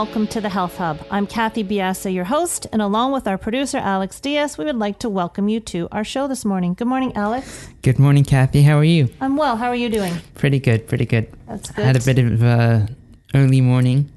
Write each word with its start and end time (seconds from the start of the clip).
Welcome 0.00 0.26
to 0.26 0.40
the 0.40 0.48
Health 0.48 0.78
Hub. 0.78 0.98
I'm 1.10 1.26
Kathy 1.26 1.62
Biasa, 1.62 2.10
your 2.14 2.24
host, 2.24 2.66
and 2.72 2.80
along 2.80 3.12
with 3.12 3.28
our 3.28 3.36
producer, 3.36 3.76
Alex 3.76 4.18
Diaz, 4.18 4.56
we 4.56 4.64
would 4.64 4.78
like 4.78 4.98
to 5.00 5.10
welcome 5.10 5.50
you 5.50 5.60
to 5.60 5.88
our 5.92 6.04
show 6.04 6.26
this 6.26 6.42
morning. 6.42 6.72
Good 6.72 6.86
morning, 6.86 7.14
Alex. 7.14 7.68
Good 7.82 7.98
morning, 7.98 8.24
Kathy. 8.24 8.62
How 8.62 8.78
are 8.78 8.84
you? 8.84 9.10
I'm 9.20 9.36
well. 9.36 9.58
How 9.58 9.68
are 9.68 9.76
you 9.76 9.90
doing? 9.90 10.14
Pretty 10.36 10.58
good, 10.58 10.88
pretty 10.88 11.04
good. 11.04 11.30
That's 11.46 11.70
good. 11.70 11.82
I 11.82 11.86
had 11.86 11.96
a 11.96 12.00
bit 12.00 12.18
of 12.18 12.42
uh, 12.42 12.86
early 13.34 13.60
morning, 13.60 14.10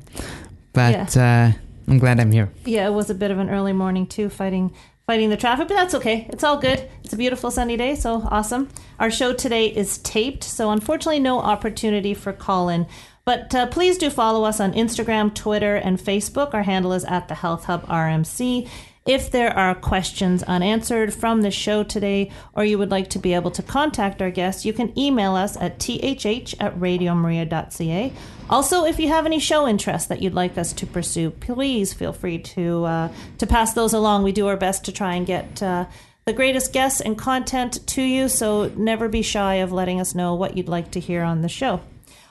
but 0.72 1.16
yeah. 1.18 1.52
uh, 1.52 1.92
I'm 1.92 2.00
glad 2.00 2.18
I'm 2.22 2.32
here. 2.32 2.50
Yeah, 2.64 2.88
it 2.88 2.94
was 2.94 3.10
a 3.10 3.14
bit 3.14 3.30
of 3.30 3.38
an 3.38 3.50
early 3.50 3.74
morning, 3.74 4.08
too, 4.08 4.30
fighting 4.30 4.74
fighting 5.06 5.30
the 5.30 5.36
traffic, 5.36 5.68
but 5.68 5.74
that's 5.74 5.94
okay. 5.94 6.28
It's 6.30 6.46
all 6.46 6.58
good. 6.58 6.90
It's 7.04 7.12
a 7.12 7.18
beautiful 7.18 7.52
sunny 7.52 7.76
day, 7.76 7.96
so 7.96 8.26
awesome. 8.32 8.70
Our 9.00 9.12
show 9.12 9.34
today 9.34 9.68
is 9.68 9.98
taped, 9.98 10.46
so 10.46 10.72
unfortunately, 10.72 11.20
no 11.20 11.40
opportunity 11.40 12.14
for 12.14 12.32
call 12.32 12.70
in. 12.70 12.88
But 13.26 13.56
uh, 13.56 13.68
please 13.68 13.98
do 13.98 14.10
follow 14.10 14.44
us 14.44 14.60
on 14.60 14.74
Instagram, 14.74 15.34
Twitter, 15.34 15.76
and 15.76 15.98
Facebook. 15.98 16.54
Our 16.54 16.64
handle 16.64 16.94
is 16.94 17.06
at 17.06 17.30
the 17.30 17.36
Health 17.36 17.66
Hub 17.66 17.86
RMC. 17.88 18.68
If 19.06 19.32
there 19.32 19.56
are 19.58 19.76
questions 19.76 20.44
unanswered 20.44 21.14
from 21.14 21.42
the 21.42 21.52
show 21.52 21.84
today, 21.84 22.32
or 22.54 22.64
you 22.64 22.78
would 22.78 22.92
like 22.92 23.10
to 23.12 23.20
be 23.20 23.34
able 23.34 23.52
to 23.52 23.62
contact 23.64 24.22
our 24.22 24.32
guests, 24.32 24.66
you 24.66 24.72
can 24.72 24.98
email 24.98 25.36
us 25.36 25.58
at 25.58 25.80
thh 25.80 26.56
at 26.60 26.80
radiomaria.ca. 26.80 28.14
Also, 28.50 28.86
if 28.86 29.00
you 29.00 29.10
have 29.10 29.26
any 29.26 29.40
show 29.40 29.68
interests 29.68 30.08
that 30.08 30.22
you'd 30.22 30.34
like 30.34 30.58
us 30.58 30.72
to 30.74 30.86
pursue, 30.86 31.32
please 31.32 31.94
feel 31.94 32.14
free 32.14 32.40
to 32.40 32.86
uh, 32.86 33.10
to 33.40 33.48
pass 33.48 33.74
those 33.74 33.94
along. 33.94 34.24
We 34.24 34.32
do 34.32 34.48
our 34.48 34.58
best 34.58 34.86
to 34.86 34.94
try 34.94 35.16
and 35.16 35.26
get 35.26 35.62
uh, 35.62 35.86
the 36.26 36.34
greatest 36.34 36.72
guests 36.72 37.02
and 37.02 37.18
content 37.18 37.86
to 37.88 38.02
you, 38.02 38.30
so 38.30 38.70
never 38.78 39.10
be 39.10 39.22
shy 39.22 39.56
of 39.56 39.74
letting 39.74 40.00
us 40.00 40.16
know 40.16 40.34
what 40.34 40.56
you'd 40.56 40.70
like 40.70 40.92
to 40.92 41.02
hear 41.02 41.24
on 41.24 41.42
the 41.42 41.50
show. 41.50 41.82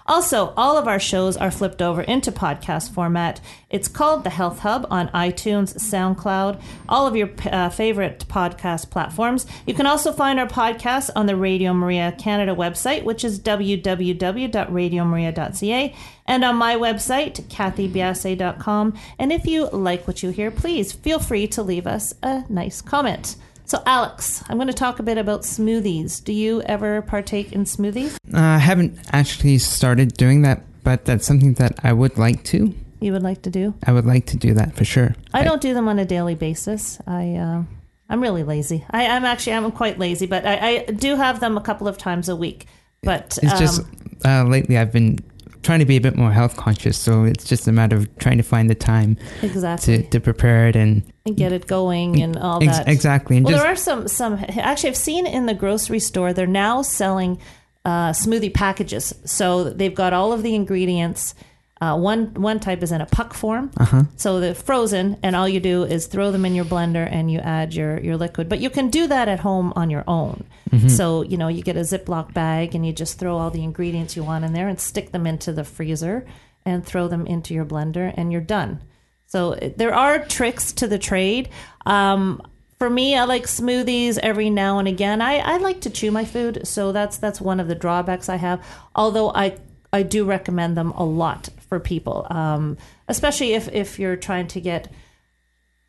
Also, 0.06 0.53
all 0.56 0.77
of 0.77 0.89
our 0.89 0.98
shows 0.98 1.36
are 1.36 1.50
flipped 1.50 1.81
over 1.81 2.03
into 2.03 2.33
podcast 2.33 2.92
format. 2.92 3.41
It's 3.70 3.89
called 3.89 4.25
The 4.25 4.31
Health 4.31 4.58
Hub 4.61 4.86
on 4.91 5.08
iTunes, 5.08 5.75
SoundCloud, 5.77 6.61
all 6.89 7.06
of 7.06 7.14
your 7.17 7.31
uh, 7.47 7.69
favorite 7.70 8.25
podcast 8.28 8.91
platforms. 8.91 9.47
You 9.67 9.75
can 9.75 9.86
also 9.86 10.12
find 10.12 10.41
our 10.41 10.48
podcast 10.48 11.11
on 11.14 11.27
the 11.27 11.36
Radio 11.36 11.73
Maria 11.73 12.12
Canada 12.12 12.55
website, 12.55 13.05
which 13.05 13.25
is 13.25 13.41
www.radiomaria.ca, 13.41 15.95
and 16.27 16.45
on 16.45 16.56
my 16.56 16.77
website, 16.77 17.42
kathybiase.com. 17.45 18.95
And 19.18 19.33
if 19.33 19.46
you 19.46 19.68
like 19.70 20.07
what 20.07 20.23
you 20.23 20.30
hear, 20.30 20.51
please 20.51 20.92
feel 20.92 21.18
free 21.18 21.46
to 21.48 21.62
leave 21.62 21.86
us 21.86 22.14
a 22.23 22.45
nice 22.48 22.80
comment. 22.80 23.36
So, 23.72 23.83
Alex, 23.86 24.44
I'm 24.50 24.58
going 24.58 24.68
to 24.68 24.74
talk 24.74 24.98
a 24.98 25.02
bit 25.02 25.16
about 25.16 25.44
smoothies. 25.44 26.22
Do 26.22 26.34
you 26.34 26.60
ever 26.60 27.00
partake 27.00 27.52
in 27.52 27.64
smoothies? 27.64 28.16
Uh, 28.30 28.38
I 28.38 28.58
haven't 28.58 28.98
actually 29.12 29.56
started 29.56 30.12
doing 30.12 30.42
that, 30.42 30.62
but 30.84 31.06
that's 31.06 31.27
something 31.27 31.55
that 31.55 31.78
I 31.82 31.94
would 31.94 32.18
like 32.18 32.44
to. 32.52 32.74
You 33.00 33.12
would 33.12 33.22
like 33.22 33.40
to 33.44 33.50
do? 33.50 33.72
I 33.82 33.92
would 33.92 34.05
like 34.05 34.27
to 34.27 34.36
do 34.36 34.52
that 34.52 34.77
for 34.77 34.84
sure. 34.84 35.14
I 35.32 35.42
don't 35.42 35.62
do 35.62 35.72
them 35.72 35.88
on 35.88 35.98
a 35.98 36.05
daily 36.05 36.34
basis. 36.34 37.00
I 37.06 37.36
uh, 37.36 37.62
I'm 38.11 38.20
really 38.20 38.42
lazy. 38.42 38.84
I, 38.90 39.05
am 39.05 39.24
actually 39.24 39.55
I'm 39.55 39.72
quite 39.72 39.98
lazy, 39.98 40.27
but 40.27 40.44
I, 40.44 40.56
I, 40.68 40.84
do 40.84 41.16
have 41.16 41.40
them 41.40 41.56
a 41.56 41.62
couple 41.62 41.88
of 41.88 41.96
times 41.96 42.28
a 42.28 42.36
week. 42.36 42.66
But 43.02 43.38
it's 43.42 43.55
um, 43.55 43.58
just 43.58 43.82
uh, 44.22 44.44
lately 44.44 44.77
I've 44.77 44.92
been 44.92 45.18
trying 45.62 45.78
to 45.78 45.84
be 45.84 45.96
a 45.96 46.00
bit 46.00 46.17
more 46.17 46.33
health 46.33 46.56
conscious. 46.56 46.98
So 46.98 47.24
it's 47.24 47.45
just 47.45 47.67
a 47.68 47.73
matter 47.73 47.96
of 47.96 48.18
trying 48.18 48.36
to 48.39 48.42
find 48.42 48.68
the 48.68 48.74
time 48.74 49.17
exactly 49.42 50.02
to, 50.02 50.11
to 50.11 50.20
prepare 50.20 50.68
it 50.68 50.77
and, 50.77 51.02
and 51.24 51.36
get 51.36 51.52
it 51.52 51.67
going 51.67 52.20
and 52.20 52.36
all 52.36 52.62
ex- 52.62 52.78
that. 52.78 52.89
Exactly. 52.89 53.36
And 53.36 53.46
well, 53.46 53.58
there 53.58 53.67
are 53.67 53.77
some 53.77 54.08
some 54.08 54.45
actually 54.48 54.90
I've 54.90 54.96
seen 54.96 55.27
in 55.27 55.46
the 55.46 55.55
grocery 55.55 56.00
store 56.00 56.33
they're 56.33 56.46
now 56.46 56.83
selling 56.83 57.40
uh, 57.84 58.11
smoothie 58.11 58.55
packages. 58.55 59.14
So 59.24 59.70
they've 59.70 59.95
got 59.95 60.12
all 60.12 60.33
of 60.33 60.42
the 60.42 60.55
ingredients 60.55 61.34
uh, 61.82 61.96
one 61.96 62.32
one 62.34 62.60
type 62.60 62.80
is 62.80 62.92
in 62.92 63.00
a 63.00 63.06
puck 63.06 63.34
form, 63.34 63.68
uh-huh. 63.76 64.04
so 64.14 64.38
they're 64.38 64.54
frozen, 64.54 65.18
and 65.24 65.34
all 65.34 65.48
you 65.48 65.58
do 65.58 65.82
is 65.82 66.06
throw 66.06 66.30
them 66.30 66.44
in 66.44 66.54
your 66.54 66.64
blender 66.64 67.08
and 67.10 67.28
you 67.28 67.40
add 67.40 67.74
your 67.74 67.98
your 67.98 68.16
liquid. 68.16 68.48
But 68.48 68.60
you 68.60 68.70
can 68.70 68.88
do 68.88 69.08
that 69.08 69.26
at 69.26 69.40
home 69.40 69.72
on 69.74 69.90
your 69.90 70.04
own. 70.06 70.44
Mm-hmm. 70.70 70.86
So 70.86 71.22
you 71.22 71.36
know 71.36 71.48
you 71.48 71.60
get 71.60 71.76
a 71.76 71.80
Ziploc 71.80 72.32
bag 72.32 72.76
and 72.76 72.86
you 72.86 72.92
just 72.92 73.18
throw 73.18 73.36
all 73.36 73.50
the 73.50 73.64
ingredients 73.64 74.14
you 74.14 74.22
want 74.22 74.44
in 74.44 74.52
there 74.52 74.68
and 74.68 74.78
stick 74.78 75.10
them 75.10 75.26
into 75.26 75.52
the 75.52 75.64
freezer 75.64 76.24
and 76.64 76.86
throw 76.86 77.08
them 77.08 77.26
into 77.26 77.52
your 77.52 77.64
blender 77.64 78.14
and 78.16 78.30
you're 78.30 78.40
done. 78.40 78.80
So 79.26 79.56
there 79.76 79.92
are 79.92 80.24
tricks 80.24 80.72
to 80.74 80.86
the 80.86 81.00
trade. 81.00 81.48
Um, 81.84 82.42
for 82.78 82.88
me, 82.88 83.16
I 83.16 83.24
like 83.24 83.46
smoothies 83.46 84.18
every 84.18 84.50
now 84.50 84.78
and 84.78 84.86
again. 84.86 85.20
I, 85.20 85.38
I 85.38 85.56
like 85.56 85.80
to 85.80 85.90
chew 85.90 86.12
my 86.12 86.24
food, 86.24 86.64
so 86.64 86.92
that's 86.92 87.16
that's 87.16 87.40
one 87.40 87.58
of 87.58 87.66
the 87.66 87.74
drawbacks 87.74 88.28
I 88.28 88.36
have. 88.36 88.64
Although 88.94 89.32
I 89.34 89.58
I 89.92 90.04
do 90.04 90.24
recommend 90.24 90.76
them 90.76 90.92
a 90.92 91.04
lot 91.04 91.48
for 91.72 91.80
people, 91.80 92.27
um, 92.28 92.77
especially 93.08 93.55
if 93.55 93.66
if 93.72 93.98
you're 93.98 94.14
trying 94.14 94.46
to 94.46 94.60
get 94.60 94.92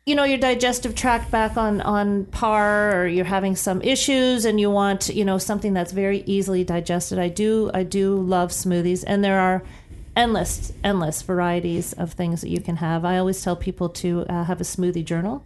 you 0.06 0.14
know 0.14 0.24
your 0.24 0.38
digestive 0.38 0.94
tract 0.94 1.30
back 1.30 1.58
on 1.58 1.82
on 1.82 2.24
par 2.24 2.98
or 2.98 3.06
you're 3.06 3.26
having 3.26 3.54
some 3.54 3.82
issues 3.82 4.46
and 4.46 4.58
you 4.58 4.70
want 4.70 5.10
you 5.10 5.26
know 5.26 5.36
something 5.36 5.74
that's 5.74 5.92
very 5.92 6.22
easily 6.26 6.64
digested 6.64 7.18
i 7.18 7.28
do 7.28 7.70
i 7.72 7.82
do 7.82 8.16
love 8.16 8.50
smoothies 8.50 9.02
and 9.06 9.24
there 9.24 9.40
are 9.40 9.62
endless 10.14 10.72
endless 10.82 11.22
varieties 11.22 11.94
of 11.94 12.12
things 12.12 12.40
that 12.42 12.50
you 12.50 12.60
can 12.60 12.76
have 12.76 13.04
i 13.04 13.16
always 13.16 13.42
tell 13.42 13.56
people 13.56 13.88
to 13.88 14.26
uh, 14.28 14.44
have 14.44 14.60
a 14.60 14.64
smoothie 14.64 15.04
journal 15.04 15.44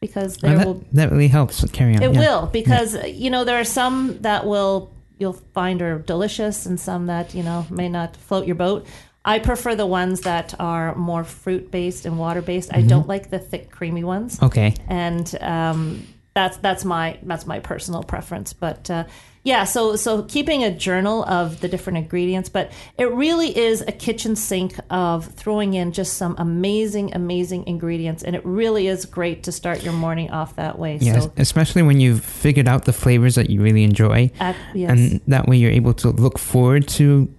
because 0.00 0.36
there 0.38 0.54
oh, 0.54 0.58
that, 0.58 0.66
will 0.66 0.84
that 0.92 1.10
really 1.10 1.28
helps 1.28 1.68
carry 1.70 1.96
on 1.96 2.02
it 2.02 2.12
yeah. 2.12 2.20
will 2.20 2.46
because 2.46 2.94
yeah. 2.94 3.06
you 3.06 3.28
know 3.28 3.44
there 3.44 3.58
are 3.58 3.64
some 3.64 4.18
that 4.22 4.46
will 4.46 4.92
you'll 5.18 5.32
find 5.32 5.80
are 5.82 5.98
delicious 5.98 6.66
and 6.66 6.78
some 6.78 7.06
that 7.06 7.34
you 7.34 7.42
know 7.42 7.66
may 7.70 7.88
not 7.88 8.16
float 8.16 8.46
your 8.46 8.54
boat 8.54 8.86
i 9.26 9.38
prefer 9.38 9.74
the 9.74 9.86
ones 9.86 10.22
that 10.22 10.54
are 10.58 10.94
more 10.94 11.24
fruit 11.24 11.70
based 11.70 12.06
and 12.06 12.18
water 12.18 12.40
based 12.40 12.70
mm-hmm. 12.70 12.84
i 12.84 12.88
don't 12.88 13.06
like 13.06 13.28
the 13.28 13.38
thick 13.38 13.70
creamy 13.70 14.04
ones 14.04 14.42
okay 14.42 14.74
and 14.88 15.36
um, 15.42 16.06
that's 16.32 16.56
that's 16.58 16.84
my 16.84 17.18
that's 17.24 17.46
my 17.46 17.60
personal 17.60 18.02
preference 18.02 18.54
but 18.54 18.90
uh, 18.90 19.04
yeah, 19.46 19.62
so 19.62 19.94
so 19.94 20.24
keeping 20.24 20.64
a 20.64 20.72
journal 20.72 21.22
of 21.22 21.60
the 21.60 21.68
different 21.68 21.98
ingredients, 21.98 22.48
but 22.48 22.72
it 22.98 23.12
really 23.12 23.56
is 23.56 23.80
a 23.80 23.92
kitchen 23.92 24.34
sink 24.34 24.74
of 24.90 25.24
throwing 25.24 25.74
in 25.74 25.92
just 25.92 26.14
some 26.14 26.34
amazing, 26.36 27.14
amazing 27.14 27.64
ingredients, 27.68 28.24
and 28.24 28.34
it 28.34 28.44
really 28.44 28.88
is 28.88 29.04
great 29.04 29.44
to 29.44 29.52
start 29.52 29.84
your 29.84 29.92
morning 29.92 30.32
off 30.32 30.56
that 30.56 30.80
way. 30.80 30.98
Yes, 31.00 31.22
so, 31.22 31.32
especially 31.36 31.82
when 31.82 32.00
you've 32.00 32.24
figured 32.24 32.66
out 32.66 32.86
the 32.86 32.92
flavors 32.92 33.36
that 33.36 33.48
you 33.48 33.62
really 33.62 33.84
enjoy, 33.84 34.32
yes. 34.74 34.90
and 34.90 35.20
that 35.28 35.46
way 35.46 35.56
you're 35.58 35.70
able 35.70 35.94
to 35.94 36.10
look 36.10 36.40
forward 36.40 36.88
to 36.88 37.32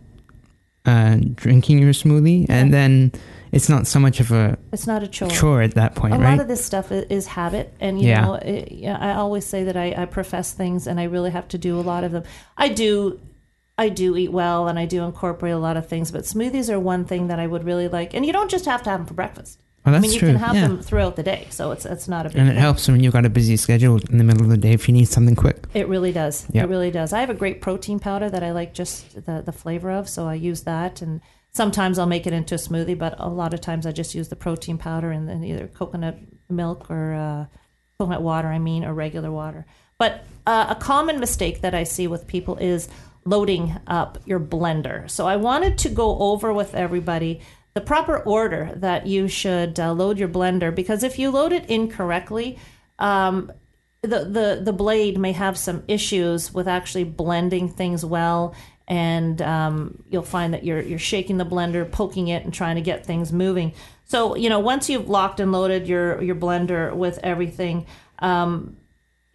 uh, 0.88 1.18
drinking 1.36 1.80
your 1.80 1.94
smoothie, 1.94 2.46
and 2.50 2.74
then 2.74 3.12
it's 3.52 3.70
not 3.70 3.88
so 3.88 4.00
much 4.00 4.20
of 4.20 4.32
a 4.32 4.58
it's 4.72 4.88
not 4.88 5.04
a 5.04 5.08
chore 5.08 5.30
chore 5.30 5.62
at 5.62 5.76
that 5.76 5.96
point 5.96 6.14
a 6.14 6.18
right? 6.18 6.32
lot 6.32 6.40
of 6.40 6.48
this 6.48 6.64
stuff 6.64 6.92
is 6.92 7.28
habit 7.28 7.74
and 7.80 8.02
you 8.02 8.10
yeah. 8.10 8.22
know 8.22 8.34
it, 8.36 8.86
i 8.86 9.14
always 9.14 9.46
say 9.46 9.64
that 9.64 9.78
I, 9.78 9.94
I, 9.98 10.06
profess 10.06 10.54
things 10.54 10.88
and 10.88 11.00
i 11.00 11.04
really 11.04 11.32
have 11.32 11.48
to 11.50 11.58
do 11.58 11.80
a 11.80 11.82
lot 11.82 12.04
of 12.04 12.12
them 12.12 12.24
i 12.58 12.70
do 12.70 13.20
i 13.78 13.90
do 13.90 14.18
eat 14.18 14.32
well 14.32 14.68
and 14.68 14.78
i 14.78 14.86
do 14.86 15.04
incorporate 15.04 15.54
a 15.54 15.58
lot 15.58 15.78
of 15.78 15.88
things 15.88 16.12
but 16.12 16.24
smoothies 16.24 16.70
are 16.70 16.80
one 16.80 17.06
thing 17.06 17.28
that 17.28 17.40
i 17.40 17.48
would 17.48 17.64
really 17.64 17.88
like 17.88 18.14
and 18.14 18.26
you 18.26 18.34
don't 18.34 18.52
just 18.52 18.66
have 18.66 18.84
to 18.84 18.90
have 18.90 19.00
them 19.00 19.08
for 19.08 19.14
breakfast 19.14 19.60
That's 19.92 20.04
I 20.04 20.08
mean, 20.08 20.14
you 20.14 20.20
true. 20.20 20.30
can 20.30 20.38
have 20.38 20.56
yeah. 20.56 20.68
them 20.68 20.82
throughout 20.82 21.16
the 21.16 21.24
day, 21.24 21.48
so 21.50 21.72
it's 21.72 21.86
it's 21.86 22.08
not 22.08 22.26
a 22.26 22.30
big. 22.30 22.38
And 22.38 22.50
it 22.50 22.58
helps 22.58 22.88
when 22.88 23.02
you've 23.02 23.14
got 23.14 23.26
a 23.26 23.30
busy 23.30 23.58
schedule 23.58 24.00
in 24.10 24.18
the 24.18 24.24
middle 24.24 24.44
of 24.44 24.50
the 24.50 24.58
day 24.58 24.74
if 24.74 24.88
you 24.88 24.94
need 24.94 25.06
something 25.06 25.36
quick. 25.36 25.66
It 25.74 25.88
really 25.88 26.12
does. 26.12 26.46
Yep. 26.52 26.66
It 26.66 26.68
really 26.68 26.92
does. 26.92 27.14
I 27.14 27.20
have 27.20 27.30
a 27.30 27.36
great 27.36 27.62
protein 27.62 28.00
powder 28.00 28.30
that 28.30 28.44
I 28.44 28.52
like 28.52 28.74
just 28.74 29.26
the 29.26 29.42
the 29.46 29.52
flavor 29.52 29.92
of, 29.92 30.08
so 30.10 30.28
I 30.28 30.36
use 30.36 30.64
that 30.64 31.02
and 31.02 31.22
sometimes 31.52 32.00
I'll 32.00 32.06
make 32.06 32.28
it 32.28 32.34
into 32.34 32.56
a 32.56 32.58
smoothie, 32.58 32.98
but 32.98 33.16
a 33.18 33.28
lot 33.28 33.54
of 33.54 33.62
times 33.62 33.86
I 33.86 33.92
just 33.92 34.16
use 34.16 34.30
the 34.30 34.36
protein 34.36 34.78
powder 34.78 35.12
and 35.12 35.28
then 35.28 35.44
either 35.44 35.68
coconut 35.68 36.18
milk 36.50 36.90
or 36.90 37.14
uh, 37.14 37.46
coconut 37.98 38.22
water, 38.22 38.48
I 38.48 38.60
mean, 38.60 38.86
or 38.86 38.94
regular 38.94 39.32
water. 39.32 39.66
But 39.98 40.26
uh, 40.46 40.68
a 40.70 40.76
common 40.76 41.20
mistake 41.20 41.62
that 41.62 41.74
I 41.74 41.84
see 41.84 42.08
with 42.08 42.28
people 42.28 42.56
is 42.58 42.88
loading 43.26 43.76
up 43.88 44.20
your 44.26 44.40
blender. 44.40 45.10
So 45.10 45.28
I 45.28 45.36
wanted 45.36 45.78
to 45.80 45.90
go 45.90 46.18
over 46.20 46.54
with 46.54 46.76
everybody 46.76 47.42
the 47.78 47.82
proper 47.82 48.18
order 48.18 48.72
that 48.78 49.06
you 49.06 49.28
should 49.28 49.80
uh, 49.80 49.94
load 49.94 50.18
your 50.18 50.28
blender 50.28 50.74
because 50.74 51.04
if 51.04 51.20
you 51.20 51.30
load 51.30 51.52
it 51.52 51.70
incorrectly, 51.70 52.58
um, 52.98 53.52
the, 54.02 54.26
the 54.26 54.62
the 54.64 54.74
blade 54.74 55.20
may 55.20 55.32
have 55.32 55.56
some 55.60 55.84
issues 55.88 56.52
with 56.52 56.68
actually 56.68 57.04
blending 57.04 57.70
things 57.70 58.04
well 58.04 58.56
and 58.88 59.44
um, 59.44 60.04
you'll 60.10 60.24
find 60.24 60.56
that 60.56 60.64
you're 60.64 60.82
you're 60.82 60.98
shaking 60.98 61.38
the 61.38 61.46
blender, 61.46 61.92
poking 61.92 62.30
it, 62.30 62.44
and 62.44 62.52
trying 62.52 62.78
to 62.78 62.82
get 62.82 63.06
things 63.06 63.32
moving. 63.32 63.74
So 64.06 64.36
you 64.36 64.50
know 64.50 64.58
once 64.58 64.90
you've 64.90 65.08
locked 65.08 65.40
and 65.40 65.52
loaded 65.52 65.88
your 65.88 66.20
your 66.24 66.36
blender 66.36 66.96
with 66.96 67.20
everything, 67.22 67.86
um, 68.18 68.76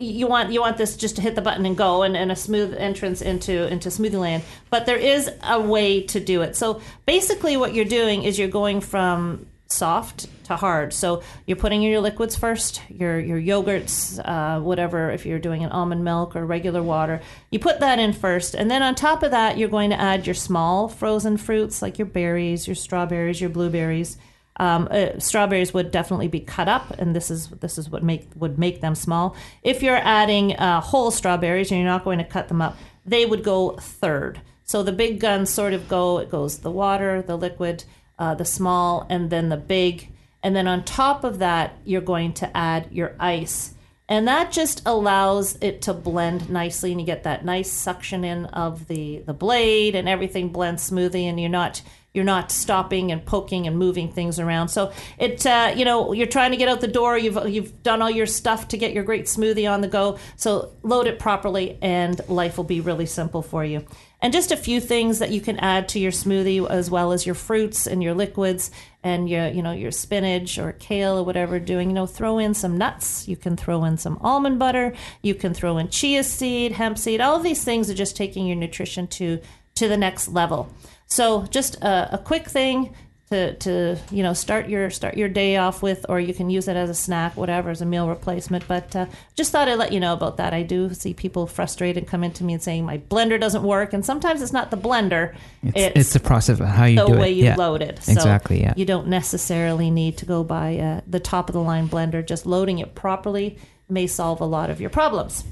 you 0.03 0.27
want 0.27 0.53
you 0.53 0.61
want 0.61 0.77
this 0.77 0.97
just 0.97 1.17
to 1.17 1.23
hit 1.23 1.35
the 1.35 1.43
button 1.43 1.65
and 1.67 1.77
go 1.77 2.03
and, 2.03 2.17
and 2.17 2.33
a 2.33 2.37
smooth 2.37 2.75
entrance 2.75 3.23
into 3.23 3.67
into 3.69 3.89
smoothie 3.89 4.19
land. 4.19 4.43
But 4.71 4.87
there 4.87 4.97
is 4.97 5.31
a 5.43 5.61
way 5.61 6.03
to 6.09 6.21
do 6.21 6.43
it. 6.43 6.57
So 6.57 6.81
basically, 7.07 7.57
what 7.57 7.75
you're 7.75 7.85
doing 7.85 8.23
is 8.25 8.39
you're 8.39 8.49
going 8.49 8.81
from 8.81 9.47
soft 9.67 10.27
to 10.45 10.57
hard. 10.57 10.93
So 10.93 11.23
you're 11.47 11.57
putting 11.57 11.83
in 11.83 11.91
your 11.91 12.01
liquids 12.01 12.37
first, 12.37 12.83
your 12.89 13.19
your 13.19 13.41
yogurts, 13.41 14.21
uh, 14.25 14.61
whatever. 14.61 15.11
If 15.11 15.27
you're 15.27 15.39
doing 15.39 15.65
an 15.65 15.71
almond 15.71 16.05
milk 16.05 16.37
or 16.37 16.45
regular 16.45 16.83
water, 16.83 17.21
you 17.51 17.59
put 17.59 17.81
that 17.81 17.99
in 17.99 18.13
first, 18.13 18.55
and 18.55 18.71
then 18.71 18.83
on 18.83 18.95
top 18.95 19.23
of 19.23 19.31
that, 19.31 19.59
you're 19.59 19.69
going 19.69 19.91
to 19.91 20.01
add 20.01 20.27
your 20.27 20.35
small 20.35 20.89
frozen 20.89 21.37
fruits 21.37 21.83
like 21.83 21.99
your 21.99 22.07
berries, 22.07 22.67
your 22.67 22.77
strawberries, 22.77 23.41
your 23.41 23.51
blueberries. 23.51 24.19
Um, 24.57 24.89
uh, 24.91 25.19
strawberries 25.19 25.73
would 25.73 25.91
definitely 25.91 26.29
be 26.29 26.41
cut 26.41 26.69
up, 26.69 26.91
and 26.99 27.17
this 27.17 27.31
is 27.31 27.49
this 27.49 27.79
is 27.79 27.89
what 27.89 28.03
make 28.03 28.29
would 28.37 28.59
make 28.59 28.81
them 28.81 28.95
small. 28.95 29.35
If 29.63 29.83
you're 29.83 29.97
adding 29.97 30.55
uh, 30.57 30.81
whole 30.81 31.11
strawberries 31.11 31.71
and 31.71 31.81
you're 31.81 31.89
not 31.89 32.05
going 32.05 32.19
to 32.19 32.25
cut 32.25 32.49
them 32.49 32.61
up, 32.61 32.77
they 33.07 33.25
would 33.25 33.43
go 33.43 33.77
third. 33.77 34.41
So 34.65 34.83
the 34.83 34.93
big 34.93 35.21
guns 35.21 35.51
sort 35.51 35.73
of 35.73 35.89
go. 35.89 36.19
It 36.19 36.31
goes 36.31 36.59
the 36.59 36.71
water, 36.71 37.23
the 37.23 37.37
liquid, 37.37 37.85
uh, 38.19 38.35
the 38.35 38.45
small, 38.45 39.07
and 39.09 39.31
then 39.31 39.49
the 39.49 39.57
big. 39.57 40.09
And 40.43 40.57
then 40.57 40.67
on 40.67 40.85
top 40.85 41.25
of 41.25 41.39
that, 41.39 41.79
you're 41.85 42.01
going 42.01 42.33
to 42.35 42.57
add 42.57 42.89
your 42.91 43.15
ice. 43.19 43.75
And 44.09 44.29
that 44.29 44.53
just 44.53 44.83
allows 44.85 45.57
it 45.63 45.83
to 45.83 45.95
blend 45.95 46.51
nicely 46.51 46.91
and 46.91 47.01
you 47.01 47.07
get 47.07 47.23
that 47.23 47.45
nice 47.45 47.71
suction 47.71 48.25
in 48.25 48.47
of 48.47 48.89
the, 48.89 49.23
the 49.25 49.33
blade 49.33 49.95
and 49.95 50.09
everything 50.09 50.51
blends 50.51 50.83
smoothly 50.83 51.27
and 51.27 51.41
you're 51.41 51.49
not 51.49 51.81
you're 52.15 52.25
not 52.25 52.51
stopping 52.51 53.11
and 53.11 53.25
poking 53.25 53.67
and 53.67 53.79
moving 53.79 54.13
things 54.13 54.39
around. 54.39 54.69
So 54.69 54.93
it, 55.19 55.47
uh, 55.47 55.73
you 55.77 55.85
know, 55.85 56.13
you're 56.13 56.27
trying 56.27 56.51
to 56.51 56.57
get 56.57 56.69
out 56.69 56.81
the 56.81 56.89
door. 56.89 57.17
You've 57.17 57.49
you've 57.49 57.83
done 57.83 58.03
all 58.03 58.11
your 58.11 58.27
stuff 58.27 58.69
to 58.69 58.77
get 58.77 58.93
your 58.93 59.05
great 59.05 59.27
smoothie 59.27 59.71
on 59.71 59.81
the 59.81 59.89
go. 59.89 60.19
So 60.37 60.73
load 60.83 61.07
it 61.07 61.19
properly, 61.19 61.79
and 61.81 62.21
life 62.29 62.57
will 62.57 62.65
be 62.65 62.81
really 62.81 63.07
simple 63.07 63.43
for 63.43 63.65
you 63.65 63.87
and 64.23 64.33
just 64.33 64.53
a 64.53 64.57
few 64.57 64.81
things 64.81 65.19
that 65.19 65.33
you 65.33 65.41
can 65.41 65.59
add 65.59 65.89
to 65.89 65.99
your 65.99 66.13
smoothie 66.13 66.67
as 66.71 66.91
well 66.91 67.13
as 67.13 67.27
your 67.27 67.35
fruits 67.35 67.87
and 67.89 68.03
your 68.03 68.15
liquids 68.15 68.71
and 69.03 69.29
your 69.29 69.49
you 69.49 69.63
know 69.63 69.73
your 69.73 69.91
spinach 69.91 70.59
or 70.59 70.73
kale 70.73 71.19
or 71.19 71.25
whatever 71.25 71.59
doing 71.59 71.91
you 71.91 71.95
know 71.95 72.07
throw 72.07 72.39
in 72.39 72.55
some 72.55 72.79
nuts 72.79 73.27
you 73.29 73.37
can 73.37 73.57
throw 73.57 73.85
in 73.85 73.99
some 73.99 74.17
almond 74.21 74.59
butter 74.59 74.95
you 75.21 75.35
can 75.35 75.53
throw 75.53 75.77
in 75.77 75.89
chia 75.89 76.23
seed 76.23 76.73
hemp 76.73 76.97
seed 76.97 77.21
all 77.21 77.41
these 77.41 77.65
things 77.65 77.91
are 77.91 77.95
just 77.95 78.17
taking 78.17 78.47
your 78.47 78.57
nutrition 78.57 79.07
to 79.07 79.41
to 79.75 79.89
the 79.89 79.97
next 79.97 80.29
level 80.29 80.73
so 81.13 81.43
just 81.45 81.77
a, 81.83 82.15
a 82.15 82.19
quick 82.19 82.49
thing 82.49 82.95
to, 83.29 83.55
to 83.55 83.99
you 84.11 84.23
know 84.23 84.33
start 84.35 84.69
your 84.69 84.91
start 84.91 85.17
your 85.17 85.29
day 85.29 85.57
off 85.57 85.83
with, 85.83 86.07
or 86.09 86.21
you 86.21 86.33
can 86.33 86.51
use 86.51 86.69
it 86.69 86.77
as 86.77 86.89
a 86.91 86.95
snack, 86.95 87.37
whatever, 87.37 87.71
as 87.71 87.81
a 87.81 87.87
meal 87.87 88.09
replacement. 88.09 88.67
But 88.67 88.95
uh, 88.97 89.07
just 89.35 89.53
thought 89.53 89.69
I'd 89.69 89.79
let 89.79 89.93
you 89.93 90.01
know 90.01 90.13
about 90.13 90.39
that. 90.39 90.53
I 90.55 90.63
do 90.63 90.93
see 90.95 91.15
people 91.15 91.47
frustrated 91.47 92.07
come 92.07 92.25
into 92.25 92.45
me 92.45 92.55
and 92.55 92.63
saying 92.63 92.85
my 92.85 92.99
blender 92.99 93.41
doesn't 93.41 93.63
work, 93.63 93.93
and 93.93 94.05
sometimes 94.05 94.43
it's 94.43 94.53
not 94.53 94.71
the 94.71 94.77
blender; 94.77 95.35
it's, 95.63 95.73
it's, 95.77 95.97
it's 95.97 96.13
the 96.15 96.21
process 96.21 96.61
of 96.61 96.67
how 96.67 96.85
you 96.85 96.97
the 96.97 97.07
do 97.07 97.19
way 97.19 97.31
it. 97.31 97.37
you 97.37 97.45
yeah. 97.45 97.57
load 97.57 97.83
it. 97.83 98.03
So 98.03 98.13
exactly. 98.13 98.63
Yeah. 98.63 98.75
You 98.77 98.85
don't 98.85 99.09
necessarily 99.09 99.91
need 99.91 100.19
to 100.19 100.27
go 100.27 100.45
buy 100.45 100.79
uh, 100.79 101.01
the 101.07 101.21
top 101.21 101.49
of 101.49 101.55
the 101.55 101.63
line 101.63 101.89
blender. 101.89 102.27
Just 102.27 102.47
loading 102.47 102.79
it 102.79 102.95
properly 102.95 103.59
may 103.89 104.07
solve 104.07 104.41
a 104.41 104.47
lot 104.47 104.71
of 104.71 104.81
your 104.81 104.91
problems. 104.91 105.45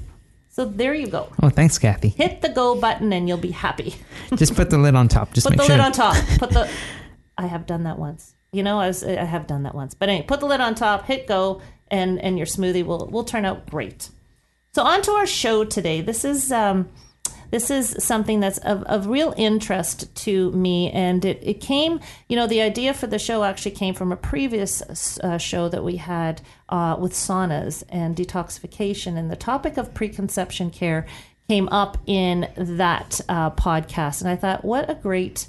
So 0.61 0.65
there 0.65 0.93
you 0.93 1.07
go. 1.07 1.27
Oh, 1.41 1.49
thanks, 1.49 1.79
Kathy. 1.79 2.09
Hit 2.09 2.43
the 2.43 2.49
go 2.49 2.79
button 2.79 3.11
and 3.13 3.27
you'll 3.27 3.39
be 3.39 3.49
happy. 3.49 3.95
Just 4.35 4.53
put 4.53 4.69
the 4.69 4.77
lid 4.77 4.93
on 4.93 5.07
top. 5.07 5.33
Just 5.33 5.47
put 5.47 5.57
the 5.57 5.63
sure. 5.63 5.75
lid 5.75 5.83
on 5.83 5.91
top. 5.91 6.15
Put 6.37 6.51
the 6.51 6.69
I 7.35 7.47
have 7.47 7.65
done 7.65 7.85
that 7.85 7.97
once. 7.97 8.35
You 8.51 8.61
know, 8.61 8.79
I 8.79 8.85
was 8.85 9.03
I 9.03 9.23
have 9.23 9.47
done 9.47 9.63
that 9.63 9.73
once. 9.73 9.95
But 9.95 10.09
anyway, 10.09 10.27
put 10.27 10.39
the 10.39 10.45
lid 10.45 10.61
on 10.61 10.75
top, 10.75 11.05
hit 11.05 11.25
go, 11.25 11.63
and 11.87 12.19
and 12.19 12.37
your 12.37 12.45
smoothie 12.45 12.85
will 12.85 13.07
will 13.07 13.23
turn 13.23 13.43
out 13.43 13.71
great. 13.71 14.11
So 14.75 14.83
on 14.83 15.01
to 15.01 15.11
our 15.13 15.25
show 15.25 15.65
today. 15.65 16.01
This 16.01 16.23
is 16.23 16.51
um, 16.51 16.89
this 17.51 17.69
is 17.69 17.95
something 17.99 18.39
that's 18.39 18.57
of, 18.59 18.83
of 18.83 19.07
real 19.07 19.33
interest 19.37 20.13
to 20.15 20.51
me, 20.53 20.89
and 20.91 21.23
it, 21.23 21.39
it 21.41 21.61
came. 21.61 21.99
You 22.27 22.37
know, 22.37 22.47
the 22.47 22.61
idea 22.61 22.93
for 22.93 23.07
the 23.07 23.19
show 23.19 23.43
actually 23.43 23.71
came 23.71 23.93
from 23.93 24.11
a 24.11 24.17
previous 24.17 25.19
uh, 25.19 25.37
show 25.37 25.69
that 25.69 25.83
we 25.83 25.97
had 25.97 26.41
uh, 26.69 26.97
with 26.99 27.13
saunas 27.13 27.83
and 27.89 28.15
detoxification, 28.15 29.17
and 29.17 29.29
the 29.29 29.35
topic 29.35 29.77
of 29.77 29.93
preconception 29.93 30.71
care 30.71 31.05
came 31.47 31.67
up 31.69 31.97
in 32.07 32.49
that 32.55 33.19
uh, 33.27 33.51
podcast, 33.51 34.21
and 34.21 34.29
I 34.29 34.37
thought, 34.37 34.63
what 34.63 34.89
a 34.89 34.95
great 34.95 35.47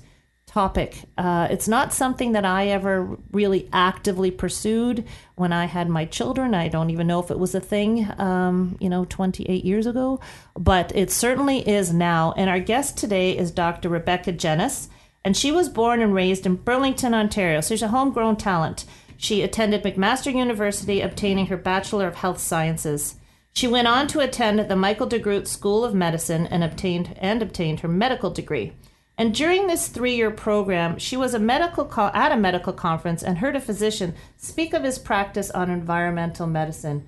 topic. 0.52 1.04
Uh, 1.16 1.49
it's 1.50 1.66
not 1.66 1.94
something 1.94 2.32
that 2.32 2.44
I 2.44 2.69
ever 2.69 3.16
really 3.32 3.70
actively 3.72 4.31
pursued 4.31 5.06
when 5.34 5.50
I 5.50 5.64
had 5.64 5.88
my 5.88 6.04
children. 6.04 6.54
I 6.54 6.69
don't 6.69 6.90
even 6.90 7.06
know 7.06 7.20
if 7.20 7.31
it 7.31 7.38
was 7.38 7.54
a 7.54 7.60
thing, 7.60 8.06
um, 8.19 8.76
you 8.78 8.90
know, 8.90 9.06
28 9.06 9.64
years 9.64 9.87
ago, 9.87 10.20
but 10.54 10.94
it 10.94 11.10
certainly 11.10 11.66
is 11.66 11.94
now. 11.94 12.34
And 12.37 12.50
our 12.50 12.60
guest 12.60 12.99
today 12.99 13.37
is 13.37 13.50
Dr. 13.50 13.88
Rebecca 13.88 14.31
Jenis, 14.31 14.88
and 15.25 15.34
she 15.34 15.50
was 15.50 15.70
born 15.70 16.02
and 16.02 16.14
raised 16.14 16.44
in 16.44 16.56
Burlington, 16.56 17.14
Ontario. 17.14 17.62
So 17.62 17.75
she's 17.75 17.82
a 17.82 17.88
homegrown 17.88 18.37
talent. 18.37 18.84
She 19.16 19.40
attended 19.40 19.82
McMaster 19.82 20.34
University, 20.34 21.00
obtaining 21.00 21.46
her 21.46 21.56
Bachelor 21.56 22.06
of 22.06 22.16
Health 22.16 22.40
Sciences. 22.40 23.14
She 23.54 23.69
went 23.69 23.88
on 23.88 24.06
to 24.08 24.20
attend 24.20 24.58
the 24.58 24.76
Michael 24.76 25.08
DeGroote 25.08 25.46
School 25.46 25.82
of 25.82 25.94
Medicine 25.94 26.46
and 26.46 26.62
obtained 26.62 27.16
and 27.19 27.40
obtained 27.40 27.81
her 27.81 27.88
medical 27.88 28.31
degree. 28.31 28.75
And 29.19 29.35
during 29.35 29.67
this 29.67 29.88
three 29.88 30.17
year 30.17 30.31
program, 30.31 30.99
she 30.99 31.17
was 31.17 31.35
a 31.35 31.38
medical 31.38 31.85
co- 31.85 32.11
at 32.14 32.32
a 32.32 32.37
medical 32.37 32.73
conference 32.73 33.23
and 33.23 33.38
heard 33.38 33.56
a 33.56 33.61
physician 33.61 34.14
speak 34.37 34.73
of 34.73 34.85
his 34.85 34.99
practice 34.99 35.50
on 35.50 35.70
environmental 35.70 36.47
medicine. 36.47 37.06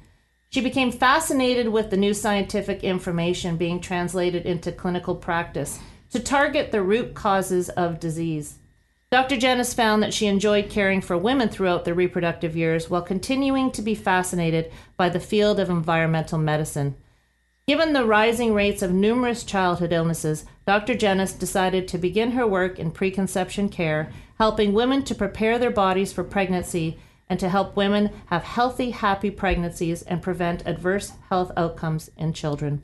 She 0.51 0.61
became 0.61 0.93
fascinated 0.93 1.69
with 1.69 1.91
the 1.91 1.97
new 1.97 2.15
scientific 2.15 2.85
information 2.85 3.57
being 3.57 3.81
translated 3.81 4.47
into 4.47 4.71
clinical 4.71 5.17
practice 5.17 5.81
to 6.11 6.21
target 6.21 6.71
the 6.71 6.83
root 6.83 7.15
causes 7.15 7.71
of 7.71 7.99
disease. 7.99 8.59
Dr. 9.11 9.37
Jenis 9.37 9.75
found 9.75 10.03
that 10.03 10.15
she 10.15 10.27
enjoyed 10.27 10.71
caring 10.71 11.01
for 11.01 11.17
women 11.17 11.49
throughout 11.49 11.85
their 11.85 11.95
reproductive 11.95 12.57
years 12.57 12.89
while 12.91 13.03
continuing 13.03 13.71
to 13.73 13.83
be 13.83 13.95
fascinated 13.95 14.71
by 14.97 15.09
the 15.09 15.21
field 15.21 15.59
of 15.59 15.71
environmental 15.71 16.39
medicine. 16.39 16.97
Given 17.67 17.93
the 17.93 18.05
rising 18.05 18.55
rates 18.55 18.83
of 18.83 18.93
numerous 18.93 19.43
childhood 19.43 19.93
illnesses, 19.93 20.45
Dr. 20.67 20.95
Jenis 20.95 21.39
decided 21.39 21.87
to 21.89 21.99
begin 21.99 22.33
her 22.33 22.47
work 22.47 22.79
in 22.79 22.91
preconception 22.91 23.69
care, 23.69 24.11
helping 24.39 24.73
women 24.73 25.03
to 25.05 25.15
prepare 25.15 25.59
their 25.59 25.71
bodies 25.71 26.13
for 26.13 26.25
pregnancy 26.25 26.99
and 27.29 27.39
to 27.41 27.49
help 27.49 27.77
women 27.77 28.11
have 28.27 28.45
healthy, 28.45 28.91
happy 28.91 29.31
pregnancies 29.31 30.03
and 30.03 30.23
prevent 30.23 30.67
adverse 30.67 31.13
health 31.29 31.53
outcomes 31.57 32.11
in 32.17 32.33
children. 32.33 32.83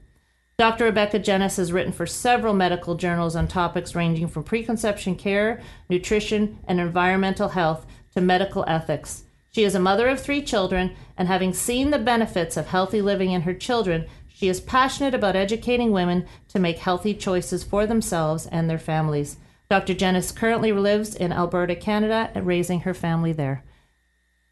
Dr. 0.59 0.85
Rebecca 0.85 1.19
Jenis 1.19 1.57
has 1.57 1.73
written 1.73 1.93
for 1.93 2.07
several 2.07 2.53
medical 2.53 2.95
journals 2.95 3.35
on 3.35 3.49
topics 3.49 3.95
ranging 3.95 4.29
from 4.29 4.45
preconception 4.45 5.15
care, 5.15 5.63
nutrition, 5.89 6.59
and 6.69 6.79
environmental 6.79 7.49
health 7.49 7.87
to 8.15 8.21
medical 8.21 8.65
ethics. 8.69 9.25
She 9.53 9.65
is 9.65 9.75
a 9.75 9.81
mother 9.81 10.07
of 10.09 10.21
three 10.21 10.43
children, 10.43 10.95
and 11.17 11.29
having 11.29 11.55
seen 11.55 11.91
the 11.91 11.99
benefits 11.99 12.57
of 12.57 12.69
healthy 12.69 13.01
living 13.01 13.33
in 13.33 13.43
her 13.43 13.55
children, 13.55 14.07
she 14.41 14.49
is 14.49 14.59
passionate 14.59 15.13
about 15.13 15.37
educating 15.37 15.93
women 15.93 16.27
to 16.49 16.59
make 16.59 16.79
healthy 16.79 17.13
choices 17.13 17.63
for 17.63 17.87
themselves 17.87 18.47
and 18.47 18.71
their 18.71 18.79
families. 18.79 19.37
Dr. 19.69 19.93
Jenis 19.93 20.35
currently 20.35 20.73
lives 20.73 21.15
in 21.15 21.31
Alberta, 21.31 21.77
Canada, 21.77 22.31
and 22.35 22.47
raising 22.47 22.81
her 22.81 22.95
family 22.95 23.35
there. 23.35 23.63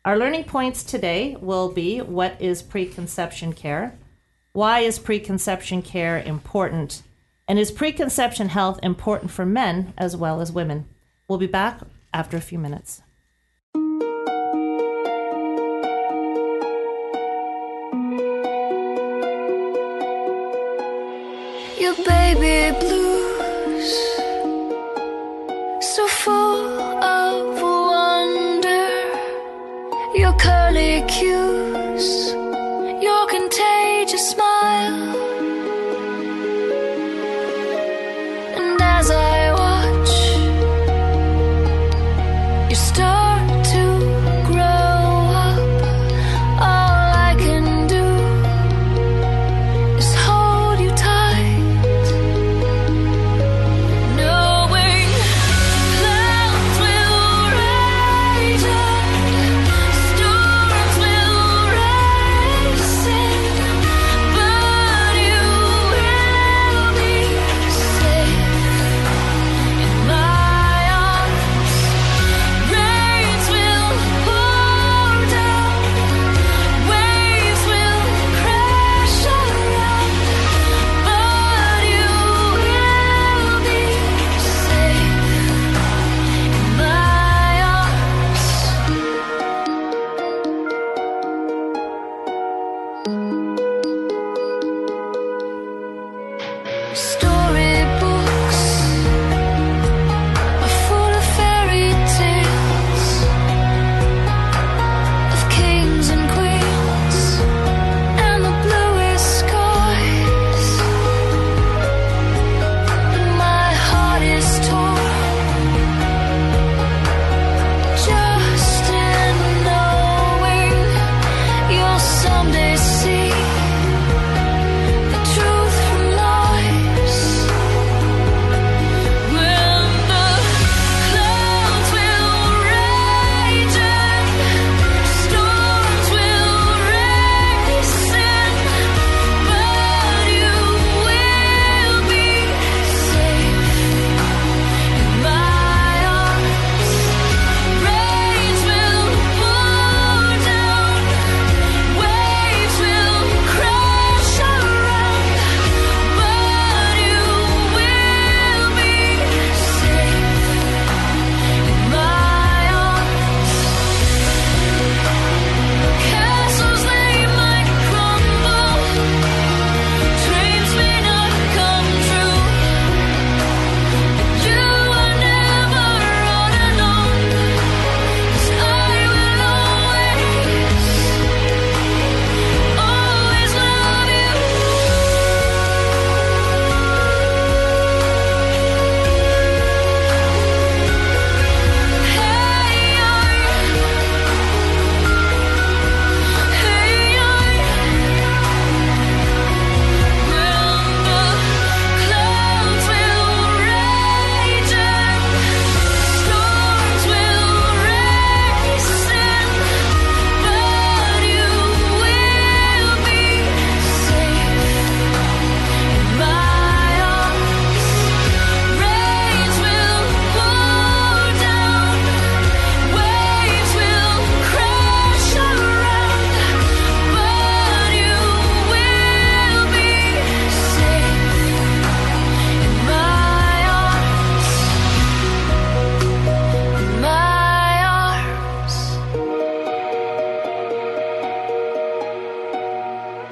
Our 0.05 0.19
learning 0.19 0.45
points 0.45 0.85
today 0.85 1.39
will 1.41 1.71
be 1.73 2.03
what 2.03 2.39
is 2.39 2.61
preconception 2.61 3.55
care? 3.55 3.97
Why 4.53 4.81
is 4.81 4.99
preconception 4.99 5.81
care 5.81 6.23
important? 6.23 7.03
And 7.49 7.59
is 7.59 7.71
preconception 7.71 8.51
health 8.51 8.79
important 8.83 9.31
for 9.31 9.47
men 9.47 9.95
as 9.97 10.15
well 10.15 10.43
as 10.43 10.53
women? 10.53 10.87
We'll 11.29 11.39
be 11.39 11.47
back 11.47 11.81
after 12.13 12.37
a 12.37 12.43
few 12.43 12.59
minutes. 12.59 13.01
Your 21.89 22.05
baby 22.05 22.79
blues 22.81 23.08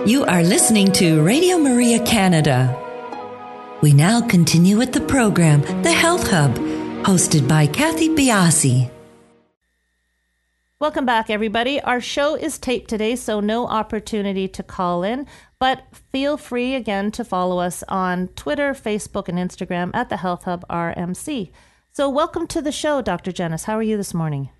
You 0.04 0.24
are 0.24 0.42
listening 0.42 0.92
to 0.92 1.22
Radio 1.22 1.56
Maria 1.56 2.04
Canada. 2.04 2.70
We 3.80 3.94
now 3.94 4.20
continue 4.20 4.76
with 4.76 4.92
the 4.92 5.00
program, 5.00 5.62
The 5.82 5.90
Health 5.90 6.30
Hub, 6.30 6.54
hosted 7.04 7.48
by 7.48 7.66
Kathy 7.66 8.10
Biasi. 8.10 8.90
Welcome 10.78 11.06
back, 11.06 11.30
everybody. 11.30 11.80
Our 11.80 12.02
show 12.02 12.34
is 12.34 12.58
taped 12.58 12.90
today, 12.90 13.16
so 13.16 13.40
no 13.40 13.66
opportunity 13.66 14.46
to 14.48 14.62
call 14.62 15.02
in, 15.02 15.26
but 15.58 15.84
feel 16.12 16.36
free 16.36 16.74
again 16.74 17.10
to 17.12 17.24
follow 17.24 17.58
us 17.58 17.82
on 17.88 18.28
Twitter, 18.28 18.74
Facebook, 18.74 19.28
and 19.28 19.38
Instagram 19.38 19.90
at 19.94 20.10
the 20.10 20.18
Health 20.18 20.44
Hub 20.44 20.64
RMC. 20.68 21.50
So, 21.90 22.10
welcome 22.10 22.46
to 22.48 22.60
the 22.60 22.70
show, 22.70 23.00
Dr. 23.00 23.32
Jenis. 23.32 23.64
How 23.64 23.78
are 23.78 23.82
you 23.82 23.96
this 23.96 24.12
morning? 24.12 24.50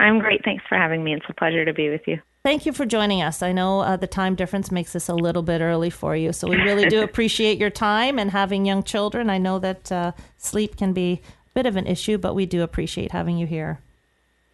I'm 0.00 0.18
great. 0.18 0.42
Thanks 0.44 0.64
for 0.66 0.78
having 0.78 1.04
me. 1.04 1.14
It's 1.14 1.26
a 1.28 1.34
pleasure 1.34 1.66
to 1.66 1.74
be 1.74 1.90
with 1.90 2.02
you. 2.06 2.18
Thank 2.44 2.66
you 2.66 2.72
for 2.72 2.84
joining 2.84 3.22
us. 3.22 3.40
I 3.40 3.52
know 3.52 3.80
uh, 3.80 3.96
the 3.96 4.08
time 4.08 4.34
difference 4.34 4.72
makes 4.72 4.92
this 4.92 5.08
a 5.08 5.14
little 5.14 5.42
bit 5.42 5.60
early 5.60 5.90
for 5.90 6.16
you, 6.16 6.32
so 6.32 6.48
we 6.48 6.56
really 6.56 6.88
do 6.88 7.02
appreciate 7.04 7.56
your 7.56 7.70
time 7.70 8.18
and 8.18 8.32
having 8.32 8.66
young 8.66 8.82
children. 8.82 9.30
I 9.30 9.38
know 9.38 9.60
that 9.60 9.92
uh, 9.92 10.12
sleep 10.38 10.76
can 10.76 10.92
be 10.92 11.22
a 11.22 11.50
bit 11.54 11.66
of 11.66 11.76
an 11.76 11.86
issue, 11.86 12.18
but 12.18 12.34
we 12.34 12.46
do 12.46 12.62
appreciate 12.62 13.12
having 13.12 13.38
you 13.38 13.46
here. 13.46 13.78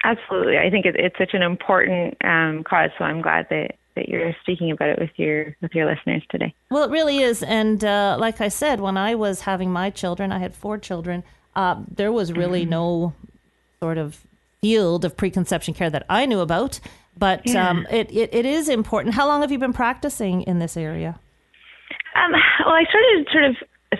Absolutely. 0.04 0.59
I 0.59 0.68
think 0.68 0.85
it, 0.85 0.97
it's 0.97 1.16
such 1.16 1.33
an 1.33 1.40
important 1.40 2.18
um, 2.23 2.62
cause, 2.62 2.90
so 2.99 3.04
I'm 3.04 3.23
glad 3.23 3.47
that, 3.49 3.76
that 3.97 4.07
you're 4.07 4.37
speaking 4.42 4.71
about 4.71 4.90
it 4.90 4.99
with 4.99 5.11
your 5.16 5.57
with 5.62 5.75
your 5.75 5.90
listeners 5.90 6.23
today. 6.30 6.54
Well, 6.71 6.85
it 6.85 6.90
really 6.90 7.21
is. 7.21 7.42
And 7.42 7.83
uh, 7.83 8.16
like 8.21 8.42
I 8.42 8.49
said, 8.49 8.80
when 8.80 8.99
I 8.99 9.14
was 9.14 9.40
having 9.40 9.73
my 9.73 9.88
children, 9.88 10.30
I 10.30 10.38
had 10.40 10.54
four 10.54 10.76
children, 10.76 11.25
uh, 11.57 11.83
there 11.90 12.12
was 12.12 12.35
really 12.35 12.66
no 12.66 13.14
sort 13.80 13.97
of 13.97 14.26
field 14.61 15.04
of 15.04 15.16
preconception 15.16 15.73
care 15.73 15.88
that 15.88 16.04
I 16.09 16.26
knew 16.26 16.40
about. 16.40 16.80
But 17.19 17.53
um, 17.55 17.87
it, 17.91 18.11
it, 18.13 18.33
it 18.33 18.47
is 18.47 18.69
important. 18.69 19.15
How 19.15 19.27
long 19.27 19.41
have 19.41 19.51
you 19.51 19.59
been 19.59 19.73
practicing 19.73 20.43
in 20.43 20.59
this 20.61 20.77
area? 20.77 21.19
Um, 22.15 22.33
well, 22.65 22.75
I 22.75 22.85
started 22.85 23.29
sort 23.33 23.45
of 23.45 23.57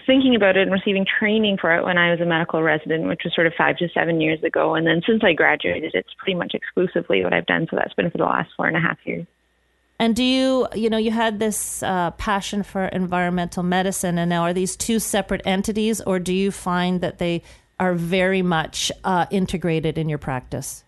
thinking 0.07 0.37
about 0.37 0.57
it 0.57 0.63
and 0.63 0.73
receiving 0.73 1.07
training 1.19 1.57
for 1.61 1.75
it 1.75 1.85
when 1.85 1.99
I 1.99 2.11
was 2.11 2.21
a 2.21 2.27
medical 2.27 2.63
resident, 2.63 3.09
which 3.09 3.23
was 3.25 3.35
sort 3.35 3.47
of 3.47 3.55
five 3.57 3.77
to 3.79 3.89
seven 3.89 4.21
years 4.21 4.43
ago. 4.43 4.75
And 4.75 4.87
then 4.87 5.03
since 5.07 5.23
I 5.25 5.33
graduated, 5.33 5.93
it's 5.95 6.13
pretty 6.19 6.35
much 6.35 6.53
exclusively 6.55 7.25
what 7.25 7.33
I've 7.33 7.47
done. 7.47 7.67
So 7.71 7.77
that's 7.77 7.95
been 7.95 8.11
for 8.11 8.19
the 8.19 8.25
last 8.25 8.51
four 8.57 8.67
and 8.67 8.77
a 8.77 8.81
half 8.81 8.99
years. 9.05 9.27
And 9.99 10.15
do 10.15 10.23
you, 10.23 10.69
you 10.75 10.91
know, 10.91 10.97
you 10.97 11.11
had 11.11 11.41
this 11.41 11.83
uh, 11.83 12.13
passion 12.13 12.63
for 12.63 12.85
environmental 12.85 13.65
medicine, 13.65 14.17
and 14.17 14.29
now 14.29 14.43
are 14.43 14.53
these 14.53 14.77
two 14.77 15.01
separate 15.01 15.43
entities, 15.45 16.01
or 16.01 16.21
do 16.21 16.33
you 16.33 16.53
find 16.53 17.01
that 17.01 17.19
they 17.19 17.43
are 17.81 17.95
very 17.95 18.43
much 18.43 18.93
uh, 19.03 19.27
integrated 19.31 19.99
in 19.99 20.09
your 20.09 20.19
practice? 20.19 20.85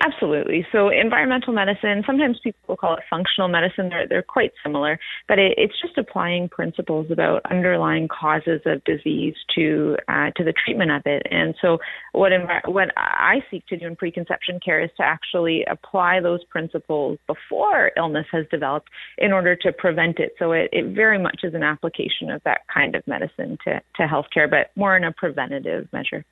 Absolutely. 0.00 0.64
So 0.70 0.90
environmental 0.90 1.52
medicine, 1.52 2.04
sometimes 2.06 2.38
people 2.42 2.76
call 2.76 2.94
it 2.94 3.02
functional 3.10 3.48
medicine. 3.48 3.88
They're, 3.88 4.06
they're 4.06 4.22
quite 4.22 4.52
similar, 4.62 4.98
but 5.26 5.38
it, 5.38 5.54
it's 5.56 5.74
just 5.80 5.98
applying 5.98 6.48
principles 6.48 7.10
about 7.10 7.42
underlying 7.50 8.06
causes 8.06 8.60
of 8.64 8.84
disease 8.84 9.34
to 9.56 9.96
uh, 10.08 10.30
to 10.36 10.44
the 10.44 10.52
treatment 10.64 10.92
of 10.92 11.02
it. 11.04 11.24
And 11.30 11.54
so 11.60 11.78
what 12.12 12.30
envi- 12.30 12.68
what 12.68 12.90
I 12.96 13.40
seek 13.50 13.66
to 13.66 13.76
do 13.76 13.86
in 13.86 13.96
preconception 13.96 14.60
care 14.64 14.80
is 14.80 14.90
to 14.98 15.02
actually 15.02 15.64
apply 15.64 16.20
those 16.20 16.44
principles 16.44 17.18
before 17.26 17.90
illness 17.96 18.26
has 18.30 18.46
developed 18.50 18.88
in 19.18 19.32
order 19.32 19.56
to 19.56 19.72
prevent 19.72 20.20
it. 20.20 20.32
So 20.38 20.52
it, 20.52 20.68
it 20.72 20.94
very 20.94 21.18
much 21.18 21.40
is 21.42 21.54
an 21.54 21.64
application 21.64 22.30
of 22.30 22.40
that 22.44 22.60
kind 22.72 22.94
of 22.94 23.06
medicine 23.08 23.58
to, 23.64 23.80
to 23.96 24.02
healthcare, 24.02 24.48
but 24.48 24.70
more 24.76 24.96
in 24.96 25.02
a 25.02 25.12
preventative 25.12 25.88
measure. 25.92 26.24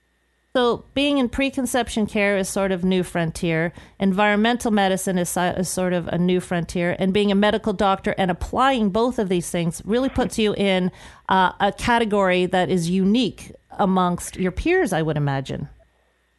So, 0.57 0.87
being 0.95 1.19
in 1.19 1.29
preconception 1.29 2.07
care 2.07 2.39
is 2.39 2.49
sort 2.49 2.73
of 2.73 2.83
new 2.83 3.03
frontier. 3.03 3.75
Environmental 4.01 4.71
medicine 4.71 5.19
is, 5.19 5.37
is 5.37 5.69
sort 5.69 5.93
of 5.93 6.09
a 6.09 6.17
new 6.17 6.41
frontier, 6.41 6.97
and 6.99 7.13
being 7.13 7.31
a 7.31 7.35
medical 7.35 7.75
doctor 7.75 8.15
and 8.17 8.31
applying 8.31 8.89
both 8.89 9.19
of 9.19 9.29
these 9.29 9.51
things 9.51 9.83
really 9.85 10.09
puts 10.09 10.39
you 10.39 10.55
in 10.55 10.91
uh, 11.29 11.53
a 11.61 11.73
category 11.73 12.47
that 12.47 12.71
is 12.71 12.89
unique 12.89 13.53
amongst 13.73 14.39
your 14.39 14.51
peers. 14.51 14.95
I 14.95 15.03
would 15.03 15.19
imagine. 15.19 15.69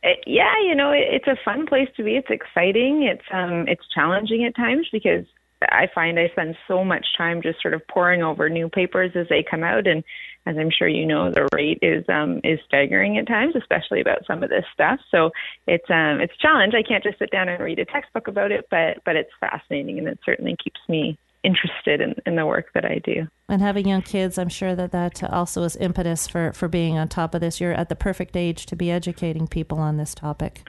It, 0.01 0.17
yeah, 0.25 0.59
you 0.67 0.73
know, 0.73 0.89
it, 0.89 1.03
it's 1.11 1.27
a 1.27 1.37
fun 1.45 1.67
place 1.67 1.89
to 1.97 2.03
be. 2.03 2.15
It's 2.15 2.31
exciting. 2.31 3.03
It's 3.03 3.27
um, 3.31 3.67
it's 3.67 3.83
challenging 3.93 4.45
at 4.45 4.55
times 4.55 4.87
because 4.91 5.25
I 5.61 5.89
find 5.93 6.19
I 6.19 6.29
spend 6.29 6.55
so 6.67 6.83
much 6.83 7.05
time 7.15 7.43
just 7.43 7.61
sort 7.61 7.75
of 7.75 7.87
poring 7.87 8.23
over 8.23 8.49
new 8.49 8.67
papers 8.67 9.11
as 9.13 9.27
they 9.29 9.45
come 9.47 9.63
out, 9.63 9.85
and 9.85 10.03
as 10.47 10.57
I'm 10.57 10.71
sure 10.71 10.87
you 10.87 11.05
know, 11.05 11.29
the 11.29 11.47
rate 11.53 11.79
is 11.81 12.05
um, 12.07 12.39
is 12.43 12.59
staggering 12.65 13.17
at 13.17 13.27
times, 13.27 13.53
especially 13.55 13.99
about 13.99 14.25
some 14.25 14.43
of 14.43 14.49
this 14.49 14.63
stuff. 14.73 14.99
So 15.11 15.31
it's 15.67 15.89
um, 15.89 16.21
it's 16.21 16.33
a 16.33 16.41
challenge. 16.41 16.73
I 16.73 16.83
can't 16.83 17.03
just 17.03 17.19
sit 17.19 17.31
down 17.31 17.49
and 17.49 17.61
read 17.61 17.79
a 17.79 17.85
textbook 17.85 18.29
about 18.29 18.51
it, 18.51 18.67
but 18.71 19.03
but 19.03 19.17
it's 19.17 19.31
fascinating, 19.41 19.99
and 19.99 20.07
it 20.07 20.19
certainly 20.25 20.55
keeps 20.63 20.79
me 20.87 21.17
interested 21.43 22.01
in, 22.01 22.15
in 22.25 22.35
the 22.35 22.45
work 22.45 22.71
that 22.73 22.85
I 22.85 22.99
do. 23.03 23.27
And 23.47 23.61
having 23.61 23.87
young 23.87 24.01
kids, 24.01 24.37
I'm 24.37 24.49
sure 24.49 24.75
that 24.75 24.91
that 24.91 25.23
also 25.23 25.63
is 25.63 25.75
impetus 25.75 26.27
for, 26.27 26.51
for 26.51 26.67
being 26.67 26.97
on 26.97 27.07
top 27.07 27.35
of 27.35 27.41
this. 27.41 27.61
You're 27.61 27.73
at 27.73 27.89
the 27.89 27.95
perfect 27.95 28.35
age 28.35 28.65
to 28.65 28.75
be 28.75 28.91
educating 28.91 29.47
people 29.47 29.77
on 29.79 29.97
this 29.97 30.15
topic. 30.15 30.67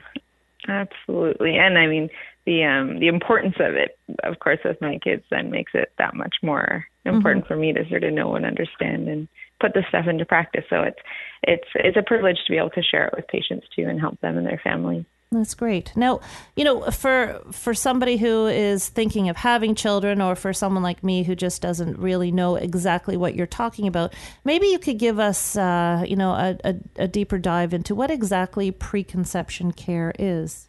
Absolutely, 0.67 1.57
and 1.57 1.77
I 1.77 1.87
mean 1.87 2.09
the 2.45 2.65
um, 2.65 2.99
the 2.99 3.07
importance 3.07 3.55
of 3.59 3.75
it, 3.75 3.97
of 4.23 4.39
course, 4.39 4.59
with 4.65 4.79
my 4.81 4.97
kids, 4.97 5.23
then 5.31 5.49
makes 5.49 5.71
it 5.73 5.91
that 5.97 6.15
much 6.15 6.35
more 6.43 6.85
important 7.05 7.47
for 7.47 7.55
me 7.55 7.73
to 7.73 7.87
sort 7.89 8.03
of 8.03 8.13
know 8.13 8.35
and 8.35 8.45
understand 8.45 9.07
and 9.07 9.27
put 9.59 9.73
this 9.73 9.85
stuff 9.89 10.07
into 10.07 10.25
practice. 10.25 10.65
So 10.69 10.83
it's 10.83 10.99
it's 11.43 11.67
it's 11.75 11.97
a 11.97 12.03
privilege 12.03 12.37
to 12.45 12.51
be 12.51 12.57
able 12.57 12.71
to 12.71 12.83
share 12.83 13.05
it 13.07 13.13
with 13.15 13.27
patients 13.27 13.67
too 13.75 13.83
and 13.83 13.99
help 13.99 14.19
them 14.21 14.37
and 14.37 14.45
their 14.45 14.61
families. 14.63 15.05
That's 15.31 15.53
great. 15.53 15.95
Now, 15.95 16.21
you 16.55 16.63
know, 16.63 16.89
for 16.89 17.39
for 17.51 17.75
somebody 17.75 18.17
who 18.17 18.47
is 18.47 18.89
thinking 18.89 19.29
of 19.29 19.37
having 19.37 19.75
children, 19.75 20.21
or 20.21 20.35
for 20.35 20.53
someone 20.53 20.81
like 20.81 21.03
me 21.03 21.21
who 21.21 21.35
just 21.35 21.61
doesn't 21.61 21.99
really 21.99 22.31
know 22.31 22.55
exactly 22.55 23.15
what 23.15 23.35
you're 23.35 23.45
talking 23.45 23.85
about, 23.85 24.15
maybe 24.43 24.65
you 24.67 24.79
could 24.79 24.97
give 24.97 25.19
us, 25.19 25.55
uh, 25.55 26.03
you 26.07 26.15
know, 26.15 26.31
a, 26.31 26.57
a, 26.63 26.75
a 27.03 27.07
deeper 27.07 27.37
dive 27.37 27.75
into 27.75 27.93
what 27.93 28.09
exactly 28.09 28.71
preconception 28.71 29.71
care 29.71 30.13
is. 30.17 30.67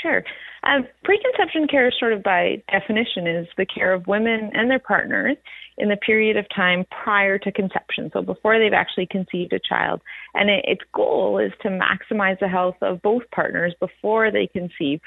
Sure. 0.00 0.22
Um, 0.62 0.86
preconception 1.02 1.66
care, 1.66 1.90
sort 1.90 2.12
of 2.12 2.22
by 2.22 2.62
definition, 2.70 3.26
is 3.26 3.48
the 3.56 3.66
care 3.66 3.92
of 3.92 4.06
women 4.06 4.52
and 4.54 4.70
their 4.70 4.78
partners 4.78 5.36
in 5.82 5.88
the 5.88 5.96
period 5.96 6.36
of 6.36 6.46
time 6.54 6.86
prior 7.02 7.38
to 7.38 7.50
conception, 7.50 8.08
so 8.12 8.22
before 8.22 8.56
they've 8.56 8.72
actually 8.72 9.06
conceived 9.06 9.52
a 9.52 9.58
child. 9.58 10.00
And 10.32 10.48
it, 10.48 10.64
its 10.64 10.82
goal 10.94 11.38
is 11.38 11.50
to 11.62 11.68
maximize 11.68 12.38
the 12.38 12.46
health 12.46 12.76
of 12.82 13.02
both 13.02 13.24
partners 13.34 13.74
before 13.80 14.30
they 14.30 14.46
conceive 14.46 15.00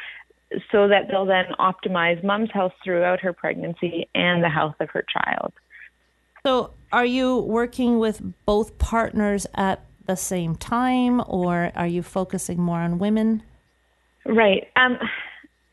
so 0.69 0.89
that 0.89 1.07
they'll 1.09 1.25
then 1.25 1.45
optimize 1.59 2.21
mom's 2.25 2.51
health 2.51 2.73
throughout 2.83 3.21
her 3.21 3.31
pregnancy 3.31 4.09
and 4.13 4.43
the 4.43 4.49
health 4.49 4.75
of 4.81 4.89
her 4.89 5.05
child. 5.11 5.53
So, 6.45 6.71
are 6.91 7.05
you 7.05 7.37
working 7.37 7.97
with 7.97 8.21
both 8.45 8.77
partners 8.77 9.47
at 9.55 9.85
the 10.05 10.17
same 10.17 10.57
time, 10.57 11.23
or 11.25 11.71
are 11.73 11.87
you 11.87 12.03
focusing 12.03 12.59
more 12.59 12.79
on 12.79 12.99
women? 12.99 13.43
Right. 14.25 14.67
Um, 14.75 14.99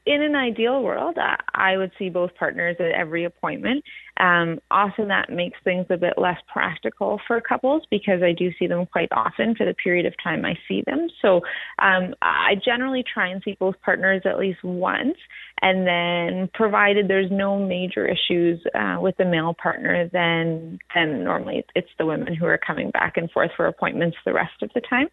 in 0.04 0.22
an 0.22 0.34
ideal 0.34 0.82
world, 0.82 1.16
I, 1.54 1.76
would 1.76 1.92
see 1.98 2.08
both 2.08 2.34
partners 2.34 2.76
at 2.80 2.90
every 2.90 3.24
appointment. 3.24 3.84
Um, 4.18 4.58
often 4.70 5.08
that 5.08 5.30
makes 5.30 5.58
things 5.64 5.86
a 5.90 5.96
bit 5.96 6.14
less 6.16 6.38
practical 6.52 7.20
for 7.26 7.40
couples 7.40 7.82
because 7.90 8.22
I 8.22 8.32
do 8.32 8.50
see 8.58 8.66
them 8.66 8.86
quite 8.86 9.08
often 9.12 9.54
for 9.54 9.64
the 9.64 9.74
period 9.74 10.06
of 10.06 10.14
time 10.22 10.44
I 10.44 10.54
see 10.68 10.82
them. 10.86 11.08
So 11.20 11.36
um, 11.78 12.14
I 12.20 12.54
generally 12.64 13.04
try 13.12 13.28
and 13.28 13.42
see 13.44 13.56
both 13.58 13.76
partners 13.82 14.22
at 14.24 14.38
least 14.38 14.62
once. 14.64 15.16
And 15.64 15.86
then, 15.86 16.50
provided 16.54 17.06
there's 17.06 17.30
no 17.30 17.56
major 17.56 18.08
issues 18.08 18.60
uh, 18.74 18.96
with 19.00 19.16
the 19.16 19.24
male 19.24 19.54
partner, 19.54 20.08
then 20.12 20.80
then 20.92 21.22
normally 21.22 21.64
it's 21.76 21.88
the 22.00 22.06
women 22.06 22.34
who 22.34 22.46
are 22.46 22.58
coming 22.58 22.90
back 22.90 23.16
and 23.16 23.30
forth 23.30 23.52
for 23.56 23.66
appointments 23.66 24.16
the 24.24 24.32
rest 24.32 24.60
of 24.62 24.70
the 24.74 24.80
time. 24.80 25.06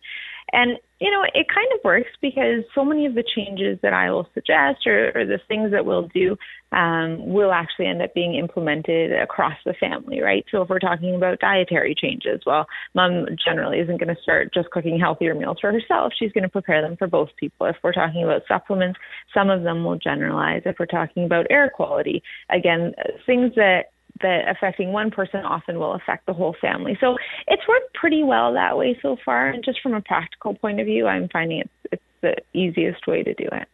And, 0.51 0.77
you 0.99 1.11
know, 1.11 1.23
it 1.33 1.47
kind 1.53 1.67
of 1.73 1.79
works 1.83 2.09
because 2.21 2.63
so 2.75 2.83
many 2.83 3.05
of 3.05 3.15
the 3.15 3.23
changes 3.35 3.79
that 3.81 3.93
I 3.93 4.11
will 4.11 4.27
suggest 4.33 4.85
or, 4.85 5.11
or 5.15 5.25
the 5.25 5.39
things 5.47 5.71
that 5.71 5.85
we'll 5.85 6.07
do 6.13 6.35
um, 6.71 7.31
will 7.31 7.51
actually 7.51 7.87
end 7.87 8.01
up 8.01 8.13
being 8.13 8.35
implemented 8.35 9.11
across 9.11 9.55
the 9.65 9.73
family, 9.79 10.21
right? 10.21 10.45
So 10.51 10.61
if 10.61 10.69
we're 10.69 10.79
talking 10.79 11.15
about 11.15 11.39
dietary 11.39 11.95
changes, 11.95 12.41
well, 12.45 12.67
mom 12.93 13.25
generally 13.43 13.79
isn't 13.79 13.99
going 13.99 14.13
to 14.13 14.21
start 14.21 14.53
just 14.53 14.69
cooking 14.71 14.99
healthier 14.99 15.35
meals 15.35 15.57
for 15.61 15.71
herself. 15.71 16.13
She's 16.17 16.31
going 16.31 16.43
to 16.43 16.49
prepare 16.49 16.81
them 16.81 16.97
for 16.97 17.07
both 17.07 17.29
people. 17.39 17.67
If 17.67 17.77
we're 17.83 17.93
talking 17.93 18.23
about 18.23 18.43
supplements, 18.47 18.99
some 19.33 19.49
of 19.49 19.63
them 19.63 19.83
will 19.83 19.97
generalize. 19.97 20.63
If 20.65 20.77
we're 20.79 20.85
talking 20.85 21.25
about 21.25 21.47
air 21.49 21.71
quality, 21.73 22.21
again, 22.49 22.93
things 23.25 23.53
that 23.55 23.85
that 24.21 24.47
affecting 24.47 24.91
one 24.91 25.11
person 25.11 25.41
often 25.41 25.79
will 25.79 25.93
affect 25.93 26.25
the 26.25 26.33
whole 26.33 26.55
family. 26.59 26.97
So 26.99 27.17
it's 27.47 27.67
worked 27.67 27.93
pretty 27.93 28.23
well 28.23 28.53
that 28.53 28.77
way 28.77 28.97
so 29.01 29.17
far. 29.23 29.49
And 29.49 29.63
just 29.63 29.81
from 29.81 29.93
a 29.93 30.01
practical 30.01 30.55
point 30.55 30.79
of 30.79 30.85
view, 30.85 31.07
I'm 31.07 31.29
finding 31.29 31.59
it's, 31.59 31.69
it's 31.91 32.03
the 32.21 32.35
easiest 32.53 33.07
way 33.07 33.23
to 33.23 33.33
do 33.33 33.47
it. 33.51 33.67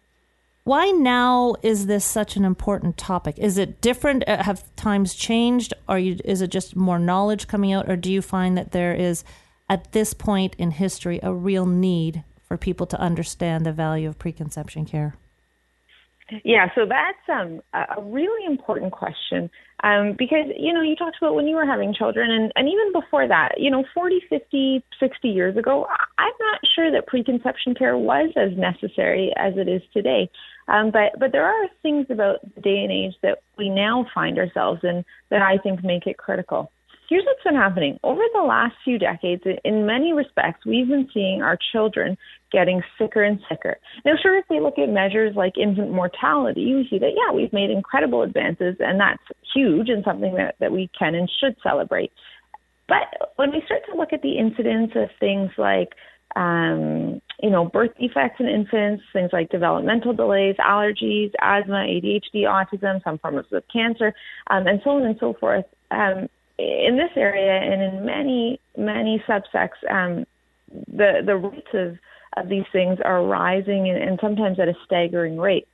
Why 0.63 0.89
now 0.89 1.55
is 1.61 1.85
this 1.85 2.03
such 2.05 2.35
an 2.35 2.43
important 2.43 2.97
topic? 2.97 3.37
Is 3.37 3.59
it 3.59 3.81
different? 3.81 4.27
Uh, 4.27 4.41
Have 4.43 4.63
times 4.75 5.13
changed? 5.13 5.73
Or 5.87 5.99
you, 5.99 6.17
is 6.25 6.41
it 6.41 6.49
just 6.49 6.75
more 6.75 6.97
knowledge 6.97 7.47
coming 7.47 7.71
out? 7.71 7.87
Or 7.87 7.95
do 7.95 8.11
you 8.11 8.21
find 8.21 8.57
that 8.57 8.71
there 8.71 8.95
is, 8.95 9.23
at 9.69 9.91
this 9.91 10.15
point 10.15 10.55
in 10.57 10.71
history, 10.71 11.19
a 11.21 11.33
real 11.33 11.67
need 11.67 12.23
for 12.47 12.57
people 12.57 12.87
to 12.87 12.99
understand 12.99 13.65
the 13.65 13.71
value 13.73 14.09
of 14.09 14.17
preconception 14.17 14.85
care? 14.85 15.15
Yeah, 16.43 16.69
so 16.73 16.87
that's 16.87 17.29
um, 17.29 17.61
a 17.71 18.01
really 18.01 18.45
important 18.47 18.91
question 18.91 19.51
um, 19.83 20.15
because, 20.17 20.47
you 20.57 20.73
know, 20.73 20.81
you 20.81 20.95
talked 20.95 21.17
about 21.21 21.35
when 21.35 21.47
you 21.47 21.55
were 21.55 21.65
having 21.65 21.93
children 21.93 22.31
and, 22.31 22.51
and 22.55 22.67
even 22.67 22.91
before 22.93 23.27
that, 23.27 23.53
you 23.57 23.69
know, 23.69 23.83
40, 23.93 24.21
50, 24.29 24.83
60 24.99 25.27
years 25.27 25.57
ago, 25.57 25.85
I'm 26.17 26.33
not 26.39 26.59
sure 26.75 26.91
that 26.91 27.07
preconception 27.07 27.75
care 27.75 27.97
was 27.97 28.31
as 28.35 28.57
necessary 28.57 29.33
as 29.37 29.53
it 29.57 29.67
is 29.67 29.81
today. 29.93 30.29
Um, 30.67 30.91
but, 30.91 31.19
but 31.19 31.31
there 31.31 31.45
are 31.45 31.67
things 31.83 32.07
about 32.09 32.37
the 32.55 32.61
day 32.61 32.79
and 32.83 32.91
age 32.91 33.13
that 33.21 33.39
we 33.57 33.69
now 33.69 34.05
find 34.13 34.39
ourselves 34.39 34.79
in 34.83 35.03
that 35.29 35.41
I 35.41 35.57
think 35.57 35.83
make 35.83 36.07
it 36.07 36.17
critical. 36.17 36.71
Here's 37.07 37.23
what's 37.25 37.43
been 37.43 37.55
happening. 37.55 37.99
Over 38.03 38.21
the 38.33 38.41
last 38.41 38.73
few 38.83 38.97
decades, 38.97 39.43
in 39.63 39.85
many 39.85 40.13
respects, 40.13 40.65
we've 40.65 40.87
been 40.87 41.07
seeing 41.13 41.43
our 41.43 41.57
children 41.71 42.17
getting 42.51 42.81
sicker 42.97 43.23
and 43.23 43.39
sicker. 43.47 43.77
Now, 44.05 44.13
sure, 44.19 44.37
if 44.37 44.45
we 44.49 44.59
look 44.59 44.79
at 44.79 44.89
measures 44.89 45.35
like 45.35 45.57
infant 45.57 45.91
mortality, 45.91 46.73
we 46.73 46.87
see 46.89 46.97
that, 46.97 47.11
yeah, 47.15 47.33
we've 47.33 47.53
made 47.53 47.69
incredible 47.69 48.23
advances, 48.23 48.75
and 48.79 48.99
that's 48.99 49.21
huge 49.55 49.89
and 49.89 50.03
something 50.03 50.35
that, 50.35 50.55
that 50.59 50.71
we 50.71 50.89
can 50.97 51.15
and 51.15 51.29
should 51.39 51.55
celebrate. 51.63 52.11
But 52.87 53.33
when 53.37 53.51
we 53.51 53.63
start 53.65 53.81
to 53.89 53.97
look 53.97 54.13
at 54.13 54.21
the 54.21 54.37
incidence 54.37 54.91
of 54.95 55.09
things 55.19 55.51
like, 55.57 55.93
um, 56.35 57.21
you 57.41 57.49
know, 57.49 57.65
birth 57.65 57.91
defects 57.99 58.39
in 58.39 58.47
infants, 58.47 59.03
things 59.13 59.29
like 59.31 59.49
developmental 59.49 60.13
delays, 60.13 60.55
allergies, 60.57 61.31
asthma, 61.41 61.85
ADHD, 61.87 62.43
autism, 62.43 63.03
some 63.03 63.17
forms 63.19 63.45
of 63.51 63.63
cancer, 63.71 64.13
um, 64.49 64.67
and 64.67 64.81
so 64.83 64.91
on 64.91 65.03
and 65.03 65.17
so 65.19 65.33
forth, 65.39 65.65
um, 65.91 66.27
in 66.57 66.97
this 66.97 67.11
area 67.15 67.53
and 67.53 67.81
in 67.81 68.05
many, 68.05 68.59
many 68.77 69.23
subsects, 69.27 69.81
um, 69.89 70.25
the 70.87 71.21
the 71.25 71.35
rates 71.35 71.67
of, 71.73 71.97
of 72.37 72.49
these 72.49 72.63
things 72.71 72.99
are 73.03 73.23
rising 73.23 73.89
and, 73.89 74.01
and 74.01 74.19
sometimes 74.21 74.59
at 74.59 74.67
a 74.67 74.73
staggering 74.85 75.37
rate. 75.37 75.67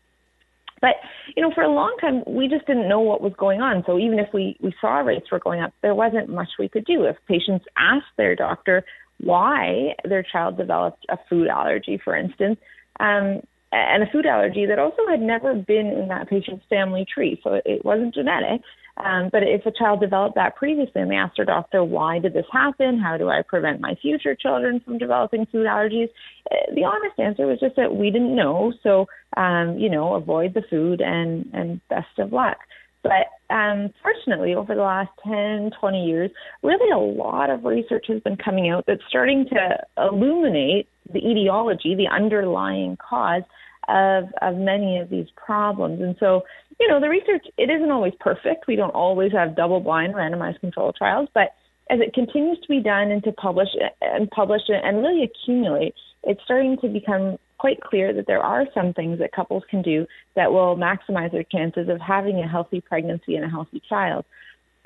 But 0.82 0.96
you 1.36 1.44
know, 1.44 1.52
for 1.54 1.64
a 1.64 1.72
long 1.72 1.96
time, 2.02 2.24
we 2.28 2.48
just 2.48 2.66
didn't 2.66 2.90
know 2.90 3.00
what 3.00 3.22
was 3.22 3.34
going 3.38 3.62
on. 3.62 3.84
So 3.86 4.00
even 4.00 4.20
if 4.20 4.28
we 4.34 4.58
we 4.62 4.74
saw 4.82 5.00
rates 5.00 5.32
were 5.32 5.40
going 5.40 5.62
up, 5.62 5.74
there 5.82 5.96
wasn't 5.96 6.30
much 6.30 6.50
we 6.60 6.68
could 6.68 6.86
do. 6.86 7.06
If 7.06 7.16
patients 7.28 7.66
asked 7.78 8.18
their 8.18 8.36
doctor 8.36 8.84
why 9.24 9.96
their 10.04 10.24
child 10.24 10.58
developed 10.58 11.06
a 11.10 11.18
food 11.30 11.48
allergy, 11.48 12.02
for 12.04 12.16
instance, 12.16 12.58
um, 13.00 13.42
and 13.72 14.04
a 14.04 14.12
food 14.12 14.26
allergy 14.26 14.66
that 14.66 14.80
also 14.80 15.08
had 15.10 15.22
never 15.22 15.54
been 15.54 15.88
in 15.88 16.08
that 16.10 16.30
patient's 16.30 16.66
family 16.70 17.06
tree, 17.06 17.40
so 17.44 17.62
it, 17.66 17.86
wasn't 17.86 18.14
genetic. 18.14 18.62
Um, 18.98 19.30
but 19.32 19.44
if 19.44 19.66
a 19.66 19.72
child 19.72 20.00
developed 20.02 20.36
that 20.36 20.56
previously 20.56 21.02
and 21.02 21.10
they 21.10 21.16
asked 21.16 21.38
their 21.38 21.46
doctor, 21.46 21.84
why 21.84 22.20
did 22.20 22.34
this 22.34 22.46
happen? 22.52 23.00
How 23.00 23.18
do 23.18 23.30
I 23.30 23.42
prevent 23.42 23.82
my 23.82 23.96
future 24.02 24.36
children 24.36 24.82
from 24.84 24.98
developing 24.98 25.46
food 25.52 25.66
allergies? 25.66 26.10
Uh, 26.52 26.74
The 26.76 26.84
honest 26.84 27.20
answer 27.20 27.48
was 27.48 27.60
just 27.60 27.76
that 27.78 27.96
we 27.96 28.12
didn't 28.12 28.36
know. 28.36 28.74
So, 28.84 29.08
um, 29.38 29.78
you 29.78 29.90
know, 29.90 30.16
avoid 30.16 30.54
the 30.54 30.64
food 30.70 31.02
and, 31.02 31.50
and 31.54 31.82
best 31.90 32.20
of 32.20 32.34
luck. 32.34 32.58
But 33.04 33.54
um, 33.54 33.90
fortunately, 34.04 34.54
over 34.54 34.76
the 34.76 34.82
last 34.82 35.10
10, 35.24 35.72
20 35.80 36.06
years, 36.06 36.32
really 36.62 36.92
a 36.92 36.98
lot 36.98 37.50
of 37.50 37.66
research 37.66 38.06
has 38.10 38.22
been 38.22 38.38
coming 38.38 38.70
out 38.70 38.86
that's 38.86 39.02
starting 39.10 39.46
to 39.50 39.78
illuminate 39.98 40.88
the 41.12 41.20
etiology, 41.20 41.96
the 41.96 42.08
underlying 42.08 42.98
cause 42.98 43.42
of, 43.88 44.26
of 44.42 44.56
many 44.56 45.00
of 45.00 45.10
these 45.10 45.28
problems. 45.36 46.02
And 46.02 46.16
so, 46.20 46.44
you 46.80 46.88
know, 46.88 47.00
the 47.00 47.10
research, 47.10 47.46
it 47.58 47.70
isn't 47.70 47.92
always 47.92 48.14
perfect. 48.20 48.68
We 48.68 48.76
don't 48.76 48.92
always 48.92 49.32
have 49.32 49.56
double 49.56 49.80
blind 49.80 50.14
randomized 50.16 50.60
control 50.60 50.94
trials, 50.94 51.30
but 51.34 51.54
as 51.90 52.00
it 52.00 52.14
continues 52.14 52.60
to 52.62 52.68
be 52.68 52.80
done 52.80 53.12
and 53.12 53.24
to 53.24 53.32
publish 53.34 53.68
and 54.02 54.30
publish 54.32 54.62
and 54.70 54.98
really 54.98 55.24
accumulate, 55.24 55.94
it's 56.24 56.42
starting 56.44 56.78
to 56.82 56.88
become 56.88 57.38
quite 57.58 57.82
clear 57.82 58.14
that 58.14 58.26
there 58.28 58.42
are 58.42 58.66
some 58.74 58.94
things 58.94 59.20
that 59.20 59.32
couples 59.34 59.64
can 59.70 59.82
do 59.82 60.08
that 60.36 60.52
will 60.52 60.76
maximize 60.76 61.32
their 61.32 61.44
chances 61.44 61.90
of 61.90 62.00
having 62.00 62.40
a 62.40 62.48
healthy 62.48 62.82
pregnancy 62.82 63.36
and 63.36 63.46
a 63.46 63.50
healthy 63.50 63.82
child. 63.88 64.26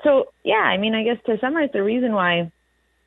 So, 0.04 0.26
yeah, 0.44 0.56
I 0.56 0.76
mean, 0.76 0.94
I 0.94 1.04
guess 1.04 1.16
to 1.24 1.38
summarize, 1.40 1.70
the 1.72 1.82
reason 1.82 2.12
why 2.12 2.52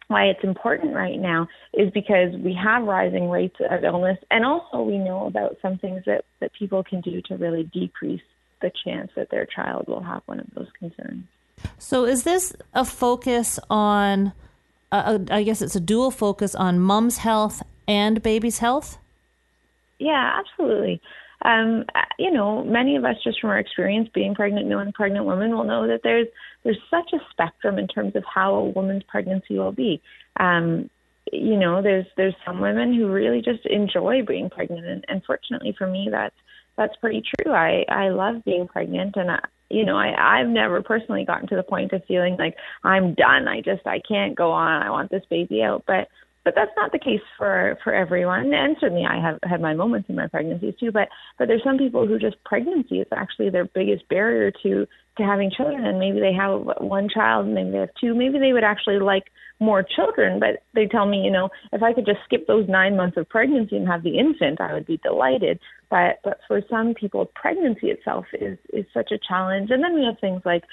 why 0.09 0.25
it's 0.25 0.43
important 0.43 0.95
right 0.95 1.19
now 1.19 1.47
is 1.73 1.91
because 1.91 2.33
we 2.43 2.53
have 2.53 2.83
rising 2.83 3.29
rates 3.29 3.55
of 3.69 3.83
illness 3.83 4.17
and 4.31 4.43
also 4.43 4.81
we 4.81 4.97
know 4.97 5.27
about 5.27 5.57
some 5.61 5.77
things 5.77 6.01
that, 6.07 6.25
that 6.39 6.51
people 6.57 6.83
can 6.83 6.99
do 6.99 7.21
to 7.21 7.37
really 7.37 7.63
decrease 7.63 8.21
the 8.61 8.71
chance 8.83 9.11
that 9.15 9.29
their 9.29 9.45
child 9.45 9.87
will 9.87 10.01
have 10.01 10.23
one 10.25 10.39
of 10.39 10.47
those 10.55 10.67
concerns. 10.77 11.23
So, 11.77 12.05
is 12.05 12.23
this 12.23 12.55
a 12.73 12.83
focus 12.83 13.59
on? 13.69 14.33
Uh, 14.91 15.19
I 15.29 15.43
guess 15.43 15.61
it's 15.61 15.75
a 15.75 15.79
dual 15.79 16.09
focus 16.09 16.55
on 16.55 16.79
mom's 16.79 17.17
health 17.17 17.61
and 17.87 18.23
baby's 18.23 18.57
health. 18.57 18.97
Yeah, 19.99 20.39
absolutely. 20.39 21.01
Um, 21.43 21.85
uh, 21.95 22.01
you 22.17 22.31
know, 22.31 22.63
many 22.63 22.95
of 22.95 23.05
us 23.05 23.15
just 23.23 23.39
from 23.39 23.49
our 23.49 23.59
experience 23.59 24.09
being 24.13 24.35
pregnant, 24.35 24.67
knowing 24.67 24.91
pregnant 24.91 25.25
women, 25.25 25.51
will 25.51 25.63
know 25.63 25.87
that 25.87 26.01
there's 26.03 26.27
there's 26.63 26.79
such 26.89 27.13
a 27.13 27.23
spectrum 27.31 27.77
in 27.77 27.87
terms 27.87 28.15
of 28.15 28.23
how 28.23 28.55
a 28.55 28.69
woman's 28.69 29.03
pregnancy 29.03 29.57
will 29.57 29.71
be. 29.71 30.01
Um, 30.39 30.89
you 31.31 31.57
know, 31.57 31.81
there's 31.81 32.05
there's 32.17 32.35
some 32.45 32.59
women 32.59 32.93
who 32.93 33.09
really 33.09 33.41
just 33.41 33.65
enjoy 33.65 34.21
being 34.25 34.49
pregnant, 34.49 34.85
and, 34.85 35.05
and 35.07 35.23
fortunately 35.25 35.73
for 35.77 35.87
me, 35.87 36.09
that's 36.11 36.35
that's 36.75 36.95
pretty 36.97 37.21
true. 37.21 37.53
I 37.53 37.85
I 37.87 38.09
love 38.09 38.43
being 38.43 38.67
pregnant, 38.67 39.15
and 39.15 39.31
I, 39.31 39.39
you 39.69 39.85
know, 39.85 39.95
I 39.95 40.39
I've 40.41 40.47
never 40.47 40.81
personally 40.81 41.23
gotten 41.23 41.47
to 41.49 41.55
the 41.55 41.63
point 41.63 41.93
of 41.93 42.03
feeling 42.05 42.35
like 42.37 42.55
I'm 42.83 43.13
done. 43.13 43.47
I 43.47 43.61
just 43.61 43.85
I 43.85 44.01
can't 44.05 44.35
go 44.35 44.51
on. 44.51 44.83
I 44.83 44.89
want 44.89 45.09
this 45.09 45.23
baby 45.29 45.63
out, 45.63 45.83
but 45.87 46.09
but 46.45 46.55
that's 46.55 46.71
not 46.77 46.91
the 46.91 46.99
case 46.99 47.21
for 47.37 47.77
for 47.83 47.93
everyone. 47.93 48.53
And 48.53 48.75
certainly 48.79 49.05
i 49.05 49.21
have 49.21 49.39
had 49.43 49.61
my 49.61 49.73
moments 49.73 50.09
in 50.09 50.15
my 50.15 50.27
pregnancies 50.27 50.73
too 50.79 50.91
but 50.91 51.09
but 51.37 51.47
there's 51.47 51.63
some 51.63 51.77
people 51.77 52.07
who 52.07 52.17
just 52.17 52.43
pregnancy 52.43 52.99
is 52.99 53.07
actually 53.11 53.49
their 53.49 53.65
biggest 53.65 54.07
barrier 54.09 54.51
to 54.63 54.85
to 55.17 55.23
having 55.23 55.51
children. 55.51 55.85
And 55.85 55.99
maybe 55.99 56.19
they 56.19 56.33
have 56.33 56.61
one 56.79 57.09
child 57.09 57.45
and 57.45 57.55
maybe 57.55 57.71
they 57.71 57.79
have 57.79 57.89
two 57.99 58.15
maybe 58.15 58.39
they 58.39 58.53
would 58.53 58.63
actually 58.63 58.99
like 58.99 59.25
more 59.59 59.83
children. 59.83 60.39
But 60.39 60.63
they 60.73 60.85
tell 60.85 61.05
me 61.05 61.21
you 61.23 61.31
know 61.31 61.49
if 61.73 61.83
i 61.83 61.93
could 61.93 62.05
just 62.05 62.19
skip 62.25 62.47
those 62.47 62.67
nine 62.67 62.95
months 62.95 63.17
of 63.17 63.27
pregnancy 63.29 63.75
and 63.75 63.87
have 63.87 64.03
the 64.03 64.17
infant 64.17 64.61
i 64.61 64.73
would 64.73 64.85
be 64.85 64.97
delighted. 64.97 65.59
But 65.89 66.19
but 66.23 66.39
for 66.47 66.61
some 66.69 66.93
people 66.93 67.25
pregnancy 67.35 67.87
itself 67.87 68.25
is 68.33 68.57
is 68.71 68.85
such 68.93 69.11
a 69.11 69.19
challenge. 69.19 69.71
And 69.71 69.83
then 69.83 69.93
we 69.93 70.05
have 70.05 70.19
things 70.19 70.41
like 70.45 70.63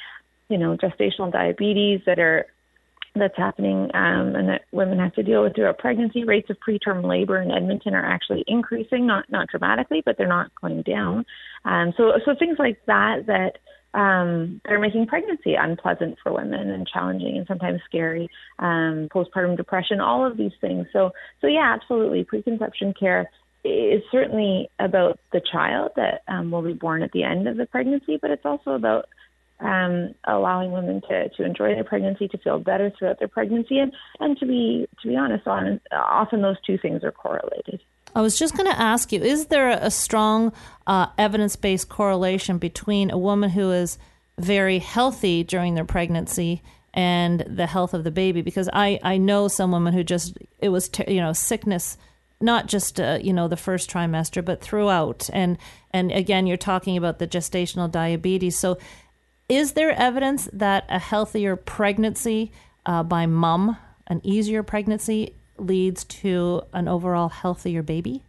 you 0.48 0.58
know 0.58 0.76
gestational 0.76 1.32
diabetes 1.32 2.00
that 2.06 2.18
are 2.18 2.46
that's 3.18 3.36
happening 3.36 3.90
um, 3.94 4.34
and 4.34 4.48
that 4.48 4.62
women 4.72 4.98
have 4.98 5.14
to 5.14 5.22
deal 5.22 5.42
with 5.42 5.54
throughout 5.54 5.78
pregnancy. 5.78 6.24
Rates 6.24 6.50
of 6.50 6.56
preterm 6.66 7.06
labor 7.06 7.40
in 7.40 7.50
Edmonton 7.50 7.94
are 7.94 8.04
actually 8.04 8.44
increasing, 8.46 9.06
not 9.06 9.30
not 9.30 9.48
dramatically, 9.48 10.02
but 10.04 10.16
they're 10.16 10.28
not 10.28 10.50
going 10.60 10.82
down. 10.82 11.24
Um, 11.64 11.92
so 11.96 12.12
so 12.24 12.34
things 12.38 12.58
like 12.58 12.78
that 12.86 13.26
that 13.26 13.58
um, 13.98 14.60
that 14.64 14.72
are 14.72 14.78
making 14.78 15.06
pregnancy 15.06 15.54
unpleasant 15.54 16.18
for 16.22 16.32
women 16.32 16.70
and 16.70 16.86
challenging 16.86 17.36
and 17.38 17.46
sometimes 17.46 17.80
scary. 17.86 18.28
Um, 18.58 19.08
postpartum 19.14 19.56
depression, 19.56 20.00
all 20.00 20.26
of 20.26 20.36
these 20.36 20.52
things. 20.60 20.86
So 20.92 21.10
so 21.40 21.46
yeah, 21.46 21.74
absolutely, 21.74 22.24
preconception 22.24 22.94
care 22.98 23.30
is 23.64 24.02
certainly 24.12 24.70
about 24.78 25.18
the 25.32 25.40
child 25.52 25.90
that 25.96 26.22
um, 26.28 26.50
will 26.50 26.62
be 26.62 26.72
born 26.72 27.02
at 27.02 27.12
the 27.12 27.24
end 27.24 27.48
of 27.48 27.56
the 27.56 27.66
pregnancy, 27.66 28.18
but 28.20 28.30
it's 28.30 28.44
also 28.44 28.72
about 28.72 29.06
um, 29.60 30.14
allowing 30.24 30.72
women 30.72 31.00
to, 31.08 31.28
to 31.30 31.44
enjoy 31.44 31.74
their 31.74 31.84
pregnancy, 31.84 32.28
to 32.28 32.38
feel 32.38 32.58
better 32.58 32.92
throughout 32.98 33.18
their 33.18 33.28
pregnancy, 33.28 33.78
and, 33.78 33.92
and 34.20 34.38
to 34.38 34.46
be 34.46 34.86
to 35.02 35.08
be 35.08 35.16
honest, 35.16 35.46
on, 35.46 35.80
often 35.92 36.42
those 36.42 36.60
two 36.66 36.78
things 36.78 37.02
are 37.02 37.12
correlated. 37.12 37.80
I 38.14 38.20
was 38.20 38.38
just 38.38 38.56
going 38.56 38.70
to 38.70 38.78
ask 38.78 39.12
you: 39.12 39.20
Is 39.20 39.46
there 39.46 39.70
a 39.70 39.90
strong 39.90 40.52
uh, 40.86 41.06
evidence-based 41.18 41.88
correlation 41.88 42.58
between 42.58 43.10
a 43.10 43.18
woman 43.18 43.50
who 43.50 43.70
is 43.70 43.98
very 44.38 44.78
healthy 44.78 45.42
during 45.42 45.74
their 45.74 45.84
pregnancy 45.84 46.62
and 46.92 47.40
the 47.40 47.66
health 47.66 47.94
of 47.94 48.04
the 48.04 48.10
baby? 48.10 48.42
Because 48.42 48.68
I 48.72 49.00
I 49.02 49.16
know 49.16 49.48
some 49.48 49.72
women 49.72 49.94
who 49.94 50.04
just 50.04 50.36
it 50.58 50.68
was 50.68 50.88
ter- 50.88 51.08
you 51.08 51.20
know 51.20 51.32
sickness 51.32 51.96
not 52.40 52.66
just 52.66 53.00
uh, 53.00 53.18
you 53.22 53.32
know 53.32 53.48
the 53.48 53.56
first 53.56 53.90
trimester 53.90 54.44
but 54.44 54.60
throughout 54.60 55.30
and 55.32 55.56
and 55.92 56.12
again 56.12 56.46
you're 56.46 56.56
talking 56.56 56.96
about 56.96 57.18
the 57.18 57.26
gestational 57.26 57.90
diabetes 57.90 58.58
so 58.58 58.76
is 59.48 59.72
there 59.72 59.92
evidence 59.92 60.48
that 60.52 60.84
a 60.88 60.98
healthier 60.98 61.56
pregnancy 61.56 62.52
uh, 62.84 63.02
by 63.02 63.26
mom 63.26 63.76
an 64.08 64.20
easier 64.24 64.62
pregnancy 64.62 65.34
leads 65.58 66.04
to 66.04 66.62
an 66.72 66.88
overall 66.88 67.28
healthier 67.28 67.82
baby 67.82 68.22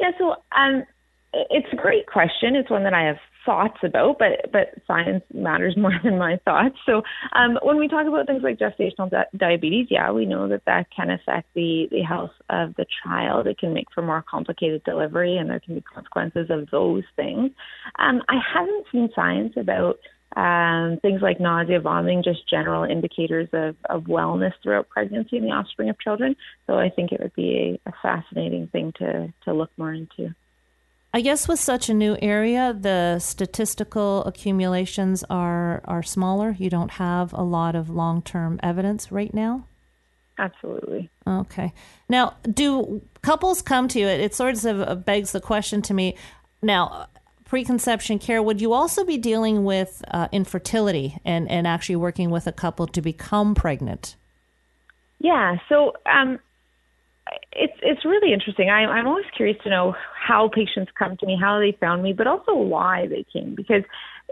Yeah, 0.00 0.10
so 0.18 0.36
um, 0.56 0.84
it's 1.32 1.68
a 1.72 1.76
great 1.76 2.06
question. 2.06 2.56
It's 2.56 2.70
one 2.70 2.84
that 2.84 2.94
I 2.94 3.04
have 3.04 3.18
thoughts 3.48 3.78
about, 3.82 4.18
but 4.18 4.52
but 4.52 4.74
science 4.86 5.24
matters 5.32 5.74
more 5.84 5.98
than 6.04 6.18
my 6.18 6.38
thoughts. 6.44 6.76
So 6.84 7.00
um, 7.32 7.58
when 7.62 7.78
we 7.78 7.88
talk 7.88 8.06
about 8.06 8.26
things 8.26 8.42
like 8.42 8.58
gestational 8.58 9.10
di- 9.10 9.24
diabetes, 9.34 9.86
yeah, 9.88 10.12
we 10.12 10.26
know 10.26 10.48
that 10.48 10.66
that 10.66 10.88
can 10.94 11.08
affect 11.08 11.48
the 11.54 11.88
the 11.90 12.02
health 12.02 12.32
of 12.50 12.74
the 12.76 12.84
child. 13.02 13.46
It 13.46 13.58
can 13.58 13.72
make 13.72 13.86
for 13.94 14.02
more 14.02 14.22
complicated 14.30 14.84
delivery, 14.84 15.38
and 15.38 15.48
there 15.48 15.60
can 15.60 15.76
be 15.76 15.80
consequences 15.80 16.48
of 16.50 16.68
those 16.70 17.04
things. 17.16 17.52
Um, 17.98 18.20
I 18.28 18.36
haven't 18.54 18.84
seen 18.92 19.08
science 19.14 19.54
about 19.56 19.98
um, 20.36 20.98
things 21.00 21.22
like 21.22 21.40
nausea, 21.40 21.80
vomiting, 21.80 22.22
just 22.22 22.48
general 22.50 22.84
indicators 22.84 23.48
of, 23.54 23.76
of 23.88 24.02
wellness 24.04 24.52
throughout 24.62 24.90
pregnancy 24.90 25.38
and 25.38 25.46
the 25.46 25.52
offspring 25.52 25.88
of 25.88 25.98
children. 25.98 26.36
So 26.66 26.74
I 26.74 26.90
think 26.90 27.12
it 27.12 27.20
would 27.20 27.34
be 27.34 27.80
a, 27.86 27.88
a 27.88 27.92
fascinating 28.02 28.68
thing 28.68 28.92
to, 28.98 29.32
to 29.46 29.54
look 29.54 29.70
more 29.78 29.94
into. 29.94 30.34
I 31.12 31.22
guess 31.22 31.48
with 31.48 31.58
such 31.58 31.88
a 31.88 31.94
new 31.94 32.16
area, 32.20 32.76
the 32.78 33.18
statistical 33.18 34.24
accumulations 34.24 35.24
are 35.30 35.80
are 35.84 36.02
smaller. 36.02 36.54
You 36.58 36.68
don't 36.68 36.92
have 36.92 37.32
a 37.32 37.42
lot 37.42 37.74
of 37.74 37.88
long 37.88 38.20
term 38.22 38.60
evidence 38.62 39.10
right 39.10 39.32
now. 39.32 39.66
Absolutely. 40.38 41.10
Okay. 41.26 41.72
Now, 42.08 42.36
do 42.42 43.02
couples 43.22 43.60
come 43.60 43.88
to 43.88 43.98
you? 43.98 44.06
It, 44.06 44.20
it 44.20 44.34
sort 44.34 44.64
of 44.64 45.04
begs 45.04 45.32
the 45.32 45.40
question 45.40 45.82
to 45.82 45.94
me. 45.94 46.16
Now, 46.62 47.08
preconception 47.44 48.18
care. 48.18 48.42
Would 48.42 48.60
you 48.60 48.72
also 48.72 49.04
be 49.04 49.18
dealing 49.18 49.64
with 49.64 50.04
uh, 50.10 50.28
infertility 50.30 51.18
and 51.24 51.50
and 51.50 51.66
actually 51.66 51.96
working 51.96 52.30
with 52.30 52.46
a 52.46 52.52
couple 52.52 52.86
to 52.86 53.00
become 53.00 53.54
pregnant? 53.54 54.14
Yeah. 55.18 55.56
So 55.68 55.94
um, 56.06 56.38
it's 57.52 57.78
it's 57.82 58.04
really 58.04 58.32
interesting. 58.32 58.70
I, 58.70 58.84
I'm 58.84 59.06
always 59.06 59.24
curious 59.36 59.56
to 59.64 59.70
know 59.70 59.94
how 60.14 60.48
patients 60.52 60.92
come 60.98 61.16
to 61.18 61.26
me, 61.26 61.36
how 61.40 61.58
they 61.58 61.76
found 61.80 62.02
me, 62.02 62.12
but 62.12 62.26
also 62.26 62.54
why 62.54 63.06
they 63.08 63.24
came, 63.32 63.54
because 63.54 63.82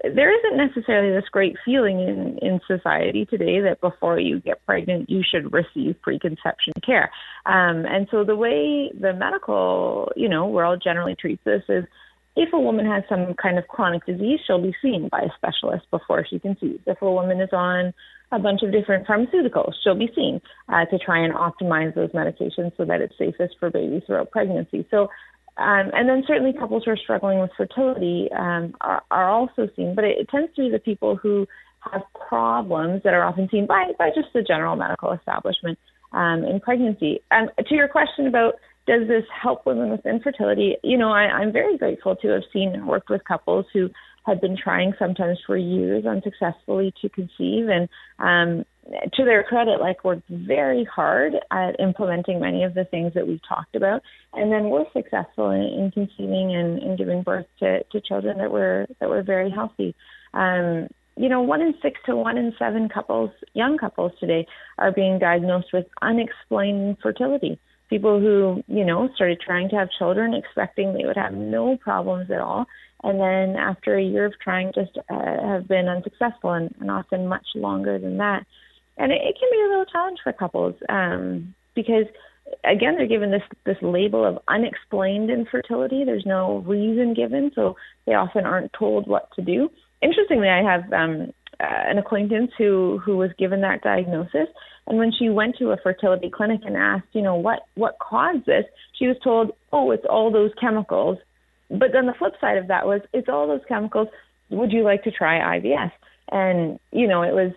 there 0.03 0.31
isn't 0.37 0.57
necessarily 0.57 1.15
this 1.15 1.29
great 1.31 1.57
feeling 1.65 2.01
in 2.01 2.39
in 2.43 2.61
society 2.67 3.25
today 3.25 3.61
that 3.61 3.81
before 3.81 4.21
you 4.21 4.41
get 4.41 4.65
pregnant 4.67 5.09
you 5.09 5.23
should 5.29 5.53
receive 5.53 6.01
preconception 6.03 6.75
care. 6.85 7.11
Um, 7.47 7.85
and 7.87 8.07
so 8.11 8.25
the 8.25 8.37
way 8.37 8.91
the 8.99 9.13
medical 9.13 10.13
you 10.17 10.29
know 10.29 10.47
world 10.47 10.83
generally 10.83 11.15
treats 11.15 11.43
this 11.45 11.63
is 11.69 11.85
if 12.37 12.53
a 12.53 12.61
woman 12.61 12.85
has 12.85 13.03
some 13.09 13.35
kind 13.35 13.59
of 13.59 13.67
chronic 13.67 14.05
disease, 14.05 14.41
she'll 14.47 14.61
be 14.61 14.75
seen 14.83 15.09
by 15.11 15.21
a 15.23 15.31
specialist 15.37 15.87
before 15.91 16.27
she 16.29 16.39
conceives. 16.39 16.83
If 16.87 17.01
a 17.01 17.11
woman 17.11 17.41
is 17.41 17.49
on 17.53 17.95
a 18.33 18.39
bunch 18.39 18.63
of 18.63 18.73
different 18.73 19.07
pharmaceuticals, 19.07 19.73
she'll 19.83 19.95
be 19.95 20.11
seen 20.15 20.41
uh, 20.69 20.85
to 20.87 20.99
try 20.99 21.19
and 21.19 21.33
optimize 21.35 21.95
those 21.95 22.11
medications 22.11 22.73
so 22.77 22.85
that 22.85 23.01
it's 23.01 23.17
safest 23.19 23.57
for 23.59 23.71
babies 23.71 24.03
throughout 24.07 24.31
pregnancy. 24.31 24.87
So, 24.91 25.03
um, 25.59 25.91
and 25.95 26.09
then 26.09 26.25
certainly 26.27 26.53
couples 26.53 26.83
who 26.85 26.91
are 26.91 26.97
struggling 26.97 27.39
with 27.39 27.51
fertility 27.57 28.29
um, 28.37 28.75
are, 28.81 29.03
are 29.11 29.31
also 29.31 29.69
seen, 29.77 29.95
but 29.95 30.05
it, 30.05 30.19
it 30.19 30.29
tends 30.29 30.55
to 30.57 30.63
be 30.63 30.71
the 30.71 30.79
people 30.79 31.17
who 31.17 31.47
have 31.93 32.03
problems 32.29 33.03
that 33.05 33.15
are 33.15 33.25
often 33.25 33.49
seen 33.51 33.67
by, 33.67 33.93
by 33.99 34.11
just 34.15 34.29
the 34.35 34.43
general 34.43 34.77
medical 34.77 35.13
establishment 35.13 35.79
um, 36.13 36.45
in 36.45 36.61
pregnancy. 36.61 37.21
And 37.31 37.51
to 37.69 37.75
your 37.75 37.89
question 37.89 38.27
about 38.27 38.55
does 38.87 39.09
this 39.09 39.25
help 39.43 39.67
women 39.67 39.91
with 39.91 40.07
infertility? 40.07 40.77
You 40.85 40.97
know, 40.97 41.11
I, 41.11 41.23
I'm 41.23 41.53
very 41.53 41.77
grateful 41.77 42.15
to 42.17 42.29
have 42.29 42.43
seen 42.53 42.73
and 42.73 42.87
worked 42.87 43.11
with 43.11 43.25
couples 43.25 43.67
who 43.73 43.91
had 44.27 44.41
been 44.41 44.57
trying 44.57 44.93
sometimes 44.99 45.39
for 45.47 45.57
years 45.57 46.05
unsuccessfully 46.05 46.93
to 47.01 47.09
conceive 47.09 47.69
and 47.69 47.89
um, 48.19 48.65
to 49.15 49.25
their 49.25 49.43
credit, 49.43 49.81
like 49.81 50.05
worked 50.05 50.29
very 50.29 50.85
hard 50.85 51.35
at 51.51 51.79
implementing 51.81 52.41
many 52.41 52.65
of 52.65 52.75
the 52.75 52.85
things 52.85 53.15
that 53.15 53.27
we 53.27 53.41
talked 53.49 53.75
about, 53.75 54.03
and 54.33 54.53
then 54.53 54.71
were 54.71 54.85
successful 54.93 55.51
in, 55.51 55.63
in 55.63 55.91
conceiving 55.93 56.55
and, 56.55 56.79
and 56.81 56.99
giving 56.99 57.23
birth 57.23 57.47
to, 57.61 57.83
to 57.85 58.01
children 58.01 58.39
that 58.39 58.51
were 58.51 58.87
that 59.01 59.09
were 59.09 59.23
very 59.23 59.51
healthy. 59.51 59.95
Um, 60.35 60.89
you 61.17 61.29
know, 61.29 61.41
one 61.41 61.63
in 61.63 61.75
six 61.81 61.99
to 62.07 62.15
one 62.15 62.37
in 62.37 62.53
seven 62.59 62.89
couples, 62.89 63.31
young 63.55 63.79
couples 63.79 64.13
today, 64.21 64.47
are 64.79 64.93
being 64.93 65.19
diagnosed 65.19 65.69
with 65.73 65.87
unexplained 66.03 66.91
infertility 66.91 67.59
people 67.89 68.21
who, 68.21 68.63
you 68.67 68.85
know, 68.85 69.09
started 69.15 69.41
trying 69.41 69.69
to 69.69 69.77
have 69.77 69.89
children 69.99 70.35
expecting 70.35 70.93
they 70.93 71.05
would 71.05 71.17
have 71.17 71.33
no 71.33 71.77
problems 71.77 72.31
at 72.31 72.41
all. 72.41 72.67
And 73.03 73.21
then 73.21 73.57
after 73.57 73.97
a 73.97 74.03
year 74.03 74.27
of 74.27 74.35
trying, 74.43 74.73
just 74.75 74.97
uh, 75.11 75.47
have 75.47 75.69
been 75.69 75.89
unsuccessful 75.89 76.53
and, 76.53 76.75
and 76.81 76.91
often 76.91 77.29
much 77.29 77.47
longer 77.55 77.99
than 77.99 78.19
that. 78.19 78.45
And 78.97 79.13
it, 79.13 79.21
it 79.23 79.37
can 79.39 79.49
be 79.51 79.61
a 79.65 79.69
real 79.69 79.85
challenge 79.85 80.19
for 80.23 80.33
couples 80.33 80.75
um, 80.89 81.55
because, 81.75 82.07
again, 82.65 82.97
they're 82.97 83.07
given 83.07 83.31
this, 83.31 83.43
this 83.65 83.77
label 83.83 84.25
of 84.25 84.39
unexplained 84.49 85.31
infertility. 85.31 86.05
There's 86.05 86.27
no 86.27 86.59
reason 86.67 87.15
given, 87.15 87.51
so 87.55 87.77
they 88.07 88.15
often 88.15 88.45
aren't 88.45 88.73
told 88.73 89.07
what 89.07 89.29
to 89.37 89.43
do. 89.43 89.69
Interestingly, 90.03 90.49
I 90.49 90.63
have 90.63 90.93
um, 90.93 91.33
uh, 91.59 91.65
an 91.89 91.97
acquaintance 91.97 92.51
who 92.59 93.01
who 93.03 93.17
was 93.17 93.31
given 93.39 93.63
that 93.63 93.81
diagnosis 93.81 94.49
and 94.87 94.99
when 94.99 95.11
she 95.19 95.31
went 95.31 95.57
to 95.57 95.71
a 95.71 95.77
fertility 95.79 96.31
clinic 96.31 96.61
and 96.67 96.77
asked 96.77 97.07
you 97.13 97.23
know 97.23 97.35
what 97.35 97.61
what 97.77 97.99
caused 97.99 98.45
this 98.45 98.67
she 98.99 99.07
was 99.07 99.17
told 99.25 99.53
oh 99.73 99.91
it's 99.91 100.05
all 100.05 100.31
those 100.31 100.51
chemicals 100.61 101.17
but 101.71 101.93
then 101.93 102.07
the 102.07 102.15
flip 102.19 102.35
side 102.41 102.59
of 102.59 102.69
that 102.69 102.87
was 102.87 103.01
it's 103.13 103.29
all 103.29 103.47
those 103.47 103.65
chemicals 103.69 104.09
would 104.51 104.73
you 104.73 104.83
like 104.83 105.03
to 105.05 105.11
try 105.11 105.59
IVF 105.59 105.93
and 106.31 106.79
you 106.93 107.07
know 107.07 107.23
it 107.23 107.33
was 107.33 107.53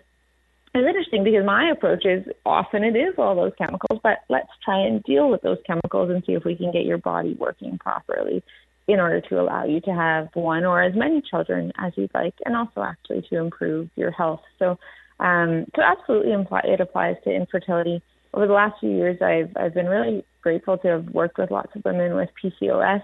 it 0.72 0.78
was 0.78 0.86
interesting 0.86 1.24
because 1.24 1.44
my 1.44 1.70
approach 1.70 2.04
is 2.04 2.24
often 2.46 2.84
it 2.84 2.96
is 2.96 3.14
all 3.18 3.34
those 3.34 3.52
chemicals 3.58 4.00
but 4.02 4.18
let's 4.28 4.50
try 4.64 4.78
and 4.80 5.02
deal 5.04 5.30
with 5.30 5.42
those 5.42 5.58
chemicals 5.66 6.10
and 6.10 6.22
see 6.26 6.32
if 6.32 6.44
we 6.44 6.56
can 6.56 6.72
get 6.72 6.84
your 6.84 6.98
body 6.98 7.34
working 7.38 7.78
properly 7.78 8.42
in 8.92 8.98
order 8.98 9.20
to 9.20 9.40
allow 9.40 9.64
you 9.64 9.80
to 9.80 9.92
have 9.92 10.28
one 10.34 10.64
or 10.64 10.82
as 10.82 10.94
many 10.94 11.22
children 11.22 11.72
as 11.78 11.92
you'd 11.96 12.12
like, 12.12 12.34
and 12.44 12.56
also 12.56 12.82
actually 12.82 13.22
to 13.30 13.36
improve 13.36 13.88
your 13.96 14.10
health. 14.10 14.40
So, 14.58 14.78
um, 15.20 15.66
so 15.76 15.82
absolutely 15.82 16.32
imply, 16.32 16.62
it 16.64 16.80
applies 16.80 17.16
to 17.24 17.30
infertility. 17.30 18.02
Over 18.34 18.46
the 18.46 18.52
last 18.52 18.80
few 18.80 18.90
years, 18.90 19.20
I've 19.22 19.50
I've 19.56 19.74
been 19.74 19.86
really 19.86 20.24
grateful 20.42 20.78
to 20.78 20.88
have 20.88 21.08
worked 21.08 21.38
with 21.38 21.50
lots 21.50 21.74
of 21.74 21.84
women 21.84 22.14
with 22.14 22.30
PCOS, 22.42 23.02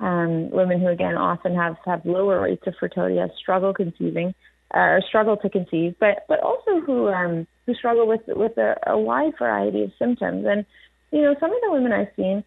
um, 0.00 0.50
women 0.50 0.80
who 0.80 0.88
again 0.88 1.16
often 1.16 1.54
have 1.54 1.76
have 1.84 2.04
lower 2.04 2.40
rates 2.40 2.66
of 2.66 2.74
fertility, 2.78 3.16
have 3.16 3.30
struggle 3.38 3.74
conceiving, 3.74 4.34
uh, 4.74 4.78
or 4.78 5.02
struggle 5.06 5.36
to 5.38 5.48
conceive, 5.48 5.94
but 5.98 6.24
but 6.28 6.40
also 6.40 6.80
who 6.80 7.08
um, 7.08 7.46
who 7.66 7.74
struggle 7.74 8.06
with 8.06 8.22
with 8.28 8.56
a, 8.58 8.76
a 8.86 8.98
wide 8.98 9.32
variety 9.38 9.82
of 9.82 9.92
symptoms. 9.98 10.44
And 10.46 10.64
you 11.10 11.22
know, 11.22 11.34
some 11.40 11.50
of 11.50 11.58
the 11.62 11.72
women 11.72 11.92
I've 11.92 12.08
seen, 12.16 12.44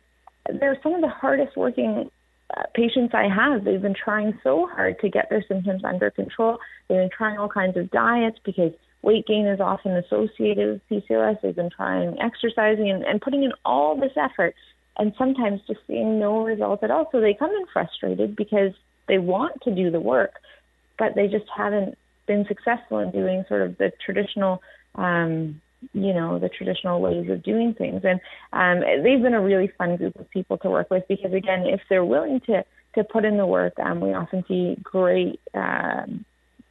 they're 0.59 0.77
some 0.83 0.93
of 0.93 1.01
the 1.01 1.09
hardest 1.09 1.57
working 1.57 2.09
uh, 2.55 2.63
patients 2.73 3.13
I 3.13 3.27
have. 3.27 3.63
They've 3.63 3.81
been 3.81 3.95
trying 3.95 4.39
so 4.43 4.67
hard 4.67 4.99
to 4.99 5.09
get 5.09 5.29
their 5.29 5.43
symptoms 5.47 5.83
under 5.83 6.09
control. 6.11 6.59
They've 6.87 6.97
been 6.97 7.09
trying 7.15 7.37
all 7.37 7.49
kinds 7.49 7.77
of 7.77 7.91
diets 7.91 8.37
because 8.45 8.71
weight 9.01 9.25
gain 9.25 9.47
is 9.47 9.59
often 9.59 9.93
associated 9.93 10.81
with 10.89 11.03
PCOS. 11.03 11.41
They've 11.41 11.55
been 11.55 11.69
trying 11.69 12.17
exercising 12.21 12.89
and, 12.89 13.03
and 13.03 13.21
putting 13.21 13.43
in 13.43 13.51
all 13.65 13.99
this 13.99 14.11
effort 14.15 14.55
and 14.97 15.13
sometimes 15.17 15.61
just 15.67 15.79
seeing 15.87 16.19
no 16.19 16.43
results 16.43 16.83
at 16.83 16.91
all. 16.91 17.09
So 17.11 17.21
they 17.21 17.33
come 17.33 17.51
in 17.51 17.65
frustrated 17.71 18.35
because 18.35 18.73
they 19.07 19.17
want 19.17 19.61
to 19.63 19.73
do 19.73 19.89
the 19.89 19.99
work, 19.99 20.35
but 20.97 21.15
they 21.15 21.27
just 21.27 21.45
haven't 21.55 21.97
been 22.27 22.45
successful 22.47 22.99
in 22.99 23.11
doing 23.11 23.43
sort 23.47 23.61
of 23.61 23.77
the 23.77 23.91
traditional 24.05 24.61
um, 24.95 25.61
you 25.93 26.13
know 26.13 26.37
the 26.37 26.49
traditional 26.49 27.01
ways 27.01 27.29
of 27.29 27.41
doing 27.43 27.73
things 27.73 28.01
and 28.03 28.19
um, 28.53 28.81
they've 29.03 29.21
been 29.21 29.33
a 29.33 29.41
really 29.41 29.71
fun 29.77 29.97
group 29.97 30.15
of 30.15 30.29
people 30.29 30.57
to 30.59 30.69
work 30.69 30.89
with 30.91 31.03
because 31.07 31.33
again 31.33 31.65
if 31.65 31.81
they're 31.89 32.05
willing 32.05 32.39
to 32.41 32.63
to 32.93 33.03
put 33.03 33.25
in 33.25 33.37
the 33.37 33.45
work 33.45 33.73
um, 33.79 33.99
we 33.99 34.13
often 34.13 34.45
see 34.47 34.77
great 34.83 35.39
um, 35.55 36.23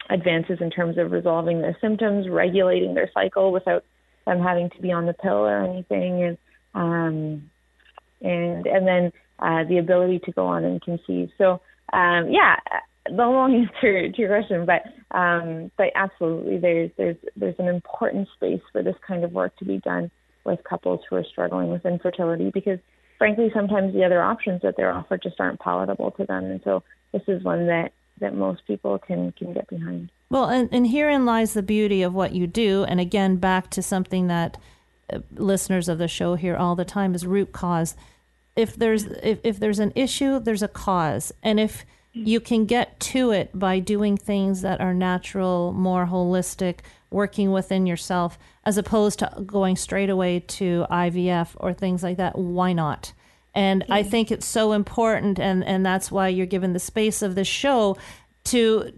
advances 0.09 0.59
in 0.61 0.71
terms 0.71 0.97
of 0.97 1.11
resolving 1.11 1.61
their 1.61 1.77
symptoms 1.81 2.29
regulating 2.29 2.95
their 2.95 3.11
cycle 3.13 3.53
without 3.53 3.85
them 4.27 4.41
having 4.41 4.71
to 4.71 4.81
be 4.81 4.93
on 4.93 5.07
the 5.07 5.13
pill 5.13 5.45
or 5.47 5.65
anything 5.65 6.23
and 6.23 6.39
um, 6.75 7.51
and 8.21 8.67
and 8.67 8.87
then 8.87 9.13
uh, 9.39 9.65
the 9.69 9.79
ability 9.79 10.19
to 10.19 10.33
go 10.33 10.47
on 10.47 10.65
and 10.65 10.83
conceive 10.83 11.31
so 11.39 11.61
um, 11.93 12.31
yeah 12.31 12.57
the 13.07 13.13
long 13.27 13.55
answer 13.75 14.11
to 14.11 14.19
your 14.19 14.29
question, 14.29 14.67
but 14.67 15.17
um, 15.17 15.71
but 15.77 15.89
absolutely, 15.95 16.59
there's 16.59 16.91
there's 16.97 17.17
there's 17.37 17.59
an 17.59 17.69
important 17.69 18.29
space 18.35 18.63
for 18.73 18.83
this 18.83 18.97
kind 19.07 19.25
of 19.25 19.33
work 19.33 19.57
to 19.59 19.65
be 19.65 19.79
done 19.79 20.11
with 20.45 20.63
couples 20.65 21.01
who 21.09 21.17
are 21.17 21.25
struggling 21.25 21.71
with 21.71 21.85
infertility 21.85 22.51
because 22.53 22.79
frankly, 23.19 23.51
sometimes 23.55 23.93
the 23.93 24.05
other 24.05 24.23
options 24.23 24.63
that 24.63 24.77
they're 24.77 24.93
offered 24.93 25.23
just 25.23 25.39
aren't 25.39 25.61
palatable 25.61 26.11
to 26.13 26.25
them, 26.25 26.45
and 26.45 26.61
so 26.65 26.83
this 27.13 27.23
is 27.29 27.43
one 27.43 27.67
that 27.67 27.93
that 28.21 28.35
most 28.35 28.67
people 28.67 28.99
can 28.99 29.33
can 29.33 29.53
get 29.53 29.69
behind. 29.69 30.11
Well, 30.31 30.49
and, 30.49 30.69
and 30.73 30.87
herein 30.87 31.27
lies 31.27 31.55
the 31.55 31.63
beauty 31.63 32.03
of 32.03 32.15
what 32.15 32.33
you 32.33 32.47
do. 32.47 32.85
And 32.85 33.01
again, 33.01 33.37
back 33.37 33.71
to 33.71 33.83
something 33.83 34.29
that 34.29 34.59
listeners 35.33 35.89
of 35.89 35.99
the 35.99 36.09
show 36.09 36.35
hear 36.35 36.57
all 36.57 36.75
the 36.77 36.85
time 36.85 37.15
is 37.15 37.27
root 37.27 37.53
cause. 37.53 37.95
If 38.57 38.77
there's 38.77 39.05
if, 39.05 39.39
if 39.45 39.59
there's 39.59 39.79
an 39.79 39.93
issue, 39.95 40.41
there's 40.41 40.63
a 40.63 40.69
cause, 40.69 41.33
and 41.43 41.61
if 41.61 41.85
you 42.13 42.41
can 42.41 42.67
get 42.67 42.99
to 42.99 43.31
it 43.31 43.57
by 43.57 43.79
doing 43.79 44.17
things 44.17 44.63
that 44.63 44.81
are 44.81 44.93
natural, 44.93 45.73
more 45.73 46.07
holistic, 46.07 46.79
working 47.11 47.53
within 47.53 47.87
yourself, 47.87 48.39
as 48.65 48.77
opposed 48.77 49.21
to 49.21 49.33
going 49.47 49.77
straight 49.77 50.11
away 50.11 50.41
to 50.41 50.87
IVF 50.91 51.51
or 51.57 51.73
things 51.73 52.03
like 52.03 52.17
that. 52.17 52.37
Why 52.37 52.73
not? 52.73 53.13
And 53.55 53.85
I 53.89 54.03
think 54.03 54.31
it's 54.31 54.47
so 54.47 54.73
important, 54.73 55.41
and, 55.41 55.65
and 55.65 55.85
that's 55.85 56.11
why 56.11 56.29
you're 56.29 56.47
given 56.47 56.73
the 56.73 56.79
space 56.79 57.21
of 57.21 57.35
this 57.35 57.49
show 57.49 57.97
to 58.45 58.93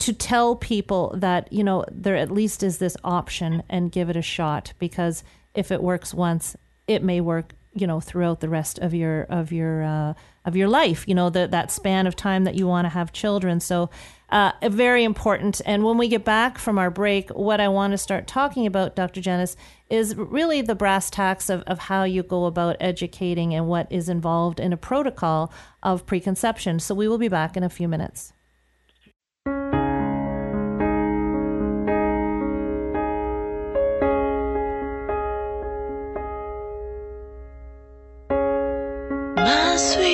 to 0.00 0.12
tell 0.12 0.56
people 0.56 1.14
that 1.16 1.50
you 1.52 1.62
know 1.62 1.84
there 1.90 2.16
at 2.16 2.30
least 2.30 2.62
is 2.62 2.78
this 2.78 2.96
option 3.04 3.62
and 3.70 3.92
give 3.92 4.10
it 4.10 4.16
a 4.16 4.22
shot 4.22 4.72
because 4.78 5.22
if 5.54 5.70
it 5.70 5.82
works 5.82 6.12
once, 6.12 6.56
it 6.86 7.02
may 7.02 7.20
work 7.20 7.54
you 7.76 7.86
know 7.86 8.00
throughout 8.00 8.40
the 8.40 8.48
rest 8.48 8.78
of 8.78 8.94
your 8.94 9.22
of 9.22 9.52
your 9.52 9.82
uh, 9.82 10.14
of 10.44 10.54
your 10.54 10.68
life 10.68 11.08
you 11.08 11.14
know 11.14 11.28
that 11.28 11.50
that 11.50 11.72
span 11.72 12.06
of 12.06 12.14
time 12.14 12.44
that 12.44 12.54
you 12.54 12.66
want 12.66 12.84
to 12.84 12.88
have 12.90 13.12
children. 13.12 13.60
So 13.60 13.90
uh, 14.30 14.52
very 14.62 15.04
important. 15.04 15.60
And 15.66 15.84
when 15.84 15.98
we 15.98 16.08
get 16.08 16.24
back 16.24 16.58
from 16.58 16.78
our 16.78 16.90
break 16.90 17.30
what 17.30 17.60
i 17.60 17.68
want 17.68 17.92
to 17.92 17.98
start 17.98 18.26
talking 18.26 18.66
about 18.66 18.96
dr 18.96 19.20
jenis 19.20 19.56
is 19.90 20.16
really 20.16 20.60
the 20.60 20.74
brass 20.74 21.10
tacks 21.10 21.50
of, 21.50 21.62
of 21.62 21.78
how 21.78 22.04
you 22.04 22.22
go 22.22 22.46
about 22.46 22.76
educating 22.80 23.54
and 23.54 23.68
what 23.68 23.90
is 23.90 24.08
involved 24.08 24.58
in 24.60 24.72
a 24.72 24.76
protocol 24.76 25.52
of 25.82 26.06
preconception. 26.06 26.80
So 26.80 26.94
we 26.94 27.06
will 27.06 27.18
be 27.18 27.28
back 27.28 27.56
in 27.56 27.62
a 27.62 27.68
few 27.68 27.88
minutes 27.88 28.33
My 39.44 39.76
sweet 39.76 40.13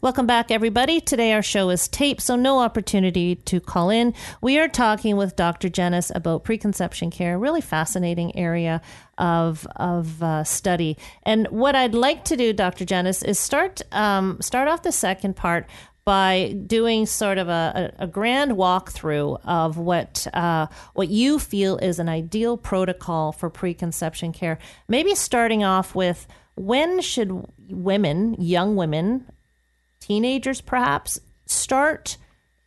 Welcome 0.00 0.26
back, 0.26 0.52
everybody. 0.52 1.00
Today 1.00 1.32
our 1.32 1.42
show 1.42 1.70
is 1.70 1.88
taped, 1.88 2.20
so 2.20 2.36
no 2.36 2.60
opportunity 2.60 3.34
to 3.34 3.58
call 3.58 3.90
in. 3.90 4.14
We 4.40 4.56
are 4.60 4.68
talking 4.68 5.16
with 5.16 5.34
Dr. 5.34 5.68
Jenis 5.68 6.14
about 6.14 6.44
preconception 6.44 7.10
care, 7.10 7.34
a 7.34 7.38
really 7.38 7.60
fascinating 7.60 8.36
area 8.36 8.80
of 9.18 9.66
of 9.74 10.22
uh, 10.22 10.44
study. 10.44 10.96
And 11.24 11.48
what 11.48 11.74
I'd 11.74 11.96
like 11.96 12.24
to 12.26 12.36
do, 12.36 12.52
Dr. 12.52 12.84
Jenis, 12.84 13.24
is 13.24 13.40
start 13.40 13.82
um, 13.90 14.38
start 14.40 14.68
off 14.68 14.84
the 14.84 14.92
second 14.92 15.34
part 15.34 15.66
by 16.04 16.54
doing 16.64 17.04
sort 17.04 17.38
of 17.38 17.48
a, 17.48 17.92
a, 17.98 18.04
a 18.04 18.06
grand 18.06 18.52
walkthrough 18.52 19.40
of 19.46 19.78
what 19.78 20.28
uh, 20.32 20.68
what 20.94 21.08
you 21.08 21.40
feel 21.40 21.76
is 21.78 21.98
an 21.98 22.08
ideal 22.08 22.56
protocol 22.56 23.32
for 23.32 23.50
preconception 23.50 24.32
care. 24.32 24.60
Maybe 24.86 25.16
starting 25.16 25.64
off 25.64 25.96
with 25.96 26.28
when 26.54 27.00
should 27.00 27.44
women, 27.68 28.36
young 28.38 28.76
women, 28.76 29.26
teenagers 30.08 30.60
perhaps, 30.62 31.20
start 31.46 32.16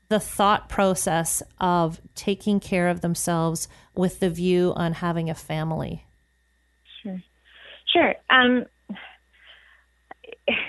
the 0.09 0.19
thought 0.19 0.69
process 0.69 1.41
of 1.59 1.99
taking 2.13 2.59
care 2.59 2.87
of 2.87 3.01
themselves 3.01 3.67
with 3.95 4.19
the 4.19 4.29
view 4.29 4.73
on 4.75 4.93
having 4.93 5.29
a 5.29 5.35
family? 5.35 6.05
Sure. 7.01 7.21
Sure. 7.91 8.13
Um, 8.29 8.65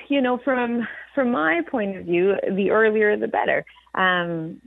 you 0.09 0.21
know, 0.21 0.39
from 0.39 0.89
from 1.15 1.31
my 1.31 1.61
point 1.71 1.97
of 1.99 2.07
view, 2.07 2.37
the 2.51 2.71
earlier 2.71 3.17
the 3.17 3.29
better. 3.29 3.65
Um, 3.95 4.61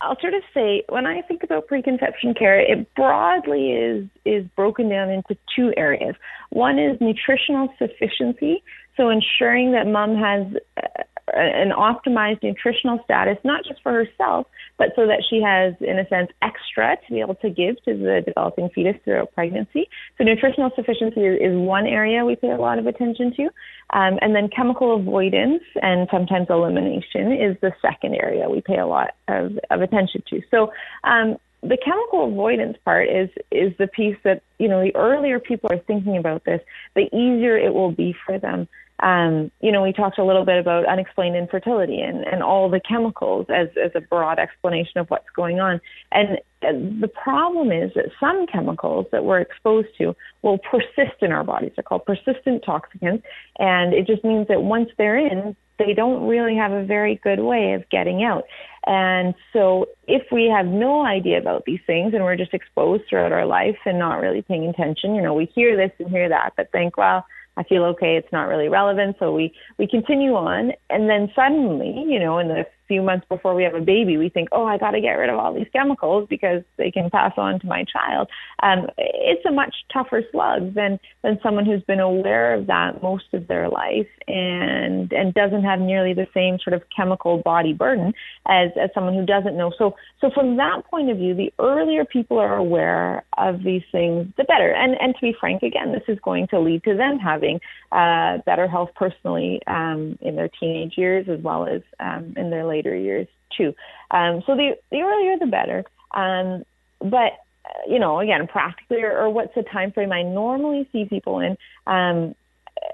I'll 0.00 0.20
sort 0.20 0.34
of 0.34 0.42
say 0.52 0.84
when 0.88 1.06
I 1.06 1.22
think 1.22 1.42
about 1.42 1.66
preconception 1.66 2.34
care, 2.34 2.60
it 2.60 2.94
broadly 2.94 3.72
is 3.72 4.06
is 4.24 4.46
broken 4.54 4.88
down 4.88 5.10
into 5.10 5.36
two 5.54 5.72
areas. 5.76 6.14
One 6.50 6.78
is 6.78 7.00
nutritional 7.00 7.72
sufficiency, 7.78 8.62
so 8.96 9.10
ensuring 9.10 9.72
that 9.72 9.86
mom 9.86 10.16
has 10.16 10.46
uh, 10.76 11.02
an 11.34 11.70
optimized 11.70 12.42
nutritional 12.42 13.00
status, 13.04 13.36
not 13.44 13.64
just 13.64 13.82
for 13.82 13.92
herself, 13.92 14.46
but 14.78 14.92
so 14.94 15.06
that 15.06 15.22
she 15.28 15.42
has, 15.42 15.74
in 15.80 15.98
a 15.98 16.08
sense, 16.08 16.30
extra 16.40 16.96
to 17.06 17.12
be 17.12 17.20
able 17.20 17.34
to 17.36 17.50
give 17.50 17.76
to 17.84 17.96
the 17.96 18.22
developing 18.24 18.68
fetus 18.74 18.94
throughout 19.04 19.32
pregnancy. 19.34 19.88
So 20.18 20.24
nutritional 20.24 20.70
sufficiency 20.76 21.20
is 21.20 21.56
one 21.56 21.86
area 21.86 22.24
we 22.24 22.36
pay 22.36 22.50
a 22.50 22.56
lot 22.56 22.78
of 22.78 22.86
attention 22.86 23.34
to. 23.36 23.44
Um, 23.90 24.18
and 24.20 24.34
then 24.34 24.48
chemical 24.48 24.94
avoidance 24.94 25.62
and 25.82 26.08
sometimes 26.10 26.46
elimination 26.48 27.32
is 27.32 27.56
the 27.60 27.72
second 27.82 28.14
area 28.14 28.48
we 28.48 28.60
pay 28.60 28.78
a 28.78 28.86
lot 28.86 29.14
of, 29.28 29.58
of 29.70 29.80
attention 29.80 30.22
to. 30.30 30.42
So 30.50 30.72
um, 31.04 31.36
the 31.62 31.78
chemical 31.84 32.28
avoidance 32.28 32.76
part 32.84 33.08
is 33.08 33.28
is 33.50 33.72
the 33.78 33.88
piece 33.88 34.16
that 34.24 34.42
you 34.58 34.68
know 34.68 34.82
the 34.82 34.94
earlier 34.94 35.40
people 35.40 35.70
are 35.72 35.78
thinking 35.78 36.16
about 36.16 36.44
this, 36.44 36.60
the 36.94 37.06
easier 37.16 37.56
it 37.56 37.74
will 37.74 37.90
be 37.90 38.14
for 38.26 38.38
them 38.38 38.68
um, 39.00 39.50
you 39.60 39.70
know, 39.70 39.82
we 39.82 39.92
talked 39.92 40.18
a 40.18 40.24
little 40.24 40.44
bit 40.44 40.58
about 40.58 40.86
unexplained 40.86 41.36
infertility 41.36 42.00
and, 42.00 42.24
and 42.24 42.42
all 42.42 42.70
the 42.70 42.80
chemicals 42.80 43.46
as, 43.50 43.68
as 43.82 43.90
a 43.94 44.00
broad 44.00 44.38
explanation 44.38 44.98
of 44.98 45.08
what's 45.10 45.28
going 45.34 45.60
on. 45.60 45.80
And 46.12 46.38
the 46.62 47.08
problem 47.08 47.70
is 47.72 47.92
that 47.94 48.06
some 48.18 48.46
chemicals 48.46 49.06
that 49.12 49.24
we're 49.24 49.40
exposed 49.40 49.88
to 49.98 50.16
will 50.42 50.58
persist 50.58 51.20
in 51.20 51.30
our 51.30 51.44
bodies. 51.44 51.72
They're 51.76 51.82
called 51.82 52.06
persistent 52.06 52.64
toxicants. 52.64 53.22
And 53.58 53.92
it 53.92 54.06
just 54.06 54.24
means 54.24 54.48
that 54.48 54.62
once 54.62 54.88
they're 54.96 55.18
in, 55.18 55.54
they 55.78 55.92
don't 55.92 56.26
really 56.26 56.56
have 56.56 56.72
a 56.72 56.84
very 56.84 57.16
good 57.16 57.40
way 57.40 57.74
of 57.74 57.86
getting 57.90 58.24
out. 58.24 58.44
And 58.86 59.34
so 59.52 59.88
if 60.08 60.22
we 60.32 60.46
have 60.46 60.64
no 60.64 61.04
idea 61.04 61.38
about 61.38 61.64
these 61.66 61.80
things 61.86 62.14
and 62.14 62.24
we're 62.24 62.36
just 62.36 62.54
exposed 62.54 63.02
throughout 63.10 63.32
our 63.32 63.44
life 63.44 63.76
and 63.84 63.98
not 63.98 64.20
really 64.20 64.40
paying 64.40 64.68
attention, 64.68 65.14
you 65.14 65.20
know, 65.20 65.34
we 65.34 65.46
hear 65.54 65.76
this 65.76 65.90
and 65.98 66.08
hear 66.08 66.30
that, 66.30 66.54
but 66.56 66.72
think, 66.72 66.96
well, 66.96 67.26
I 67.56 67.62
feel 67.62 67.84
okay, 67.84 68.16
it's 68.16 68.32
not 68.32 68.44
really 68.44 68.68
relevant. 68.68 69.16
So 69.18 69.32
we, 69.32 69.52
we 69.78 69.86
continue 69.86 70.34
on. 70.34 70.72
And 70.90 71.08
then 71.08 71.30
suddenly, 71.34 72.04
you 72.06 72.18
know, 72.18 72.38
in 72.38 72.48
the 72.48 72.66
few 72.88 73.02
months 73.02 73.26
before 73.28 73.54
we 73.54 73.62
have 73.64 73.74
a 73.74 73.80
baby, 73.80 74.16
we 74.16 74.28
think, 74.28 74.48
oh, 74.52 74.64
I 74.64 74.78
got 74.78 74.92
to 74.92 75.00
get 75.00 75.12
rid 75.12 75.30
of 75.30 75.38
all 75.38 75.54
these 75.54 75.66
chemicals 75.72 76.26
because 76.28 76.62
they 76.76 76.90
can 76.90 77.10
pass 77.10 77.32
on 77.36 77.60
to 77.60 77.66
my 77.66 77.84
child. 77.84 78.28
Um, 78.62 78.88
it's 78.98 79.44
a 79.46 79.52
much 79.52 79.74
tougher 79.92 80.22
slug 80.32 80.74
than 80.74 80.98
than 81.22 81.38
someone 81.42 81.66
who's 81.66 81.82
been 81.82 82.00
aware 82.00 82.54
of 82.54 82.66
that 82.66 83.02
most 83.02 83.32
of 83.32 83.46
their 83.48 83.68
life 83.68 84.08
and 84.28 85.12
and 85.12 85.34
doesn't 85.34 85.64
have 85.64 85.80
nearly 85.80 86.14
the 86.14 86.26
same 86.34 86.58
sort 86.58 86.74
of 86.74 86.82
chemical 86.94 87.38
body 87.38 87.72
burden 87.72 88.12
as 88.46 88.70
as 88.80 88.90
someone 88.94 89.14
who 89.14 89.26
doesn't 89.26 89.56
know. 89.56 89.72
So 89.76 89.96
so 90.20 90.30
from 90.30 90.56
that 90.56 90.82
point 90.90 91.10
of 91.10 91.16
view, 91.16 91.34
the 91.34 91.52
earlier 91.58 92.04
people 92.04 92.38
are 92.38 92.56
aware 92.56 93.24
of 93.38 93.62
these 93.62 93.82
things, 93.92 94.32
the 94.36 94.44
better. 94.44 94.72
And 94.72 94.96
and 95.00 95.14
to 95.14 95.20
be 95.20 95.34
frank, 95.38 95.62
again, 95.62 95.92
this 95.92 96.04
is 96.08 96.18
going 96.20 96.48
to 96.48 96.60
lead 96.60 96.84
to 96.84 96.96
them 96.96 97.18
having 97.18 97.60
uh, 97.92 98.38
better 98.46 98.68
health 98.68 98.90
personally 98.96 99.60
um, 99.66 100.18
in 100.20 100.36
their 100.36 100.48
teenage 100.48 100.94
years 100.96 101.26
as 101.28 101.40
well 101.40 101.66
as 101.66 101.82
um, 102.00 102.34
in 102.36 102.50
their 102.50 102.66
later 102.76 102.94
years 102.94 103.26
too. 103.56 103.74
Um, 104.10 104.42
so 104.46 104.54
the 104.56 104.76
the 104.90 105.00
earlier 105.00 105.38
the 105.38 105.46
better. 105.46 105.84
Um, 106.12 106.64
but 107.00 107.32
uh, 107.64 107.88
you 107.88 107.98
know, 107.98 108.20
again, 108.20 108.46
practically, 108.46 109.02
or, 109.02 109.16
or, 109.16 109.30
what's 109.30 109.54
the 109.54 109.62
time 109.62 109.92
frame 109.92 110.12
I 110.12 110.22
normally 110.22 110.88
see 110.92 111.04
people 111.04 111.40
in? 111.40 111.56
Um, 111.86 112.34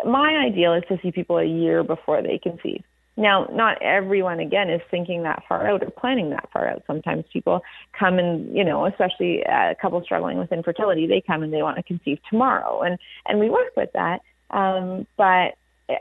my 0.05 0.47
ideal 0.47 0.75
is 0.75 0.85
to 0.89 0.99
see 1.03 1.13
people 1.13 1.39
a 1.39 1.45
year 1.45 1.85
before 1.85 2.23
they 2.23 2.39
conceive. 2.39 2.83
Now, 3.17 3.47
not 3.53 3.81
everyone, 3.83 4.41
again, 4.41 4.71
is 4.71 4.81
thinking 4.91 5.25
that 5.25 5.43
far 5.47 5.67
out 5.67 5.83
or 5.83 5.91
planning 5.91 6.31
that 6.31 6.49
far 6.51 6.67
out. 6.67 6.83
Sometimes 6.87 7.25
people 7.31 7.61
come 7.99 8.19
and, 8.19 8.57
you 8.57 8.65
know, 8.65 8.87
especially 8.87 9.43
a 9.43 9.75
couple 9.81 10.03
struggling 10.03 10.39
with 10.39 10.51
infertility, 10.51 11.07
they 11.07 11.21
come 11.21 11.43
and 11.43 11.53
they 11.53 11.63
want 11.63 11.77
to 11.77 11.83
conceive 11.83 12.19
tomorrow, 12.31 12.81
and 12.81 12.99
and 13.27 13.39
we 13.39 13.51
work 13.51 13.77
with 13.77 13.91
that. 13.93 14.23
Um, 14.51 15.07
but 15.17 15.57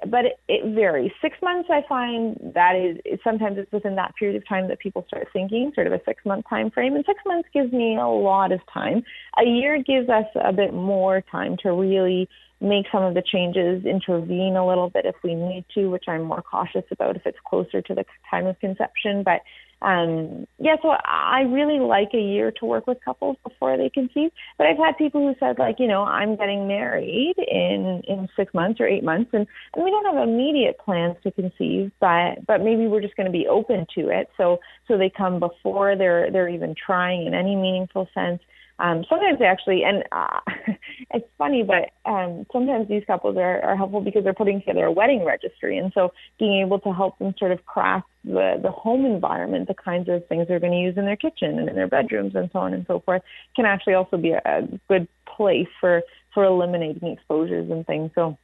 but 0.07 0.25
it, 0.25 0.39
it 0.47 0.75
varies. 0.75 1.11
Six 1.21 1.37
months, 1.41 1.69
I 1.71 1.81
find 1.87 2.37
that 2.53 2.75
is 2.75 3.19
sometimes 3.23 3.57
it's 3.57 3.71
within 3.71 3.95
that 3.95 4.15
period 4.15 4.35
of 4.35 4.47
time 4.47 4.67
that 4.69 4.79
people 4.79 5.05
start 5.07 5.27
thinking, 5.33 5.71
sort 5.75 5.87
of 5.87 5.93
a 5.93 6.01
six 6.05 6.25
month 6.25 6.45
time 6.49 6.71
frame. 6.71 6.95
And 6.95 7.05
six 7.05 7.19
months 7.25 7.49
gives 7.53 7.71
me 7.71 7.97
a 7.97 8.07
lot 8.07 8.51
of 8.51 8.59
time. 8.73 9.03
A 9.39 9.47
year 9.47 9.81
gives 9.81 10.09
us 10.09 10.25
a 10.35 10.53
bit 10.53 10.73
more 10.73 11.21
time 11.31 11.57
to 11.63 11.71
really 11.71 12.27
make 12.59 12.85
some 12.91 13.03
of 13.03 13.15
the 13.15 13.23
changes, 13.23 13.85
intervene 13.85 14.55
a 14.55 14.67
little 14.67 14.89
bit 14.89 15.05
if 15.05 15.15
we 15.23 15.33
need 15.33 15.65
to, 15.73 15.87
which 15.87 16.05
I'm 16.07 16.23
more 16.23 16.43
cautious 16.43 16.83
about 16.91 17.15
if 17.15 17.25
it's 17.25 17.39
closer 17.47 17.81
to 17.81 17.95
the 17.95 18.05
time 18.29 18.45
of 18.45 18.59
conception. 18.59 19.23
But 19.23 19.41
um, 19.81 20.45
yeah, 20.59 20.75
so 20.81 20.89
I 20.89 21.41
really 21.41 21.79
like 21.79 22.09
a 22.13 22.21
year 22.21 22.51
to 22.59 22.65
work 22.65 22.85
with 22.85 22.99
couples 23.03 23.37
before 23.43 23.77
they 23.77 23.89
conceive. 23.89 24.31
But 24.57 24.67
I've 24.67 24.77
had 24.77 24.97
people 24.97 25.21
who 25.21 25.35
said 25.39 25.57
like, 25.57 25.77
you 25.79 25.87
know, 25.87 26.03
I'm 26.03 26.35
getting 26.35 26.67
married 26.67 27.35
in 27.37 28.01
in 28.07 28.29
six 28.35 28.53
months 28.53 28.79
or 28.79 28.87
eight 28.87 29.03
months, 29.03 29.31
and, 29.33 29.47
and 29.75 29.83
we 29.83 29.89
don't 29.89 30.05
have 30.05 30.27
immediate 30.27 30.77
plans 30.77 31.15
to 31.23 31.31
conceive, 31.31 31.91
but 31.99 32.45
but 32.45 32.61
maybe 32.61 32.87
we're 32.87 33.01
just 33.01 33.15
going 33.15 33.25
to 33.25 33.31
be 33.31 33.47
open 33.47 33.87
to 33.95 34.09
it. 34.09 34.29
So 34.37 34.59
so 34.87 34.97
they 34.97 35.09
come 35.09 35.39
before 35.39 35.95
they're 35.95 36.31
they're 36.31 36.49
even 36.49 36.75
trying 36.75 37.25
in 37.25 37.33
any 37.33 37.55
meaningful 37.55 38.07
sense. 38.13 38.41
Um, 38.81 39.05
sometimes 39.07 39.37
they 39.37 39.45
actually, 39.45 39.83
and 39.83 40.03
uh, 40.11 40.39
it's 41.11 41.27
funny, 41.37 41.63
but 41.63 41.91
um, 42.09 42.47
sometimes 42.51 42.87
these 42.87 43.03
couples 43.05 43.37
are, 43.37 43.61
are 43.61 43.77
helpful 43.77 44.01
because 44.01 44.23
they're 44.23 44.33
putting 44.33 44.59
together 44.59 44.85
a 44.85 44.91
wedding 44.91 45.23
registry, 45.23 45.77
and 45.77 45.91
so 45.93 46.13
being 46.39 46.63
able 46.65 46.79
to 46.79 46.91
help 46.91 47.19
them 47.19 47.35
sort 47.37 47.51
of 47.51 47.63
craft 47.65 48.07
the 48.23 48.59
the 48.61 48.71
home 48.71 49.05
environment, 49.05 49.67
the 49.67 49.75
kinds 49.75 50.09
of 50.09 50.25
things 50.27 50.47
they're 50.47 50.59
going 50.59 50.73
to 50.73 50.79
use 50.79 50.97
in 50.97 51.05
their 51.05 51.15
kitchen 51.15 51.59
and 51.59 51.69
in 51.69 51.75
their 51.75 51.87
bedrooms, 51.87 52.33
and 52.33 52.49
so 52.51 52.59
on 52.59 52.73
and 52.73 52.85
so 52.87 52.99
forth, 53.01 53.21
can 53.55 53.65
actually 53.65 53.93
also 53.93 54.17
be 54.17 54.31
a, 54.31 54.41
a 54.45 54.67
good 54.89 55.07
place 55.27 55.69
for 55.79 56.01
for 56.33 56.43
eliminating 56.43 57.07
exposures 57.11 57.69
and 57.69 57.85
things. 57.85 58.09
So 58.15 58.37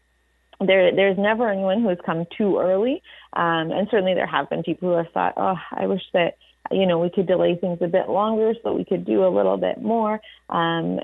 there 0.60 0.96
there's 0.96 1.18
never 1.18 1.50
anyone 1.50 1.82
who 1.82 1.90
has 1.90 1.98
come 2.06 2.26
too 2.38 2.60
early 2.60 3.02
um, 3.34 3.72
and 3.72 3.88
certainly 3.90 4.14
there 4.14 4.28
have 4.28 4.50
been 4.50 4.64
people 4.64 4.90
who 4.90 4.96
have 4.98 5.12
thought 5.14 5.34
oh 5.38 5.56
i 5.72 5.86
wish 5.86 6.02
that 6.14 6.38
you 6.72 6.86
know, 6.86 7.00
we 7.00 7.10
could 7.10 7.28
delay 7.28 7.56
things 7.56 7.80
a 7.82 7.88
bit 7.88 8.10
longer 8.10 8.54
so 8.62 8.74
we 8.74 8.86
could 8.86 9.06
do 9.06 9.26
a 9.26 9.30
little 9.36 9.58
bit 9.58 9.82
more. 9.82 10.20
Um, 10.50 11.00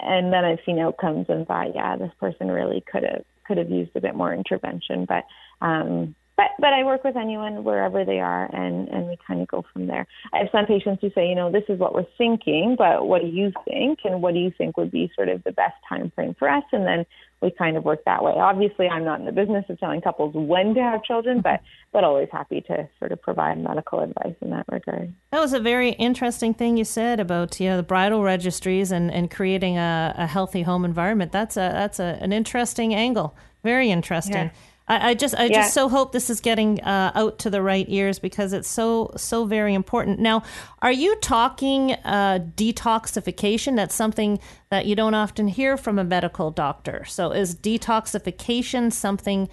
and 0.00 0.32
then 0.32 0.44
I've 0.44 0.58
seen 0.66 0.78
outcomes 0.78 1.26
and 1.28 1.46
thought, 1.46 1.74
yeah, 1.74 1.96
this 1.96 2.12
person 2.20 2.50
really 2.50 2.82
could 2.90 3.04
have 3.04 3.24
could 3.46 3.58
have 3.58 3.70
used 3.70 3.94
a 3.94 4.00
bit 4.00 4.14
more 4.14 4.32
intervention. 4.32 5.06
But 5.06 5.24
um, 5.60 6.14
but 6.36 6.46
but 6.58 6.72
I 6.72 6.82
work 6.82 7.04
with 7.04 7.16
anyone 7.16 7.64
wherever 7.64 8.04
they 8.04 8.20
are, 8.20 8.44
and 8.54 8.88
and 8.88 9.06
we 9.06 9.18
kind 9.26 9.40
of 9.40 9.48
go 9.48 9.64
from 9.72 9.86
there. 9.86 10.06
I 10.32 10.38
have 10.38 10.48
some 10.52 10.66
patients 10.66 11.00
who 11.00 11.10
say, 11.14 11.28
you 11.28 11.34
know, 11.34 11.50
this 11.50 11.64
is 11.68 11.78
what 11.78 11.94
we're 11.94 12.06
thinking, 12.18 12.74
but 12.76 13.06
what 13.06 13.22
do 13.22 13.28
you 13.28 13.52
think, 13.64 14.00
and 14.04 14.22
what 14.22 14.34
do 14.34 14.40
you 14.40 14.52
think 14.56 14.76
would 14.76 14.90
be 14.90 15.10
sort 15.14 15.28
of 15.28 15.44
the 15.44 15.52
best 15.52 15.76
time 15.88 16.10
frame 16.14 16.34
for 16.38 16.48
us, 16.48 16.64
and 16.72 16.86
then 16.86 17.06
we 17.40 17.50
kind 17.50 17.76
of 17.76 17.84
work 17.84 18.04
that 18.06 18.24
way. 18.24 18.32
Obviously, 18.32 18.88
I'm 18.88 19.04
not 19.04 19.20
in 19.20 19.26
the 19.26 19.32
business 19.32 19.64
of 19.68 19.78
telling 19.78 20.00
couples 20.00 20.34
when 20.34 20.74
to 20.74 20.82
have 20.82 21.04
children, 21.04 21.40
but 21.40 21.60
but 21.92 22.02
always 22.02 22.28
happy 22.32 22.60
to 22.62 22.88
sort 22.98 23.12
of 23.12 23.22
provide 23.22 23.58
medical 23.58 24.00
advice 24.00 24.34
in 24.40 24.50
that 24.50 24.64
regard. 24.68 25.14
That 25.30 25.40
was 25.40 25.52
a 25.52 25.60
very 25.60 25.90
interesting 25.90 26.54
thing 26.54 26.76
you 26.76 26.84
said 26.84 27.20
about 27.20 27.60
you 27.60 27.68
know 27.68 27.76
the 27.76 27.82
bridal 27.84 28.22
registries 28.22 28.90
and, 28.90 29.12
and 29.12 29.30
creating 29.30 29.78
a, 29.78 30.14
a 30.18 30.26
healthy 30.26 30.62
home 30.62 30.84
environment. 30.84 31.30
That's 31.30 31.56
a 31.56 31.70
that's 31.72 32.00
a, 32.00 32.18
an 32.20 32.32
interesting 32.32 32.94
angle. 32.94 33.36
Very 33.62 33.90
interesting. 33.90 34.34
Yeah. 34.34 34.50
I, 34.86 35.10
I 35.10 35.14
just 35.14 35.34
I 35.34 35.44
Yeah. 35.44 35.62
just 35.62 35.72
so 35.72 35.88
hope 35.88 36.12
this 36.12 36.28
is 36.28 36.40
getting 36.40 36.80
uh, 36.82 37.12
out 37.14 37.38
to 37.40 37.50
the 37.50 37.62
right 37.62 37.86
ears 37.88 38.18
because 38.18 38.52
it's 38.52 38.68
so 38.68 39.12
so 39.16 39.46
very 39.46 39.74
important. 39.74 40.18
Now, 40.18 40.42
are 40.82 40.92
you 40.92 41.16
talking 41.16 41.92
uh, 42.04 42.40
detoxification? 42.54 43.76
That's 43.76 43.94
something 43.94 44.38
that 44.70 44.86
you 44.86 44.94
don't 44.94 45.14
often 45.14 45.48
hear 45.48 45.76
from 45.76 45.98
a 45.98 46.04
medical 46.04 46.50
doctor. 46.50 47.04
So, 47.06 47.32
is 47.32 47.54
detoxification 47.54 48.92
something 48.92 49.48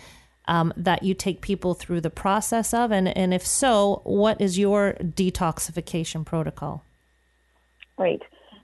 um, 0.47 0.73
that 0.75 1.03
you 1.03 1.13
take 1.13 1.39
people 1.41 1.75
through 1.75 2.01
the 2.01 2.09
process 2.09 2.73
of, 2.73 2.91
and 2.91 3.07
and 3.07 3.33
if 3.33 3.45
so, 3.45 4.01
what 4.03 4.41
is 4.41 4.59
your 4.59 4.93
detoxification 5.01 6.25
protocol? 6.25 6.83
Right. 7.97 8.21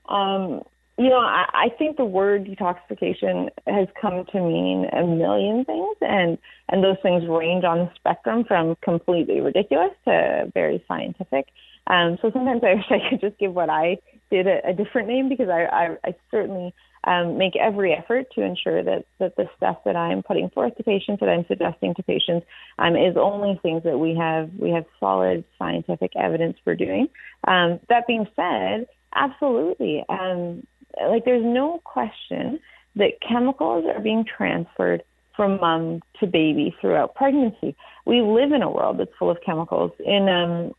Um, 0.08 0.62
you 0.98 1.08
know, 1.08 1.20
I, 1.20 1.46
I 1.54 1.68
think 1.78 1.96
the 1.96 2.04
word 2.04 2.44
detoxification 2.44 3.50
has 3.66 3.86
come 4.00 4.24
to 4.32 4.40
mean 4.40 4.86
a 4.92 5.06
million 5.06 5.64
things, 5.64 5.96
and 6.00 6.38
and 6.68 6.82
those 6.82 6.96
things 7.02 7.22
range 7.28 7.64
on 7.64 7.78
the 7.78 7.90
spectrum 7.94 8.44
from 8.44 8.76
completely 8.82 9.40
ridiculous 9.40 9.92
to 10.06 10.50
very 10.52 10.84
scientific. 10.88 11.46
Um, 11.86 12.18
so 12.20 12.30
sometimes 12.32 12.62
I 12.64 12.74
wish 12.74 12.90
I 12.90 13.10
could 13.10 13.20
just 13.20 13.38
give 13.38 13.54
what 13.54 13.70
I 13.70 13.98
did 14.30 14.46
a, 14.46 14.60
a 14.68 14.74
different 14.74 15.08
name 15.08 15.28
because 15.28 15.48
I, 15.48 15.64
I, 15.64 15.96
I 16.04 16.14
certainly 16.30 16.74
um, 17.04 17.38
make 17.38 17.54
every 17.56 17.92
effort 17.92 18.26
to 18.34 18.42
ensure 18.42 18.82
that, 18.82 19.06
that 19.18 19.36
the 19.36 19.48
stuff 19.56 19.78
that 19.84 19.96
I'm 19.96 20.22
putting 20.22 20.50
forth 20.50 20.76
to 20.76 20.82
patients, 20.82 21.20
that 21.20 21.28
I'm 21.28 21.46
suggesting 21.46 21.94
to 21.94 22.02
patients, 22.02 22.46
um, 22.78 22.96
is 22.96 23.16
only 23.16 23.58
things 23.62 23.84
that 23.84 23.98
we 23.98 24.16
have 24.16 24.50
we 24.58 24.70
have 24.70 24.84
solid 24.98 25.44
scientific 25.58 26.12
evidence 26.16 26.56
for 26.64 26.74
doing. 26.74 27.08
Um, 27.46 27.80
that 27.88 28.06
being 28.06 28.26
said, 28.34 28.88
absolutely, 29.14 30.04
um, 30.08 30.66
like 31.08 31.24
there's 31.24 31.44
no 31.44 31.80
question 31.84 32.60
that 32.96 33.20
chemicals 33.26 33.84
are 33.86 34.00
being 34.00 34.24
transferred 34.24 35.02
from 35.36 35.60
mom 35.60 36.00
to 36.18 36.26
baby 36.26 36.74
throughout 36.80 37.14
pregnancy. 37.14 37.76
We 38.06 38.22
live 38.22 38.52
in 38.52 38.62
a 38.62 38.70
world 38.70 38.98
that's 38.98 39.12
full 39.18 39.30
of 39.30 39.38
chemicals. 39.44 39.92
In 40.04 40.28
um, 40.28 40.72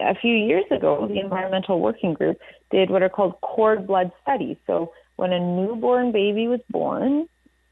a 0.00 0.14
few 0.14 0.34
years 0.34 0.64
ago, 0.70 1.06
the 1.06 1.20
Environmental 1.20 1.80
Working 1.80 2.14
Group 2.14 2.38
did 2.70 2.90
what 2.90 3.02
are 3.02 3.08
called 3.10 3.40
cord 3.42 3.86
blood 3.86 4.10
studies. 4.22 4.56
So 4.66 4.92
when 5.16 5.32
a 5.32 5.38
newborn 5.38 6.12
baby 6.12 6.48
was 6.48 6.60
born, 6.70 7.28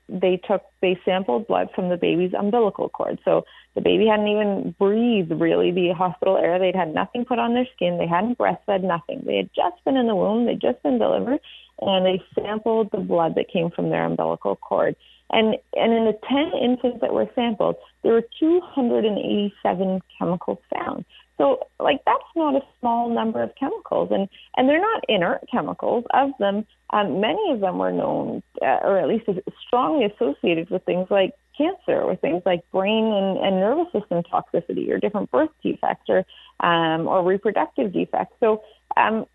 they 0.08 0.36
took 0.36 0.62
they 0.80 0.98
sampled 1.04 1.46
blood 1.46 1.68
from 1.74 1.88
the 1.88 1.96
baby's 1.96 2.34
umbilical 2.38 2.88
cord. 2.88 3.18
So 3.24 3.44
the 3.74 3.80
baby 3.80 4.06
hadn't 4.06 4.28
even 4.28 4.74
breathed 4.78 5.30
really 5.30 5.70
the 5.70 5.92
hospital 5.92 6.36
air. 6.36 6.58
They'd 6.58 6.76
had 6.76 6.94
nothing 6.94 7.24
put 7.24 7.38
on 7.38 7.54
their 7.54 7.66
skin. 7.74 7.98
They 7.98 8.06
hadn't 8.06 8.38
breastfed 8.38 8.82
nothing. 8.82 9.22
They 9.24 9.36
had 9.36 9.50
just 9.54 9.82
been 9.84 9.96
in 9.96 10.06
the 10.06 10.14
womb. 10.14 10.46
They'd 10.46 10.60
just 10.60 10.82
been 10.82 10.98
delivered, 10.98 11.40
and 11.80 12.04
they 12.04 12.22
sampled 12.34 12.90
the 12.90 12.98
blood 12.98 13.34
that 13.36 13.48
came 13.52 13.70
from 13.70 13.90
their 13.90 14.04
umbilical 14.04 14.56
cord. 14.56 14.94
And 15.30 15.56
and 15.74 15.92
in 15.92 16.04
the 16.04 16.18
ten 16.28 16.52
infants 16.60 16.98
that 17.00 17.14
were 17.14 17.28
sampled, 17.34 17.76
there 18.02 18.12
were 18.12 18.28
287 18.38 20.02
chemicals 20.18 20.58
found. 20.72 21.04
So 21.36 21.66
like 21.80 22.00
that's 22.06 22.22
not 22.36 22.54
a 22.54 22.60
small 22.78 23.08
number 23.08 23.42
of 23.42 23.50
chemicals, 23.58 24.10
and 24.12 24.28
and 24.56 24.68
they're 24.68 24.80
not 24.80 25.04
inert 25.08 25.44
chemicals. 25.50 26.04
Of 26.10 26.30
them, 26.38 26.66
um, 26.90 27.20
many 27.20 27.50
of 27.50 27.60
them 27.60 27.78
were 27.78 27.92
known, 27.92 28.42
uh, 28.62 28.78
or 28.82 28.98
at 28.98 29.08
least 29.08 29.28
strongly 29.66 30.04
associated 30.04 30.70
with 30.70 30.84
things 30.84 31.08
like 31.10 31.34
cancer, 31.56 32.00
or 32.00 32.14
things 32.16 32.42
like 32.46 32.68
brain 32.70 33.04
and, 33.04 33.38
and 33.38 33.60
nervous 33.60 33.92
system 33.92 34.22
toxicity, 34.22 34.90
or 34.90 34.98
different 34.98 35.30
birth 35.30 35.50
defects, 35.62 36.08
or 36.08 36.24
um, 36.60 37.08
or 37.08 37.24
reproductive 37.24 37.92
defects. 37.92 38.36
So, 38.38 38.62
um, 38.96 39.26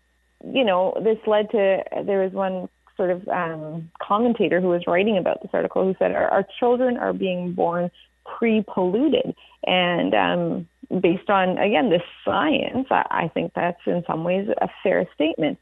you 0.44 0.64
know, 0.64 0.98
this 1.04 1.18
led 1.26 1.50
to 1.50 1.82
there 2.06 2.22
was 2.22 2.32
one 2.32 2.68
sort 2.96 3.10
of 3.10 3.28
um, 3.28 3.90
commentator 4.02 4.60
who 4.60 4.68
was 4.68 4.86
writing 4.86 5.18
about 5.18 5.42
this 5.42 5.50
article 5.52 5.84
who 5.84 5.94
said 5.98 6.12
our, 6.12 6.28
our 6.28 6.46
children 6.58 6.96
are 6.96 7.12
being 7.12 7.52
born 7.52 7.90
pre-polluted, 8.38 9.34
and 9.66 10.14
um, 10.14 10.68
based 11.00 11.30
on 11.30 11.58
again 11.58 11.90
this 11.90 12.02
science, 12.24 12.86
I, 12.90 13.04
I 13.10 13.28
think 13.28 13.52
that's 13.54 13.80
in 13.86 14.02
some 14.06 14.24
ways 14.24 14.48
a 14.60 14.68
fair 14.82 15.06
statement. 15.14 15.58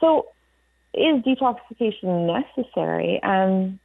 So, 0.00 0.28
is 0.92 1.22
detoxification 1.22 2.26
necessary? 2.26 3.20
Um, 3.22 3.78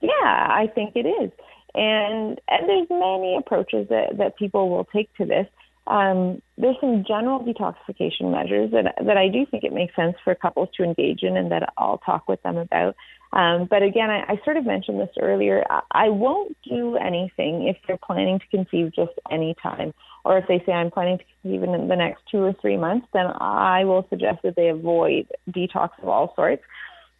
yeah, 0.00 0.10
I 0.22 0.70
think 0.74 0.94
it 0.94 1.06
is, 1.06 1.30
and 1.74 2.40
and 2.48 2.68
there's 2.68 2.88
many 2.90 3.36
approaches 3.38 3.88
that 3.88 4.18
that 4.18 4.36
people 4.36 4.68
will 4.68 4.84
take 4.84 5.14
to 5.16 5.24
this. 5.24 5.46
Um, 5.86 6.42
there's 6.58 6.76
some 6.80 7.04
general 7.06 7.40
detoxification 7.40 8.32
measures 8.32 8.72
that 8.72 8.96
that 9.04 9.16
I 9.16 9.28
do 9.28 9.46
think 9.46 9.64
it 9.64 9.72
makes 9.72 9.94
sense 9.94 10.16
for 10.24 10.34
couples 10.34 10.68
to 10.76 10.84
engage 10.84 11.22
in, 11.22 11.36
and 11.36 11.50
that 11.52 11.72
I'll 11.78 11.98
talk 11.98 12.28
with 12.28 12.42
them 12.42 12.56
about. 12.56 12.96
Um, 13.32 13.66
but 13.68 13.82
again, 13.82 14.10
I, 14.10 14.22
I 14.32 14.40
sort 14.44 14.56
of 14.56 14.64
mentioned 14.64 15.00
this 15.00 15.10
earlier. 15.20 15.64
I, 15.68 15.80
I 15.90 16.08
won't 16.08 16.56
do 16.68 16.96
anything 16.96 17.68
if 17.68 17.76
they're 17.86 17.98
planning 17.98 18.38
to 18.38 18.46
conceive 18.48 18.94
just 18.94 19.12
any 19.30 19.54
time, 19.62 19.92
or 20.26 20.38
if 20.38 20.48
they 20.48 20.62
say 20.66 20.72
I'm 20.72 20.90
planning 20.90 21.18
to 21.18 21.24
conceive 21.42 21.62
in 21.62 21.88
the 21.88 21.96
next 21.96 22.22
two 22.30 22.42
or 22.42 22.52
three 22.60 22.76
months. 22.76 23.06
Then 23.12 23.26
I 23.26 23.84
will 23.84 24.06
suggest 24.10 24.42
that 24.42 24.56
they 24.56 24.68
avoid 24.68 25.28
detox 25.48 25.90
of 26.02 26.08
all 26.08 26.34
sorts. 26.34 26.62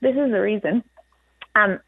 This 0.01 0.17
is 0.17 0.31
the 0.31 0.41
reason. 0.41 0.83
Um, 1.55 1.79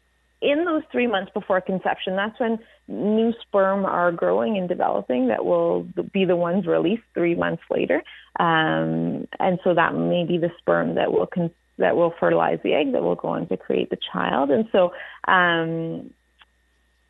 in 0.41 0.63
those 0.63 0.83
three 0.91 1.07
months 1.07 1.31
before 1.33 1.59
conception, 1.59 2.15
that's 2.15 2.39
when 2.39 2.59
new 2.87 3.33
sperm 3.41 3.85
are 3.85 4.11
growing 4.11 4.57
and 4.57 4.69
developing 4.69 5.27
that 5.27 5.43
will 5.43 5.85
be 6.13 6.23
the 6.23 6.37
ones 6.37 6.65
released 6.65 7.03
three 7.13 7.35
months 7.35 7.63
later. 7.69 8.01
Um, 8.39 9.27
and 9.39 9.59
so 9.63 9.73
that 9.73 9.93
may 9.93 10.25
be 10.25 10.37
the 10.37 10.51
sperm 10.59 10.95
that 10.95 11.11
will 11.11 11.27
con- 11.27 11.51
that 11.77 11.95
will 11.95 12.13
fertilize 12.19 12.59
the 12.63 12.73
egg 12.73 12.93
that 12.93 13.01
will 13.01 13.15
go 13.15 13.29
on 13.29 13.47
to 13.47 13.57
create 13.57 13.89
the 13.89 13.97
child. 14.11 14.51
And 14.51 14.67
so, 14.71 14.93
um, 15.27 16.13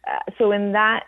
uh, 0.07 0.32
so 0.38 0.51
in 0.51 0.74
that 0.74 1.05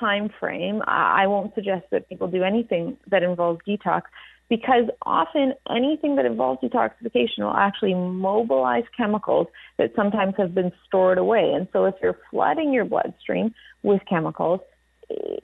time 0.00 0.30
frame, 0.40 0.82
I, 0.86 1.26
won't 1.26 1.54
suggest 1.54 1.86
that 1.90 2.08
people 2.08 2.28
do 2.28 2.42
anything 2.42 2.96
that 3.08 3.22
involves 3.22 3.60
detox 3.66 4.02
because 4.48 4.84
often 5.02 5.54
anything 5.70 6.16
that 6.16 6.26
involves 6.26 6.60
detoxification 6.62 7.38
will 7.38 7.56
actually 7.56 7.94
mobilize 7.94 8.84
chemicals 8.96 9.46
that 9.78 9.92
sometimes 9.96 10.34
have 10.36 10.54
been 10.54 10.72
stored 10.86 11.18
away. 11.18 11.52
And 11.54 11.66
so 11.72 11.86
if 11.86 11.94
you're 12.02 12.18
flooding 12.30 12.72
your 12.72 12.84
bloodstream 12.84 13.54
with 13.82 14.02
chemicals 14.08 14.60
eh, 15.10 15.36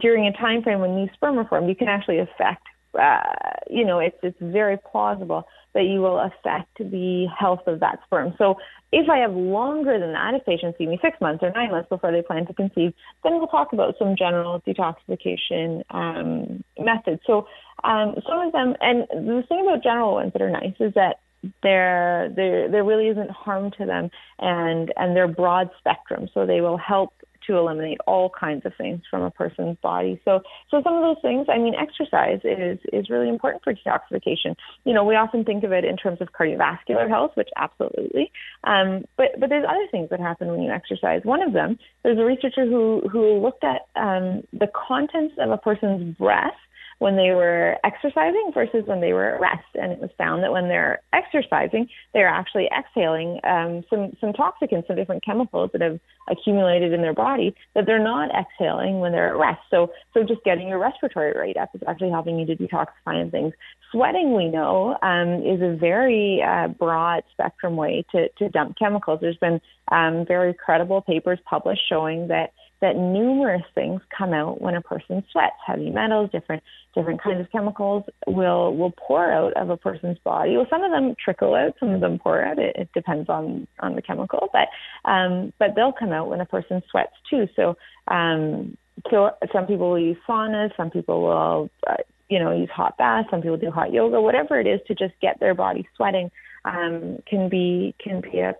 during 0.00 0.26
a 0.26 0.32
time 0.32 0.62
frame 0.62 0.80
when 0.80 0.96
new 0.96 1.08
sperm 1.14 1.38
are 1.38 1.46
formed, 1.46 1.68
you 1.68 1.76
can 1.76 1.88
actually 1.88 2.18
affect, 2.18 2.66
uh, 2.98 3.22
you 3.68 3.84
know, 3.84 3.98
it's, 3.98 4.16
it's 4.22 4.38
very 4.40 4.76
plausible 4.76 5.46
that 5.74 5.84
you 5.84 6.00
will 6.00 6.18
affect 6.18 6.78
the 6.78 7.26
health 7.38 7.60
of 7.66 7.80
that 7.80 7.98
sperm. 8.06 8.34
So 8.38 8.56
if 8.92 9.10
I 9.10 9.18
have 9.18 9.34
longer 9.34 9.98
than 9.98 10.12
that, 10.12 10.34
if 10.34 10.44
patients 10.46 10.78
see 10.78 10.86
me 10.86 10.98
six 11.02 11.20
months 11.20 11.42
or 11.42 11.50
nine 11.50 11.70
months 11.70 11.88
before 11.88 12.12
they 12.12 12.22
plan 12.22 12.46
to 12.46 12.54
conceive, 12.54 12.94
then 13.22 13.34
we'll 13.34 13.46
talk 13.48 13.72
about 13.72 13.94
some 13.98 14.16
general 14.16 14.60
detoxification 14.60 15.82
um, 15.90 16.64
methods. 16.78 17.20
So 17.26 17.46
um, 17.84 18.14
some 18.26 18.40
of 18.40 18.52
them, 18.52 18.74
and 18.80 19.06
the 19.10 19.42
thing 19.48 19.66
about 19.66 19.82
general 19.82 20.14
ones 20.14 20.32
that 20.32 20.40
are 20.40 20.50
nice 20.50 20.74
is 20.80 20.94
that 20.94 21.20
there 21.62 22.32
there 22.34 22.68
there 22.70 22.82
really 22.82 23.08
isn't 23.08 23.30
harm 23.30 23.70
to 23.78 23.84
them, 23.84 24.10
and 24.38 24.92
and 24.96 25.14
they're 25.14 25.28
broad 25.28 25.70
spectrum, 25.78 26.28
so 26.32 26.46
they 26.46 26.60
will 26.60 26.78
help 26.78 27.12
to 27.46 27.56
eliminate 27.56 27.98
all 28.06 28.30
kinds 28.30 28.64
of 28.66 28.72
things 28.76 29.02
from 29.10 29.22
a 29.22 29.30
person's 29.30 29.76
body. 29.82 30.20
So 30.24 30.40
so 30.70 30.82
some 30.82 30.94
of 30.94 31.02
those 31.02 31.22
things, 31.22 31.46
I 31.48 31.58
mean, 31.58 31.74
exercise 31.74 32.40
is 32.44 32.78
is 32.92 33.10
really 33.10 33.28
important 33.28 33.62
for 33.64 33.74
detoxification. 33.74 34.56
You 34.84 34.94
know, 34.94 35.04
we 35.04 35.14
often 35.14 35.44
think 35.44 35.64
of 35.64 35.72
it 35.72 35.84
in 35.84 35.96
terms 35.96 36.20
of 36.20 36.28
cardiovascular 36.32 37.08
health, 37.08 37.32
which 37.34 37.48
absolutely, 37.56 38.32
um, 38.64 39.04
but 39.16 39.38
but 39.38 39.48
there's 39.48 39.66
other 39.68 39.86
things 39.90 40.10
that 40.10 40.20
happen 40.20 40.48
when 40.48 40.62
you 40.62 40.70
exercise. 40.70 41.22
One 41.24 41.42
of 41.42 41.52
them, 41.52 41.78
there's 42.02 42.18
a 42.18 42.24
researcher 42.24 42.66
who 42.66 43.02
who 43.10 43.38
looked 43.38 43.64
at 43.64 43.86
um, 43.96 44.42
the 44.52 44.68
contents 44.74 45.34
of 45.38 45.50
a 45.50 45.58
person's 45.58 46.16
breath 46.16 46.54
when 46.98 47.16
they 47.16 47.30
were 47.30 47.76
exercising 47.84 48.50
versus 48.54 48.84
when 48.86 49.00
they 49.00 49.12
were 49.12 49.34
at 49.34 49.40
rest. 49.40 49.68
And 49.74 49.92
it 49.92 49.98
was 49.98 50.10
found 50.16 50.42
that 50.42 50.52
when 50.52 50.68
they're 50.68 51.00
exercising, 51.12 51.88
they're 52.14 52.28
actually 52.28 52.68
exhaling 52.76 53.38
um, 53.44 53.84
some, 53.90 54.12
some 54.20 54.32
toxicants, 54.32 54.86
some 54.86 54.96
different 54.96 55.24
chemicals 55.24 55.70
that 55.72 55.82
have 55.82 56.00
accumulated 56.28 56.92
in 56.92 57.02
their 57.02 57.14
body 57.14 57.54
that 57.74 57.84
they're 57.86 58.02
not 58.02 58.30
exhaling 58.34 59.00
when 59.00 59.12
they're 59.12 59.28
at 59.28 59.36
rest. 59.36 59.60
So, 59.70 59.92
so 60.14 60.22
just 60.22 60.42
getting 60.44 60.68
your 60.68 60.78
respiratory 60.78 61.38
rate 61.38 61.56
up 61.56 61.70
is 61.74 61.82
actually 61.86 62.10
helping 62.10 62.38
you 62.38 62.46
to 62.46 62.56
detoxify 62.56 63.20
and 63.20 63.30
things. 63.30 63.52
Sweating, 63.92 64.34
we 64.34 64.48
know, 64.48 64.96
um, 65.02 65.42
is 65.44 65.60
a 65.60 65.76
very 65.76 66.42
uh, 66.42 66.68
broad 66.68 67.22
spectrum 67.30 67.76
way 67.76 68.04
to, 68.12 68.28
to 68.38 68.48
dump 68.48 68.76
chemicals. 68.78 69.20
There's 69.20 69.36
been 69.36 69.60
um, 69.92 70.24
very 70.26 70.54
credible 70.54 71.02
papers 71.02 71.38
published 71.48 71.82
showing 71.88 72.28
that 72.28 72.52
that 72.80 72.96
numerous 72.96 73.62
things 73.74 74.00
come 74.16 74.32
out 74.32 74.60
when 74.60 74.74
a 74.74 74.82
person 74.82 75.24
sweats. 75.32 75.56
Heavy 75.66 75.90
metals, 75.90 76.30
different 76.30 76.62
different 76.94 77.22
kinds 77.22 77.40
of 77.40 77.50
chemicals 77.50 78.04
will 78.26 78.76
will 78.76 78.92
pour 78.96 79.30
out 79.30 79.52
of 79.54 79.70
a 79.70 79.76
person's 79.76 80.18
body. 80.18 80.56
Well, 80.56 80.66
some 80.68 80.82
of 80.82 80.90
them 80.90 81.14
trickle 81.22 81.54
out, 81.54 81.74
some 81.80 81.90
of 81.90 82.00
them 82.00 82.18
pour 82.18 82.42
out. 82.42 82.58
It, 82.58 82.76
it 82.76 82.88
depends 82.94 83.28
on 83.28 83.66
on 83.80 83.94
the 83.94 84.02
chemical, 84.02 84.50
but 84.52 84.68
um, 85.10 85.52
but 85.58 85.74
they'll 85.74 85.92
come 85.92 86.12
out 86.12 86.28
when 86.28 86.40
a 86.40 86.46
person 86.46 86.82
sweats 86.90 87.14
too. 87.30 87.48
So 87.56 87.76
um, 88.08 88.76
so 89.10 89.30
some 89.52 89.66
people 89.66 89.90
will 89.90 89.98
use 89.98 90.18
saunas, 90.28 90.76
some 90.76 90.90
people 90.90 91.22
will 91.22 91.70
uh, 91.86 91.96
you 92.28 92.38
know 92.38 92.52
use 92.52 92.70
hot 92.70 92.98
baths, 92.98 93.28
some 93.30 93.40
people 93.40 93.56
do 93.56 93.70
hot 93.70 93.92
yoga, 93.92 94.20
whatever 94.20 94.60
it 94.60 94.66
is 94.66 94.80
to 94.88 94.94
just 94.94 95.14
get 95.20 95.40
their 95.40 95.54
body 95.54 95.88
sweating. 95.96 96.30
Um, 96.64 97.22
can 97.28 97.48
be 97.48 97.94
can 98.02 98.20
be 98.20 98.40
a, 98.40 98.54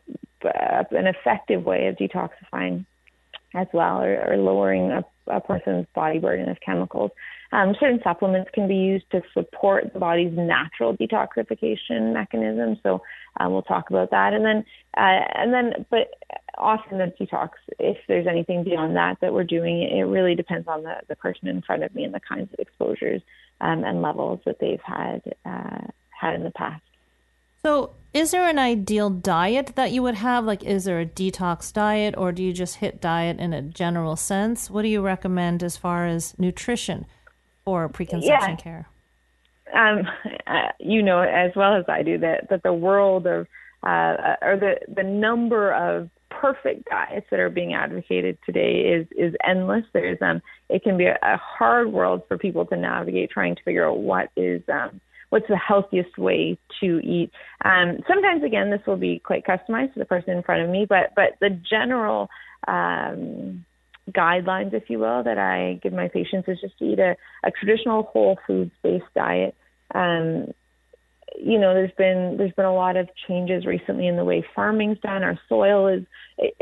a, 0.44 0.86
an 0.92 1.06
effective 1.08 1.64
way 1.64 1.88
of 1.88 1.96
detoxifying 1.96 2.86
as 3.54 3.66
well, 3.72 4.02
or, 4.02 4.32
or 4.32 4.36
lowering 4.36 4.90
a, 4.90 5.04
a, 5.28 5.40
person's 5.40 5.86
body 5.94 6.18
burden 6.18 6.48
of 6.48 6.58
chemicals. 6.64 7.10
Um, 7.52 7.74
certain 7.78 8.00
supplements 8.02 8.50
can 8.52 8.66
be 8.66 8.74
used 8.74 9.10
to 9.12 9.22
support 9.32 9.92
the 9.92 10.00
body's 10.00 10.32
natural 10.32 10.96
detoxification 10.96 12.12
mechanism. 12.12 12.78
So 12.82 13.02
um, 13.38 13.52
we'll 13.52 13.62
talk 13.62 13.90
about 13.90 14.10
that, 14.10 14.32
and 14.32 14.44
then 14.44 14.64
uh, 14.96 15.20
and 15.34 15.52
then, 15.52 15.86
but 15.90 16.08
often 16.58 16.98
the 16.98 17.12
detox, 17.20 17.50
if 17.78 17.98
there's 18.08 18.26
anything 18.26 18.64
beyond 18.64 18.96
that 18.96 19.18
that 19.20 19.32
we're 19.32 19.44
doing, 19.44 19.82
it 19.82 20.02
really 20.02 20.34
depends 20.34 20.66
on 20.66 20.82
the 20.82 20.96
the 21.08 21.16
person 21.16 21.48
in 21.48 21.62
front 21.62 21.84
of 21.84 21.94
me 21.94 22.04
and 22.04 22.14
the 22.14 22.20
kinds 22.20 22.52
of 22.52 22.58
exposures 22.58 23.22
um, 23.60 23.84
and 23.84 24.02
levels 24.02 24.40
that 24.44 24.58
they've 24.60 24.80
had 24.84 25.22
uh, 25.44 25.86
had 26.10 26.34
in 26.34 26.42
the 26.42 26.50
past. 26.50 26.82
So, 27.66 27.94
is 28.14 28.30
there 28.30 28.48
an 28.48 28.60
ideal 28.60 29.10
diet 29.10 29.72
that 29.74 29.90
you 29.90 30.00
would 30.04 30.14
have? 30.14 30.44
Like, 30.44 30.62
is 30.62 30.84
there 30.84 31.00
a 31.00 31.04
detox 31.04 31.72
diet, 31.72 32.14
or 32.16 32.30
do 32.30 32.40
you 32.40 32.52
just 32.52 32.76
hit 32.76 33.00
diet 33.00 33.40
in 33.40 33.52
a 33.52 33.60
general 33.60 34.14
sense? 34.14 34.70
What 34.70 34.82
do 34.82 34.88
you 34.88 35.00
recommend 35.00 35.64
as 35.64 35.76
far 35.76 36.06
as 36.06 36.38
nutrition 36.38 37.06
for 37.64 37.88
preconception 37.88 38.50
Yeah. 38.50 38.56
care? 38.56 38.88
um, 39.74 40.06
uh, 40.46 40.68
you 40.78 41.02
know 41.02 41.18
as 41.18 41.56
well 41.56 41.74
as 41.74 41.84
I 41.88 42.04
do 42.04 42.18
that 42.18 42.50
that 42.50 42.62
the 42.62 42.72
world 42.72 43.26
of 43.26 43.48
uh, 43.82 44.36
or 44.42 44.56
the 44.56 44.78
the 44.86 45.02
number 45.02 45.72
of 45.72 46.08
perfect 46.30 46.88
diets 46.88 47.26
that 47.32 47.40
are 47.40 47.50
being 47.50 47.74
advocated 47.74 48.38
today 48.46 48.82
is 48.94 49.08
is 49.16 49.34
endless. 49.42 49.84
There's 49.92 50.22
um 50.22 50.40
it 50.68 50.84
can 50.84 50.96
be 50.96 51.06
a, 51.06 51.18
a 51.20 51.36
hard 51.36 51.92
world 51.92 52.22
for 52.28 52.38
people 52.38 52.64
to 52.66 52.76
navigate 52.76 53.30
trying 53.30 53.56
to 53.56 53.62
figure 53.64 53.88
out 53.88 53.98
what 53.98 54.30
is 54.36 54.62
um 54.68 55.00
what's 55.36 55.48
the 55.48 55.56
healthiest 55.56 56.16
way 56.16 56.56
to 56.80 56.98
eat. 57.00 57.30
Um, 57.62 57.98
sometimes 58.08 58.42
again 58.42 58.70
this 58.70 58.80
will 58.86 58.96
be 58.96 59.18
quite 59.18 59.44
customized 59.44 59.92
to 59.92 59.98
the 59.98 60.06
person 60.06 60.30
in 60.30 60.42
front 60.42 60.62
of 60.62 60.70
me, 60.70 60.86
but 60.88 61.12
but 61.14 61.36
the 61.40 61.50
general 61.50 62.30
um, 62.66 63.66
guidelines, 64.10 64.72
if 64.72 64.88
you 64.88 64.98
will, 64.98 65.22
that 65.24 65.36
I 65.36 65.78
give 65.82 65.92
my 65.92 66.08
patients 66.08 66.48
is 66.48 66.58
just 66.62 66.78
to 66.78 66.84
eat 66.86 66.98
a, 66.98 67.16
a 67.44 67.50
traditional 67.50 68.04
whole 68.04 68.38
foods 68.46 68.70
based 68.82 69.04
diet. 69.14 69.54
Um, 69.94 70.54
you 71.38 71.58
know, 71.58 71.74
there's 71.74 71.92
been 71.92 72.36
there's 72.38 72.52
been 72.52 72.64
a 72.64 72.74
lot 72.74 72.96
of 72.96 73.08
changes 73.28 73.66
recently 73.66 74.06
in 74.06 74.16
the 74.16 74.24
way 74.24 74.44
farming's 74.54 74.98
done. 75.00 75.22
Our 75.22 75.38
soil 75.48 75.88
is 75.88 76.04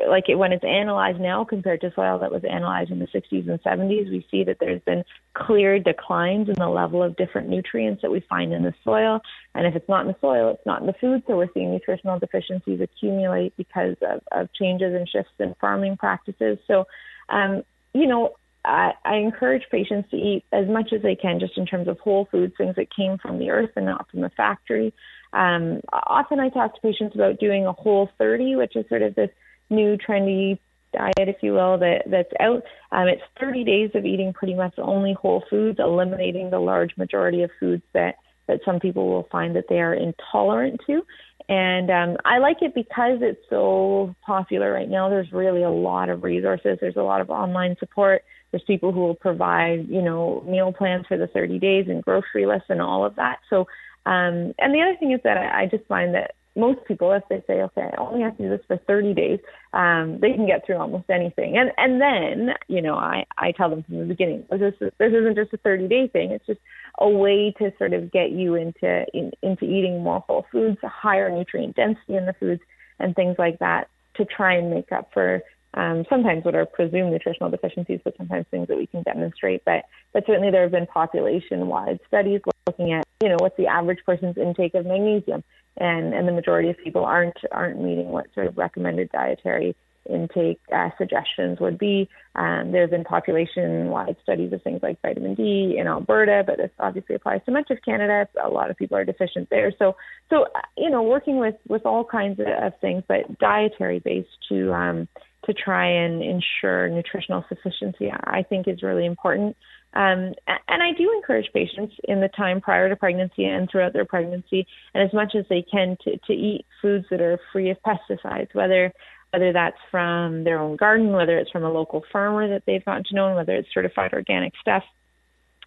like 0.09 0.29
it, 0.29 0.37
when 0.37 0.53
it's 0.53 0.65
analyzed 0.65 1.21
now 1.21 1.45
compared 1.45 1.81
to 1.83 1.93
soil 1.95 2.19
that 2.21 2.33
was 2.33 2.43
analyzed 2.45 2.91
in 2.91 2.99
the 2.99 3.07
60s 3.07 3.49
and 3.49 3.63
70s. 3.63 4.11
We 4.11 4.27
see 4.31 4.45
that 4.45 4.59
there's 4.61 4.83
been 4.83 5.05
clear 5.35 5.79
declines 5.79 6.49
in 6.49 6.55
the 6.55 6.69
level 6.69 7.03
of 7.03 7.17
different 7.17 7.49
nutrients 7.49 8.03
that 8.03 8.11
we 8.11 8.21
find 8.29 8.53
in 8.53 8.63
the 8.63 8.75
soil. 8.85 9.21
And 9.55 9.67
if 9.67 9.75
it's 9.75 9.89
not 9.89 10.03
in 10.03 10.09
the 10.09 10.17
soil, 10.21 10.51
it's 10.51 10.67
not 10.67 10.81
in 10.81 10.87
the 10.87 10.95
food. 10.95 11.23
So 11.27 11.37
we're 11.37 11.53
seeing 11.55 11.71
nutritional 11.71 12.19
deficiencies 12.19 12.81
accumulate 12.81 13.57
because 13.57 13.97
of, 14.03 14.23
of 14.33 14.53
changes 14.55 14.95
and 14.95 15.09
shifts 15.09 15.33
in 15.39 15.55
farming 15.61 15.97
practices. 15.97 16.59
So, 16.67 16.87
um, 17.29 17.63
you 17.93 18.07
know, 18.07 18.35
I, 18.65 18.93
I 19.05 19.17
encourage 19.17 19.63
patients 19.71 20.11
to 20.11 20.17
eat 20.17 20.45
as 20.53 20.67
much 20.69 20.93
as 20.93 21.03
they 21.03 21.17
can, 21.17 21.41
just 21.41 21.59
in 21.59 21.67
terms 21.67 21.89
of 21.89 21.99
whole 22.01 22.29
foods, 22.31 22.55
things 22.57 22.77
that 22.77 22.95
came 22.95 23.19
from 23.19 23.39
the 23.39 23.51
earth 23.51 23.71
and 23.77 23.87
not 23.87 24.11
from 24.11 24.21
the 24.21 24.31
factory. 24.31 24.95
Um, 25.33 25.81
often 25.93 26.41
I 26.41 26.49
talk 26.49 26.75
to 26.75 26.81
patients 26.81 27.15
about 27.15 27.41
doing 27.41 27.67
a 27.67 27.73
whole 27.73 28.09
30, 28.19 28.57
which 28.57 28.77
is 28.77 28.89
sort 28.89 29.03
of 29.03 29.15
this 29.15 29.31
new 29.69 29.97
trendy 29.97 30.59
diet, 30.93 31.29
if 31.29 31.37
you 31.43 31.53
will, 31.53 31.79
that 31.79 32.05
that's 32.07 32.33
out. 32.41 32.63
Um, 32.93 33.09
it's 33.09 33.23
30 33.41 33.65
days 33.65 33.91
of 33.95 34.05
eating 34.05 34.33
pretty 34.33 34.55
much 34.55 34.75
only 34.79 35.13
whole 35.13 35.45
foods, 35.51 35.79
eliminating 35.79 36.51
the 36.51 36.61
large 36.61 36.97
majority 36.97 37.43
of 37.43 37.51
foods 37.61 37.83
that 37.93 38.17
that 38.47 38.61
some 38.65 38.79
people 38.79 39.09
will 39.09 39.27
find 39.33 39.57
that 39.57 39.65
they 39.69 39.81
are 39.81 39.95
intolerant 39.95 40.81
to. 40.87 41.03
And 41.49 41.91
um, 41.91 42.17
I 42.25 42.39
like 42.39 42.59
it 42.61 42.75
because 42.75 43.19
it's 43.21 43.41
so 43.51 44.15
popular 44.25 44.73
right 44.73 44.89
now. 44.89 45.09
There's 45.09 45.33
really 45.33 45.63
a 45.63 45.71
lot 45.71 46.09
of 46.09 46.23
resources. 46.23 46.79
There's 46.81 46.97
a 46.97 47.03
lot 47.03 47.21
of 47.21 47.31
online 47.31 47.77
support. 47.79 48.23
There's 48.55 48.63
people 48.63 48.93
who 48.93 49.01
will 49.01 49.17
provide, 49.17 49.89
you 49.89 50.01
know, 50.01 50.45
meal 50.47 50.73
plans 50.73 51.07
for 51.09 51.17
the 51.17 51.27
30 51.27 51.59
days 51.59 51.87
and 51.89 52.05
grocery 52.05 52.47
lists 52.47 52.69
and 52.69 52.81
all 52.81 53.05
of 53.05 53.17
that. 53.17 53.41
So, 53.51 53.67
um, 54.07 54.55
and 54.61 54.73
the 54.73 54.81
other 54.81 54.95
thing 54.97 55.11
is 55.11 55.19
that 55.25 55.37
I, 55.37 55.63
I 55.63 55.67
just 55.67 55.85
find 55.87 56.15
that 56.15 56.37
most 56.55 56.79
people, 56.87 57.11
if 57.11 57.25
they 57.29 57.43
say, 57.49 57.63
okay, 57.63 57.91
I 57.93 58.01
only 58.01 58.23
have 58.23 58.37
to 58.37 58.45
do 58.45 58.49
this 58.49 58.61
for 58.69 58.77
30 58.77 59.13
days, 59.13 59.41
um, 59.73 60.21
they 60.21 60.31
can 60.31 60.47
get 60.47 60.65
through 60.65 60.77
almost 60.77 61.11
anything. 61.11 61.59
And 61.59 61.73
and 61.79 62.01
then, 62.01 62.55
you 62.69 62.81
know, 62.81 62.95
I, 62.95 63.27
I 63.37 63.51
tell 63.51 63.71
them 63.71 63.83
from 63.83 63.99
the 63.99 64.05
beginning, 64.05 64.45
this 64.49 64.75
is, 64.81 64.93
this 64.99 65.13
isn't 65.13 65.35
just 65.35 65.53
a 65.53 65.57
30 65.57 65.89
day 65.89 66.07
thing. 66.07 66.31
It's 66.31 66.47
just 66.47 66.61
a 67.01 67.09
way 67.09 67.53
to 67.59 67.73
sort 67.77 67.93
of 67.93 68.13
get 68.13 68.31
you 68.31 68.55
into 68.55 69.05
in, 69.13 69.33
into 69.43 69.65
eating 69.65 70.01
more 70.01 70.21
whole 70.21 70.47
foods, 70.53 70.79
higher 70.81 71.29
nutrient 71.29 71.75
density 71.75 72.15
in 72.15 72.27
the 72.27 72.35
foods, 72.35 72.63
and 73.01 73.17
things 73.17 73.35
like 73.37 73.59
that 73.59 73.89
to 74.15 74.25
try 74.25 74.55
and 74.55 74.71
make 74.71 74.93
up 74.93 75.11
for 75.13 75.43
um, 75.75 76.05
sometimes 76.09 76.45
what 76.45 76.55
are 76.55 76.67
presumed 76.67 77.13
nutritional 77.13 77.51
deficiencies, 77.51 78.01
but 78.05 78.17
sometimes 78.17 78.47
things 78.51 78.69
that 78.69 78.77
we 78.77 78.87
can 78.87 79.03
demonstrate. 79.03 79.65
But 79.65 79.85
but 80.13 80.25
certainly 80.27 80.51
there 80.51 80.63
have 80.63 80.71
been 80.73 80.87
population-wide 80.87 82.01
studies 82.07 82.41
looking 82.67 82.93
at 82.93 83.05
you 83.23 83.29
know 83.29 83.37
what's 83.39 83.57
the 83.57 83.67
average 83.67 84.01
person's 84.07 84.39
intake 84.39 84.75
of 84.75 84.87
magnesium, 84.87 85.43
and 85.77 86.15
and 86.15 86.29
the 86.29 86.33
majority 86.33 86.71
of 86.71 86.79
people 86.79 87.05
aren't 87.05 87.37
aren't 87.51 87.83
meeting 87.83 88.09
what 88.09 88.27
sort 88.35 88.47
of 88.47 88.57
recommended 88.57 89.11
dietary 89.11 89.75
intake 90.09 90.61
uh, 90.73 90.91
suggestions 90.99 91.59
would 91.61 91.79
be. 91.79 92.09
Um, 92.35 92.73
there 92.73 92.83
have 92.83 92.91
been 92.91 93.05
population-wide 93.05 94.17
studies 94.23 94.53
of 94.53 94.63
things 94.63 94.81
like 94.83 95.01
vitamin 95.01 95.35
D 95.35 95.77
in 95.79 95.87
Alberta, 95.87 96.45
but 96.47 96.59
this 96.59 96.71
obviously 96.79 97.15
applies 97.15 97.41
to 97.47 97.53
much 97.53 97.71
of 97.71 97.79
Canada. 97.83 98.29
A 98.43 98.49
lot 98.49 98.71
of 98.71 98.77
people 98.77 98.97
are 98.97 99.05
deficient 99.05 99.49
there. 99.51 99.73
So, 99.79 99.97
so 100.31 100.45
uh, 100.55 100.61
you 100.77 100.91
know, 100.91 101.03
working 101.03 101.39
with 101.39 101.57
with 101.69 101.87
all 101.87 102.05
kinds 102.05 102.39
of, 102.41 102.73
things, 102.81 103.03
but 103.09 103.39
dietary-based 103.39 104.29
to 104.51 104.73
um, 104.73 105.09
to 105.47 105.53
try 105.53 105.87
and 105.87 106.23
ensure 106.23 106.89
nutritional 106.89 107.45
sufficiency, 107.49 108.11
I 108.13 108.43
think 108.43 108.69
is 108.69 108.83
really 108.83 109.07
important. 109.07 109.57
Um, 109.95 110.35
and 110.47 110.83
I 110.83 110.93
do 110.99 111.13
encourage 111.13 111.53
patients 111.53 111.95
in 112.05 112.21
the 112.21 112.29
time 112.29 112.61
prior 112.61 112.89
to 112.89 112.97
pregnancy 112.97 113.45
and 113.45 113.69
throughout 113.71 113.93
their 113.93 114.05
pregnancy, 114.05 114.67
and 114.93 115.03
as 115.07 115.15
much 115.15 115.35
as 115.37 115.45
they 115.49 115.63
can, 115.63 115.97
to, 116.03 116.19
to 116.27 116.33
eat 116.33 116.67
foods 116.83 117.07
that 117.11 117.21
are 117.21 117.39
free 117.53 117.71
of 117.71 117.79
pesticides, 117.83 118.55
whether 118.55 118.93
whether 119.33 119.53
that's 119.53 119.77
from 119.91 120.45
their 120.45 120.61
own 120.61 120.77
garden, 120.77 121.11
whether 121.11 121.37
it's 121.39 121.51
from 121.51 121.65
a 121.65 121.73
local 121.73 122.05
farmer 122.13 122.49
that 122.49 122.63
they've 122.67 122.85
gotten 122.85 123.03
to 123.03 123.17
know, 123.17 123.27
and 123.27 123.35
whether 123.35 123.57
it's 123.57 123.69
certified 123.75 124.13
organic 124.13 124.53
stuff. 124.61 124.85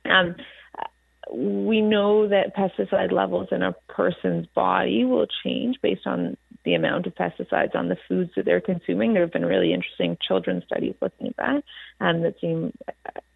Um, 0.05 0.38
we 1.34 1.82
know 1.82 2.30
that 2.30 2.55
pesticide 2.55 3.11
levels 3.11 3.49
in 3.51 3.61
a 3.61 3.75
person's 3.89 4.47
body 4.55 5.03
will 5.03 5.28
change 5.43 5.75
based 5.82 6.07
on 6.07 6.38
the 6.68 6.74
amount 6.74 7.07
of 7.07 7.15
pesticides 7.15 7.76
on 7.76 7.88
the 7.88 7.95
foods 8.09 8.32
that 8.36 8.43
they're 8.43 8.59
consuming. 8.59 9.13
There 9.13 9.22
have 9.22 9.32
been 9.32 9.45
really 9.45 9.74
interesting 9.74 10.18
children's 10.22 10.65
studies 10.65 10.95
looking 11.01 11.28
at 11.28 11.38
that 11.38 11.63
um, 12.05 12.22
that 12.24 12.36
seem 12.41 12.74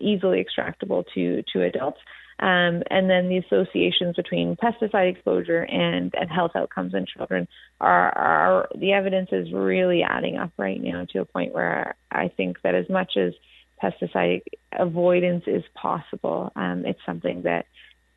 easily 0.02 0.46
extractable 0.46 1.06
to 1.14 1.42
to 1.54 1.64
adults. 1.64 2.00
Um, 2.40 2.84
and 2.90 3.10
then 3.10 3.30
the 3.30 3.38
associations 3.38 4.16
between 4.16 4.58
pesticide 4.58 5.12
exposure 5.12 5.62
and, 5.62 6.14
and 6.14 6.30
health 6.30 6.52
outcomes 6.56 6.94
in 6.94 7.06
children 7.06 7.48
are, 7.80 8.18
are 8.18 8.68
the 8.76 8.92
evidence 8.94 9.30
is 9.32 9.54
really 9.54 10.02
adding 10.04 10.38
up 10.38 10.52
right 10.58 10.82
now 10.82 11.06
to 11.12 11.22
a 11.22 11.26
point 11.26 11.54
where 11.54 11.96
I 12.12 12.30
think 12.36 12.62
that 12.64 12.76
as 12.76 12.90
much 12.90 13.16
as 13.16 13.34
pesticide 13.82 14.42
avoidance 14.74 15.44
is 15.48 15.64
possible, 15.76 16.52
um, 16.56 16.84
it's 16.86 17.00
something 17.06 17.44
that 17.44 17.68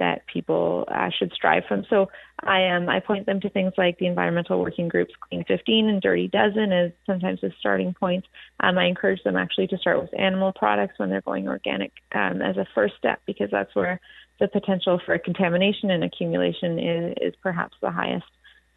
that 0.04 0.26
people 0.26 0.84
uh, 0.88 1.08
should 1.18 1.32
strive 1.32 1.64
from. 1.66 1.84
So 1.88 2.10
I 2.40 2.66
um, 2.68 2.88
I 2.90 3.00
point 3.00 3.24
them 3.24 3.40
to 3.40 3.48
things 3.48 3.72
like 3.78 3.98
the 3.98 4.06
environmental 4.06 4.60
working 4.60 4.88
groups 4.88 5.14
Clean 5.28 5.44
15 5.48 5.88
and 5.88 6.02
Dirty 6.02 6.28
Dozen 6.28 6.72
as 6.72 6.92
sometimes 7.06 7.40
as 7.42 7.52
starting 7.58 7.94
points. 7.94 8.28
Um, 8.60 8.76
I 8.76 8.84
encourage 8.84 9.22
them 9.22 9.36
actually 9.36 9.68
to 9.68 9.78
start 9.78 10.00
with 10.00 10.18
animal 10.18 10.52
products 10.52 10.98
when 10.98 11.08
they're 11.08 11.22
going 11.22 11.48
organic 11.48 11.92
um, 12.14 12.42
as 12.42 12.58
a 12.58 12.66
first 12.74 12.94
step 12.98 13.20
because 13.26 13.48
that's 13.50 13.74
where 13.74 13.98
the 14.40 14.48
potential 14.48 15.00
for 15.06 15.16
contamination 15.18 15.90
and 15.90 16.04
accumulation 16.04 16.78
is, 16.78 17.14
is 17.20 17.34
perhaps 17.42 17.76
the 17.80 17.90
highest. 17.90 18.26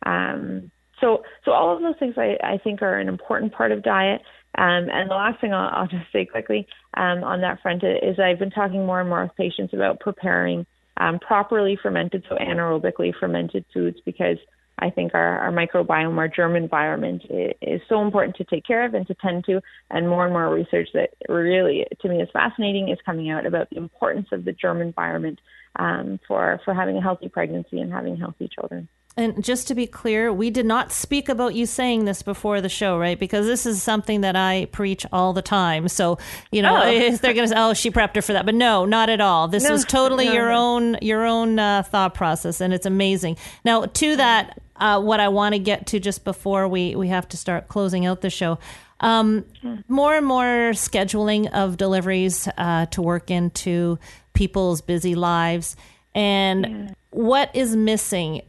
Um, 0.06 0.72
so 1.02 1.24
so 1.44 1.52
all 1.52 1.76
of 1.76 1.82
those 1.82 2.00
things 2.00 2.16
I, 2.18 2.38
I 2.42 2.58
think 2.64 2.82
are 2.82 2.98
an 2.98 3.10
important 3.10 3.52
part 3.52 3.74
of 3.74 3.84
diet. 3.84 4.22
Um, 4.58 4.90
and 4.90 5.10
the 5.10 5.16
last 5.16 5.42
thing 5.42 5.54
I'll, 5.54 5.70
I'll 5.74 5.88
just 5.88 6.12
say 6.14 6.26
quickly 6.26 6.68
um, 6.96 7.24
on 7.24 7.42
that 7.42 7.62
front 7.62 7.84
is 7.84 8.18
I've 8.18 8.40
been 8.40 8.50
talking 8.50 8.86
more 8.86 9.02
and 9.02 9.10
more 9.10 9.24
with 9.24 9.36
patients 9.36 9.74
about 9.74 10.00
preparing 10.00 10.66
um, 10.98 11.20
properly 11.20 11.78
fermented, 11.82 12.24
so 12.30 12.36
anaerobically 12.36 13.14
fermented 13.20 13.66
foods, 13.74 13.98
because 14.06 14.38
I 14.80 14.90
think 14.92 15.16
our, 15.16 15.40
our 15.40 15.52
microbiome, 15.52 16.18
our 16.18 16.28
germ 16.28 16.56
environment 16.56 17.24
is, 17.30 17.54
is 17.62 17.82
so 17.90 18.02
important 18.02 18.36
to 18.38 18.44
take 18.44 18.66
care 18.66 18.86
of 18.86 18.94
and 18.94 19.08
to 19.08 19.16
tend 19.16 19.46
to. 19.46 19.62
And 19.90 20.08
more 20.08 20.26
and 20.26 20.34
more 20.34 20.54
research 20.54 20.90
that 20.94 21.12
really, 21.28 21.86
to 22.02 22.10
me, 22.10 22.22
is 22.22 22.30
fascinating 22.32 22.90
is 22.90 23.00
coming 23.06 23.30
out 23.30 23.46
about 23.46 23.70
the 23.70 23.78
importance 23.78 24.28
of 24.32 24.46
the 24.46 24.54
germ 24.54 24.82
environment 24.82 25.40
um, 25.78 26.20
for, 26.28 26.60
for 26.64 26.74
having 26.74 26.98
a 26.98 27.02
healthy 27.02 27.28
pregnancy 27.28 27.80
and 27.80 27.92
having 27.92 28.18
healthy 28.18 28.50
children. 28.54 28.88
And 29.18 29.44
just 29.44 29.68
to 29.70 29.76
be 29.76 29.88
clear, 29.88 30.32
we 30.32 30.52
did 30.52 30.68
not 30.68 30.92
speak 30.92 31.28
about 31.28 31.56
you 31.56 31.66
saying 31.66 32.06
this 32.06 32.22
before 32.22 32.62
the 32.62 32.70
show, 32.70 33.00
right? 33.00 33.20
Because 33.20 33.48
this 33.48 33.66
is 33.66 33.82
something 33.82 34.22
that 34.22 34.36
I 34.36 34.66
preach 34.72 35.08
all 35.12 35.34
the 35.34 35.42
time. 35.42 35.88
So, 35.88 36.20
you 36.52 36.62
know, 36.62 36.78
Oh. 36.84 36.86
they're 37.18 37.34
going 37.34 37.46
to 37.46 37.48
say, 37.48 37.56
"Oh, 37.58 37.74
she 37.74 37.90
prepped 37.90 38.16
her 38.16 38.22
for 38.22 38.34
that," 38.34 38.46
but 38.46 38.54
no, 38.54 38.86
not 38.86 39.10
at 39.10 39.20
all. 39.20 39.48
This 39.48 39.64
No, 39.64 39.72
was 39.72 39.86
totally 39.86 40.26
no, 40.26 40.34
your 40.34 40.50
no. 40.50 40.58
own 40.58 40.98
your 41.02 41.26
own 41.26 41.58
uh, 41.58 41.82
thought 41.82 42.14
process, 42.14 42.62
and 42.62 42.74
it's 42.76 42.86
amazing. 42.86 43.38
Now, 43.66 43.86
to 43.86 44.16
that, 44.18 44.62
uh, 44.76 45.02
what 45.02 45.20
I 45.20 45.30
want 45.30 45.54
to 45.54 45.60
get 45.60 45.88
to 45.88 46.00
just 46.00 46.24
before 46.24 46.68
we 46.68 46.96
we 46.96 47.08
have 47.08 47.28
to 47.30 47.38
start 47.38 47.68
closing 47.70 48.06
out 48.06 48.22
the 48.22 48.30
show. 48.30 48.60
Um, 49.00 49.46
more 49.88 50.16
and 50.16 50.26
more 50.26 50.72
scheduling 50.74 51.52
of 51.54 51.78
deliveries 51.78 52.48
uh, 52.58 52.86
to 52.88 53.02
work 53.02 53.32
into 53.32 53.98
people's 54.34 54.82
busy 54.82 55.16
lives, 55.16 55.76
and 56.14 56.96
what 57.10 57.50
is 57.56 57.76
missing 57.76 58.42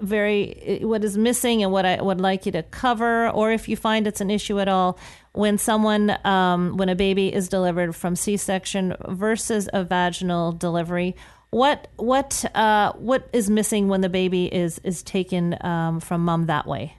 very 0.00 0.80
what 0.82 1.04
is 1.04 1.16
missing 1.16 1.62
and 1.62 1.72
what 1.72 1.84
I 1.86 2.02
would 2.02 2.20
like 2.20 2.46
you 2.46 2.52
to 2.52 2.62
cover, 2.62 3.28
or 3.30 3.52
if 3.52 3.68
you 3.68 3.76
find 3.76 4.06
it's 4.06 4.20
an 4.20 4.30
issue 4.30 4.58
at 4.60 4.68
all, 4.68 4.98
when 5.32 5.58
someone 5.58 6.16
um, 6.24 6.76
when 6.76 6.88
a 6.88 6.94
baby 6.94 7.32
is 7.32 7.48
delivered 7.48 7.94
from 7.94 8.16
C-section 8.16 8.96
versus 9.08 9.68
a 9.72 9.84
vaginal 9.84 10.52
delivery. 10.52 11.14
What 11.50 11.86
what 11.96 12.44
uh, 12.56 12.92
what 12.94 13.28
is 13.32 13.48
missing 13.48 13.88
when 13.88 14.00
the 14.00 14.08
baby 14.08 14.52
is 14.52 14.80
is 14.80 15.02
taken 15.02 15.56
um, 15.60 16.00
from 16.00 16.24
mom 16.24 16.46
that 16.46 16.66
way? 16.66 16.96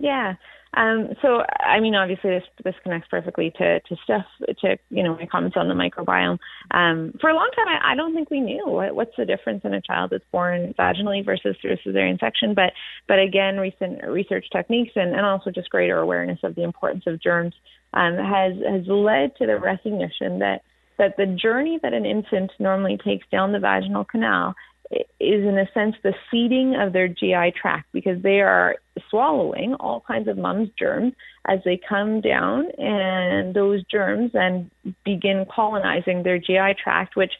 Yeah. 0.00 0.34
Um, 0.74 1.08
so, 1.20 1.42
I 1.58 1.80
mean, 1.80 1.96
obviously, 1.96 2.30
this 2.30 2.44
this 2.62 2.74
connects 2.84 3.08
perfectly 3.08 3.52
to 3.58 3.80
to 3.80 3.96
stuff 4.04 4.24
to 4.60 4.76
you 4.90 5.02
know 5.02 5.16
my 5.16 5.26
comments 5.26 5.56
on 5.56 5.66
the 5.68 5.74
microbiome. 5.74 6.38
Um, 6.70 7.12
for 7.20 7.28
a 7.28 7.34
long 7.34 7.50
time, 7.56 7.66
I, 7.66 7.92
I 7.92 7.94
don't 7.96 8.14
think 8.14 8.30
we 8.30 8.40
knew 8.40 8.64
what, 8.66 8.94
what's 8.94 9.16
the 9.18 9.24
difference 9.24 9.62
in 9.64 9.74
a 9.74 9.80
child 9.80 10.10
that's 10.10 10.24
born 10.30 10.72
vaginally 10.78 11.24
versus 11.24 11.56
through 11.60 11.72
a 11.72 11.76
cesarean 11.76 12.20
section. 12.20 12.54
But 12.54 12.72
but 13.08 13.18
again, 13.18 13.56
recent 13.58 14.04
research 14.06 14.46
techniques 14.52 14.92
and, 14.94 15.14
and 15.14 15.26
also 15.26 15.50
just 15.50 15.70
greater 15.70 15.98
awareness 15.98 16.38
of 16.44 16.54
the 16.54 16.62
importance 16.62 17.04
of 17.08 17.20
germs 17.20 17.54
um, 17.92 18.14
has 18.14 18.54
has 18.68 18.86
led 18.86 19.34
to 19.36 19.46
the 19.46 19.58
recognition 19.58 20.38
that 20.38 20.62
that 20.98 21.16
the 21.16 21.26
journey 21.26 21.80
that 21.82 21.94
an 21.94 22.06
infant 22.06 22.52
normally 22.60 22.96
takes 23.02 23.26
down 23.32 23.50
the 23.50 23.58
vaginal 23.58 24.04
canal 24.04 24.54
is 24.90 25.44
in 25.44 25.56
a 25.56 25.70
sense 25.72 25.94
the 26.02 26.14
seeding 26.30 26.74
of 26.74 26.92
their 26.92 27.08
GI 27.08 27.52
tract 27.60 27.86
because 27.92 28.20
they 28.22 28.40
are 28.40 28.76
swallowing 29.08 29.74
all 29.74 30.02
kinds 30.06 30.28
of 30.28 30.36
mum's 30.36 30.68
germs 30.78 31.12
as 31.46 31.60
they 31.64 31.80
come 31.88 32.20
down 32.20 32.66
and 32.78 33.54
those 33.54 33.84
germs 33.84 34.32
then 34.32 34.70
begin 35.04 35.46
colonizing 35.54 36.22
their 36.22 36.38
GI 36.38 36.74
tract 36.82 37.16
which 37.16 37.32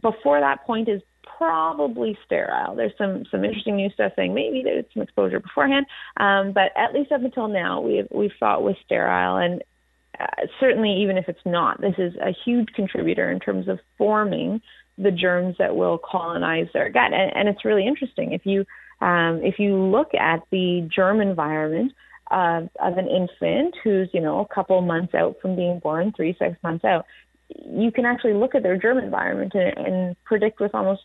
before 0.00 0.40
that 0.40 0.64
point 0.66 0.88
is 0.88 1.02
probably 1.36 2.18
sterile. 2.26 2.74
There's 2.74 2.96
some 2.98 3.24
some 3.30 3.44
interesting 3.44 3.76
new 3.76 3.90
stuff 3.90 4.12
saying 4.16 4.34
maybe 4.34 4.62
there's 4.64 4.84
some 4.92 5.02
exposure 5.02 5.38
beforehand, 5.40 5.86
um, 6.16 6.52
but 6.52 6.72
at 6.76 6.92
least 6.92 7.12
up 7.12 7.22
until 7.22 7.48
now 7.48 7.80
we've 7.80 8.08
we've 8.10 8.32
thought 8.40 8.62
was 8.62 8.76
sterile 8.84 9.36
and 9.36 9.62
uh, 10.18 10.46
certainly 10.58 11.02
even 11.02 11.16
if 11.16 11.28
it's 11.28 11.38
not, 11.44 11.80
this 11.80 11.94
is 11.96 12.14
a 12.16 12.34
huge 12.44 12.68
contributor 12.74 13.30
in 13.30 13.38
terms 13.38 13.68
of 13.68 13.78
forming 13.96 14.60
the 14.98 15.10
germs 15.10 15.56
that 15.58 15.76
will 15.76 15.98
colonize 15.98 16.66
their 16.72 16.90
gut. 16.90 17.12
And, 17.12 17.34
and 17.34 17.48
it's 17.48 17.64
really 17.64 17.86
interesting 17.86 18.32
if 18.32 18.44
you 18.44 18.64
um, 19.00 19.40
if 19.44 19.58
you 19.58 19.76
look 19.76 20.12
at 20.14 20.42
the 20.50 20.88
germ 20.94 21.20
environment 21.20 21.92
of, 22.30 22.68
of 22.80 22.98
an 22.98 23.06
infant 23.06 23.76
who's 23.82 24.08
you 24.12 24.20
know 24.20 24.40
a 24.40 24.54
couple 24.54 24.80
months 24.82 25.14
out 25.14 25.36
from 25.40 25.56
being 25.56 25.78
born, 25.78 26.12
three 26.16 26.36
six 26.38 26.56
months 26.62 26.84
out, 26.84 27.06
you 27.48 27.90
can 27.92 28.04
actually 28.04 28.34
look 28.34 28.54
at 28.54 28.62
their 28.62 28.76
germ 28.76 28.98
environment 28.98 29.52
and, 29.54 29.86
and 29.86 30.24
predict 30.24 30.60
with 30.60 30.74
almost 30.74 31.02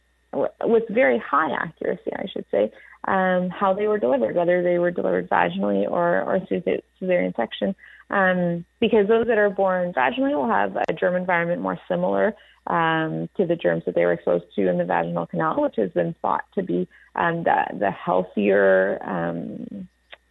with 0.64 0.84
very 0.90 1.20
high 1.20 1.52
accuracy, 1.52 2.12
I 2.16 2.26
should 2.34 2.46
say, 2.50 2.72
um, 3.08 3.50
how 3.50 3.76
they 3.76 3.86
were 3.86 4.00
delivered, 4.00 4.36
whether 4.36 4.64
they 4.64 4.80
were 4.80 4.92
delivered 4.92 5.30
vaginally 5.30 5.90
or 5.90 6.22
or 6.22 6.40
through 6.48 6.62
the 6.62 6.82
cesarean 7.00 7.36
section. 7.36 7.76
Um, 8.10 8.66
because 8.80 9.08
those 9.08 9.28
that 9.28 9.38
are 9.38 9.50
born 9.50 9.94
vaginally 9.94 10.36
will 10.36 10.48
have 10.48 10.76
a 10.76 10.94
germ 10.94 11.16
environment 11.16 11.62
more 11.62 11.80
similar 11.88 12.36
um, 12.68 13.30
to 13.38 13.46
the 13.46 13.56
germs 13.56 13.84
that 13.86 13.96
they 13.96 14.06
were 14.06 14.14
exposed 14.14 14.46
to 14.56 14.70
in 14.70 14.78
the 14.78 14.86
vaginal 14.86 15.26
canal, 15.26 15.62
which 15.62 15.76
has 15.78 15.92
been 15.92 16.16
thought 16.22 16.44
to 16.56 16.64
be 16.64 16.88
um, 17.16 17.44
the, 17.44 17.66
the 17.80 17.92
healthier 17.92 19.00
um, 19.04 19.88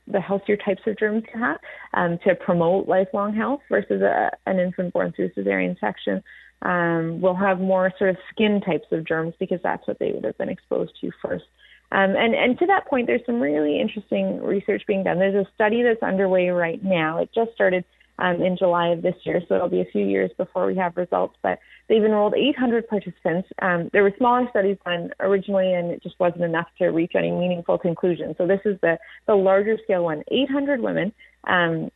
the 0.08 0.20
healthier 0.20 0.56
types 0.56 0.82
of 0.86 0.98
germs 0.98 1.22
to 1.32 1.38
have 1.38 1.58
um, 1.94 2.18
to 2.24 2.34
promote 2.34 2.88
lifelong 2.88 3.34
health 3.34 3.60
versus 3.68 4.02
a, 4.02 4.30
an 4.46 4.58
infant 4.58 4.92
born 4.92 5.12
through 5.12 5.30
cesarean 5.30 5.78
section 5.78 6.22
um, 6.62 7.20
will 7.20 7.34
have 7.34 7.60
more 7.60 7.92
sort 7.98 8.10
of 8.10 8.16
skin 8.30 8.60
types 8.60 8.86
of 8.90 9.06
germs 9.06 9.34
because 9.38 9.60
that's 9.62 9.86
what 9.86 9.98
they 9.98 10.12
would 10.12 10.24
have 10.24 10.38
been 10.38 10.48
exposed 10.48 10.92
to 11.00 11.10
first. 11.22 11.44
Um, 11.92 12.16
and, 12.16 12.34
and 12.34 12.58
to 12.58 12.66
that 12.66 12.86
point, 12.86 13.06
there's 13.06 13.24
some 13.26 13.38
really 13.38 13.78
interesting 13.78 14.42
research 14.42 14.82
being 14.86 15.04
done. 15.04 15.18
There's 15.18 15.46
a 15.46 15.48
study 15.54 15.82
that's 15.82 16.02
underway 16.02 16.48
right 16.48 16.82
now. 16.82 17.18
It 17.18 17.28
just 17.34 17.52
started 17.54 17.84
um, 18.18 18.40
in 18.40 18.56
July 18.56 18.88
of 18.88 19.02
this 19.02 19.14
year, 19.24 19.42
so 19.46 19.56
it'll 19.56 19.68
be 19.68 19.82
a 19.82 19.92
few 19.92 20.06
years 20.06 20.30
before 20.38 20.66
we 20.66 20.74
have 20.76 20.96
results. 20.96 21.36
But 21.42 21.58
they've 21.88 22.02
enrolled 22.02 22.34
800 22.34 22.88
participants. 22.88 23.48
Um, 23.60 23.90
there 23.92 24.02
were 24.02 24.14
smaller 24.16 24.48
studies 24.48 24.78
done 24.86 25.10
originally, 25.20 25.74
and 25.74 25.90
it 25.90 26.02
just 26.02 26.18
wasn't 26.18 26.44
enough 26.44 26.68
to 26.78 26.86
reach 26.86 27.12
any 27.14 27.30
meaningful 27.30 27.76
conclusions. 27.76 28.36
So 28.38 28.46
this 28.46 28.60
is 28.64 28.80
the, 28.80 28.98
the 29.26 29.34
larger 29.34 29.76
scale 29.84 30.04
one 30.04 30.22
800 30.28 30.80
women. 30.80 31.12
Um, 31.46 31.90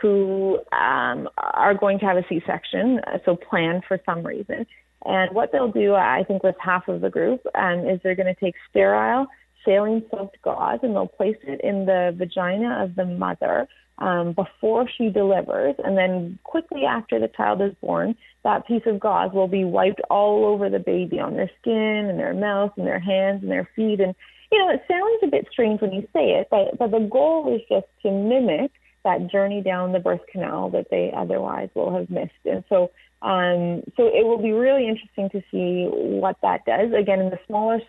who 0.00 0.58
um, 0.72 1.28
are 1.36 1.74
going 1.78 1.98
to 1.98 2.06
have 2.06 2.16
a 2.16 2.24
C-section, 2.28 3.00
uh, 3.06 3.18
so 3.26 3.36
planned 3.36 3.84
for 3.86 4.00
some 4.04 4.26
reason. 4.26 4.66
And 5.04 5.34
what 5.34 5.50
they'll 5.52 5.72
do, 5.72 5.94
I 5.94 6.24
think, 6.26 6.42
with 6.42 6.54
half 6.58 6.88
of 6.88 7.00
the 7.00 7.10
group, 7.10 7.40
um, 7.54 7.88
is 7.88 8.00
they're 8.02 8.14
going 8.14 8.32
to 8.32 8.40
take 8.40 8.54
sterile 8.70 9.26
saline 9.64 10.04
soaked 10.10 10.40
gauze 10.42 10.80
and 10.82 10.94
they'll 10.94 11.06
place 11.06 11.36
it 11.42 11.60
in 11.62 11.86
the 11.86 12.14
vagina 12.16 12.82
of 12.82 12.94
the 12.94 13.04
mother 13.04 13.68
um, 13.98 14.32
before 14.32 14.88
she 14.88 15.08
delivers. 15.08 15.74
And 15.84 15.96
then 15.96 16.38
quickly 16.44 16.84
after 16.84 17.20
the 17.20 17.28
child 17.28 17.62
is 17.62 17.74
born, 17.80 18.16
that 18.44 18.66
piece 18.66 18.82
of 18.86 19.00
gauze 19.00 19.32
will 19.32 19.48
be 19.48 19.64
wiped 19.64 20.00
all 20.10 20.46
over 20.46 20.68
the 20.68 20.78
baby 20.78 21.20
on 21.20 21.34
their 21.34 21.50
skin 21.60 22.06
and 22.08 22.18
their 22.18 22.34
mouth 22.34 22.72
and 22.76 22.86
their 22.86 22.98
hands 22.98 23.42
and 23.42 23.50
their 23.50 23.68
feet. 23.76 24.00
And, 24.00 24.14
you 24.50 24.58
know, 24.58 24.70
it 24.70 24.82
sounds 24.88 25.22
a 25.22 25.28
bit 25.28 25.46
strange 25.50 25.80
when 25.80 25.92
you 25.92 26.02
say 26.12 26.30
it, 26.32 26.48
but, 26.50 26.78
but 26.78 26.90
the 26.90 27.08
goal 27.10 27.54
is 27.54 27.60
just 27.68 27.86
to 28.02 28.10
mimic 28.10 28.72
that 29.04 29.30
journey 29.30 29.62
down 29.62 29.92
the 29.92 29.98
birth 29.98 30.20
canal 30.30 30.70
that 30.70 30.86
they 30.90 31.12
otherwise 31.16 31.68
will 31.74 31.96
have 31.96 32.08
missed. 32.08 32.32
And 32.44 32.64
so, 32.68 32.90
um, 33.22 33.82
so 33.96 34.06
it 34.06 34.26
will 34.26 34.42
be 34.42 34.52
really 34.52 34.88
interesting 34.88 35.30
to 35.30 35.40
see 35.50 35.88
what 35.90 36.36
that 36.42 36.64
does. 36.66 36.92
Again, 36.92 37.20
in 37.20 37.30
the 37.30 37.38
smaller 37.46 37.80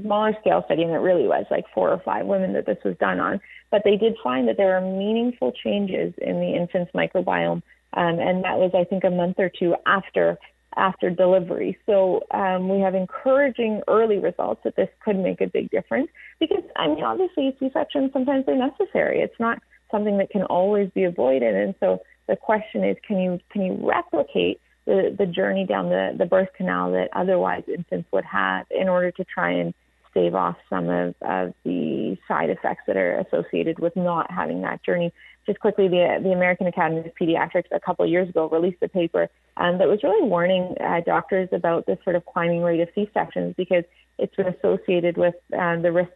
smaller 0.00 0.32
scale 0.40 0.62
study, 0.64 0.82
and 0.82 0.92
it 0.92 0.98
really 0.98 1.26
was 1.26 1.44
like 1.50 1.64
four 1.74 1.90
or 1.90 2.00
five 2.04 2.24
women 2.24 2.52
that 2.52 2.66
this 2.66 2.78
was 2.84 2.96
done 2.98 3.18
on, 3.18 3.40
but 3.70 3.82
they 3.84 3.96
did 3.96 4.14
find 4.22 4.46
that 4.46 4.56
there 4.56 4.76
are 4.76 4.80
meaningful 4.80 5.52
changes 5.52 6.14
in 6.18 6.36
the 6.40 6.54
infant's 6.54 6.92
microbiome, 6.92 7.62
um, 7.94 8.18
and 8.18 8.44
that 8.44 8.58
was, 8.58 8.70
I 8.74 8.84
think, 8.84 9.04
a 9.04 9.10
month 9.10 9.38
or 9.38 9.50
two 9.50 9.74
after 9.86 10.38
after 10.76 11.10
delivery. 11.10 11.76
So 11.84 12.22
um, 12.30 12.70
we 12.70 12.80
have 12.80 12.94
encouraging 12.94 13.82
early 13.88 14.16
results 14.16 14.62
that 14.64 14.74
this 14.74 14.88
could 15.04 15.18
make 15.18 15.42
a 15.42 15.46
big 15.46 15.70
difference 15.70 16.08
because, 16.40 16.62
I 16.76 16.88
mean, 16.88 17.04
obviously 17.04 17.54
C-sections 17.60 18.10
sometimes 18.14 18.46
they're 18.46 18.56
necessary. 18.56 19.20
It's 19.20 19.38
not 19.38 19.58
something 19.90 20.16
that 20.16 20.30
can 20.30 20.44
always 20.44 20.88
be 20.94 21.04
avoided, 21.04 21.54
and 21.54 21.74
so 21.78 22.00
the 22.28 22.36
question 22.36 22.84
is, 22.84 22.96
can 23.06 23.18
you 23.18 23.40
can 23.50 23.62
you 23.62 23.78
replicate 23.80 24.60
the, 24.86 25.14
the 25.16 25.26
journey 25.26 25.64
down 25.66 25.88
the, 25.88 26.14
the 26.16 26.26
birth 26.26 26.48
canal 26.56 26.92
that 26.92 27.08
otherwise 27.12 27.62
infants 27.68 28.08
would 28.12 28.24
have 28.24 28.66
in 28.70 28.88
order 28.88 29.10
to 29.12 29.24
try 29.24 29.50
and 29.50 29.74
stave 30.10 30.34
off 30.34 30.56
some 30.68 30.88
of, 30.88 31.14
of 31.22 31.54
the 31.64 32.16
side 32.28 32.50
effects 32.50 32.82
that 32.86 32.96
are 32.96 33.18
associated 33.18 33.78
with 33.78 33.96
not 33.96 34.30
having 34.30 34.60
that 34.62 34.82
journey. 34.84 35.12
Just 35.46 35.58
quickly, 35.58 35.88
the, 35.88 36.20
the 36.22 36.32
American 36.32 36.66
Academy 36.66 37.00
of 37.00 37.12
Pediatrics 37.20 37.64
a 37.72 37.80
couple 37.80 38.04
of 38.04 38.10
years 38.10 38.28
ago 38.28 38.48
released 38.48 38.82
a 38.82 38.88
paper 38.88 39.28
um, 39.56 39.78
that 39.78 39.88
was 39.88 40.02
really 40.02 40.28
warning 40.28 40.74
uh, 40.80 41.00
doctors 41.04 41.48
about 41.50 41.86
this 41.86 41.98
sort 42.04 42.14
of 42.14 42.24
climbing 42.26 42.62
rate 42.62 42.80
of 42.80 42.88
C-sections 42.94 43.54
because 43.56 43.84
it's 44.18 44.34
been 44.36 44.46
associated 44.46 45.16
with 45.16 45.34
um, 45.58 45.82
the 45.82 45.90
risk 45.90 46.12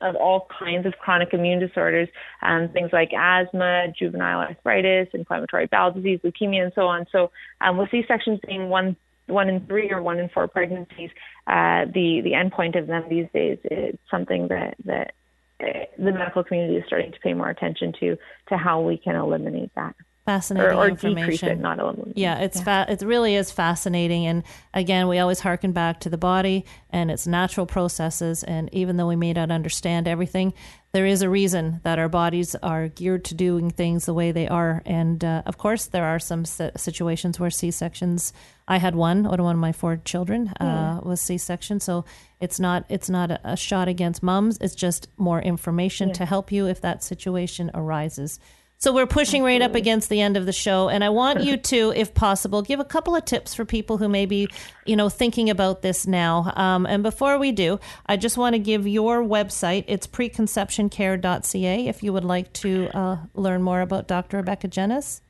of 0.00 0.16
all 0.16 0.48
kinds 0.58 0.86
of 0.86 0.94
chronic 0.98 1.32
immune 1.32 1.60
disorders, 1.60 2.08
um, 2.42 2.68
things 2.70 2.90
like 2.92 3.10
asthma, 3.12 3.86
juvenile 3.98 4.40
arthritis, 4.40 5.08
inflammatory 5.12 5.66
bowel 5.66 5.92
disease, 5.92 6.20
leukemia, 6.24 6.62
and 6.62 6.72
so 6.74 6.82
on. 6.82 7.06
So, 7.12 7.30
um, 7.60 7.76
with 7.76 7.90
C-sections 7.90 8.40
being 8.46 8.68
one 8.68 8.96
one 9.26 9.48
in 9.48 9.64
three 9.66 9.90
or 9.90 10.02
one 10.02 10.18
in 10.18 10.28
four 10.28 10.48
pregnancies, 10.48 11.10
uh, 11.46 11.84
the 11.86 12.20
the 12.22 12.32
endpoint 12.32 12.78
of 12.78 12.86
them 12.86 13.04
these 13.08 13.26
days 13.32 13.58
is 13.70 13.96
something 14.10 14.48
that 14.48 14.74
that 14.84 15.14
uh, 15.60 15.84
the 15.98 16.12
medical 16.12 16.42
community 16.42 16.76
is 16.76 16.84
starting 16.86 17.12
to 17.12 17.20
pay 17.20 17.34
more 17.34 17.50
attention 17.50 17.92
to 18.00 18.16
to 18.48 18.56
how 18.56 18.80
we 18.80 18.96
can 18.96 19.14
eliminate 19.14 19.70
that. 19.76 19.94
Fascinating 20.30 20.78
or, 20.78 20.82
or 20.82 20.88
information. 20.88 21.30
decrease 21.30 21.42
it, 21.42 21.58
not 21.58 21.78
eliminate. 21.78 22.16
Yeah, 22.16 22.38
it's 22.38 22.60
Fa- 22.60 22.86
it 22.88 23.02
really 23.02 23.34
is 23.34 23.50
fascinating, 23.50 24.26
and 24.26 24.42
again, 24.72 25.08
we 25.08 25.18
always 25.18 25.40
harken 25.40 25.72
back 25.72 26.00
to 26.00 26.08
the 26.10 26.18
body 26.18 26.64
and 26.90 27.10
its 27.10 27.26
natural 27.26 27.66
processes. 27.66 28.44
And 28.44 28.68
even 28.72 28.96
though 28.96 29.08
we 29.08 29.16
may 29.16 29.32
not 29.32 29.50
understand 29.50 30.06
everything, 30.06 30.52
there 30.92 31.06
is 31.06 31.22
a 31.22 31.28
reason 31.28 31.80
that 31.84 31.98
our 31.98 32.08
bodies 32.08 32.54
are 32.62 32.88
geared 32.88 33.24
to 33.26 33.34
doing 33.34 33.70
things 33.70 34.06
the 34.06 34.14
way 34.14 34.32
they 34.32 34.48
are. 34.48 34.82
And 34.86 35.24
uh, 35.24 35.42
of 35.46 35.56
course, 35.58 35.86
there 35.86 36.04
are 36.04 36.18
some 36.18 36.44
si- 36.44 36.70
situations 36.76 37.38
where 37.40 37.50
C 37.50 37.70
sections. 37.70 38.32
I 38.66 38.78
had 38.78 38.94
one. 38.94 39.24
One 39.24 39.40
of 39.40 39.56
my 39.56 39.72
four 39.72 39.96
children 40.04 40.48
uh, 40.60 41.00
was 41.02 41.20
C 41.20 41.38
section, 41.38 41.80
so 41.80 42.04
it's 42.40 42.60
not 42.60 42.84
it's 42.88 43.10
not 43.10 43.30
a, 43.30 43.40
a 43.52 43.56
shot 43.56 43.88
against 43.88 44.22
mums. 44.22 44.58
It's 44.60 44.76
just 44.76 45.08
more 45.16 45.40
information 45.42 46.12
to 46.14 46.24
help 46.24 46.52
you 46.52 46.66
if 46.68 46.80
that 46.80 47.02
situation 47.02 47.70
arises. 47.74 48.38
So 48.80 48.94
we're 48.94 49.06
pushing 49.06 49.42
right 49.42 49.60
up 49.60 49.74
against 49.74 50.08
the 50.08 50.22
end 50.22 50.38
of 50.38 50.46
the 50.46 50.54
show, 50.54 50.88
and 50.88 51.04
I 51.04 51.10
want 51.10 51.42
you 51.42 51.56
to, 51.72 51.92
if 51.94 52.14
possible, 52.14 52.62
give 52.62 52.80
a 52.80 52.84
couple 52.84 53.14
of 53.14 53.26
tips 53.26 53.54
for 53.54 53.66
people 53.66 53.98
who 53.98 54.08
may 54.08 54.24
be, 54.24 54.48
you 54.86 54.96
know, 54.96 55.10
thinking 55.10 55.50
about 55.50 55.82
this 55.82 56.06
now. 56.06 56.50
Um, 56.56 56.86
and 56.86 57.02
before 57.02 57.36
we 57.36 57.52
do, 57.52 57.78
I 58.06 58.16
just 58.16 58.38
want 58.38 58.54
to 58.54 58.58
give 58.58 58.86
your 58.86 59.22
website. 59.22 59.84
It's 59.86 60.06
preconceptioncare.ca 60.06 61.88
if 61.88 62.02
you 62.02 62.14
would 62.14 62.24
like 62.24 62.54
to 62.54 62.88
uh, 62.94 63.18
learn 63.34 63.62
more 63.62 63.82
about 63.82 64.08
Dr. 64.08 64.38
Rebecca 64.38 64.68
Jenis. 64.68 65.20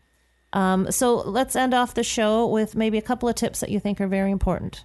Um, 0.53 0.93
so 0.93 1.17
let's 1.17 1.57
end 1.57 1.75
off 1.75 1.95
the 1.95 2.05
show 2.05 2.47
with 2.47 2.77
maybe 2.77 2.99
a 2.99 3.03
couple 3.03 3.29
of 3.29 3.35
tips 3.35 3.59
that 3.61 3.71
you 3.71 3.81
think 3.81 4.01
are 4.01 4.07
very 4.07 4.31
important. 4.31 4.85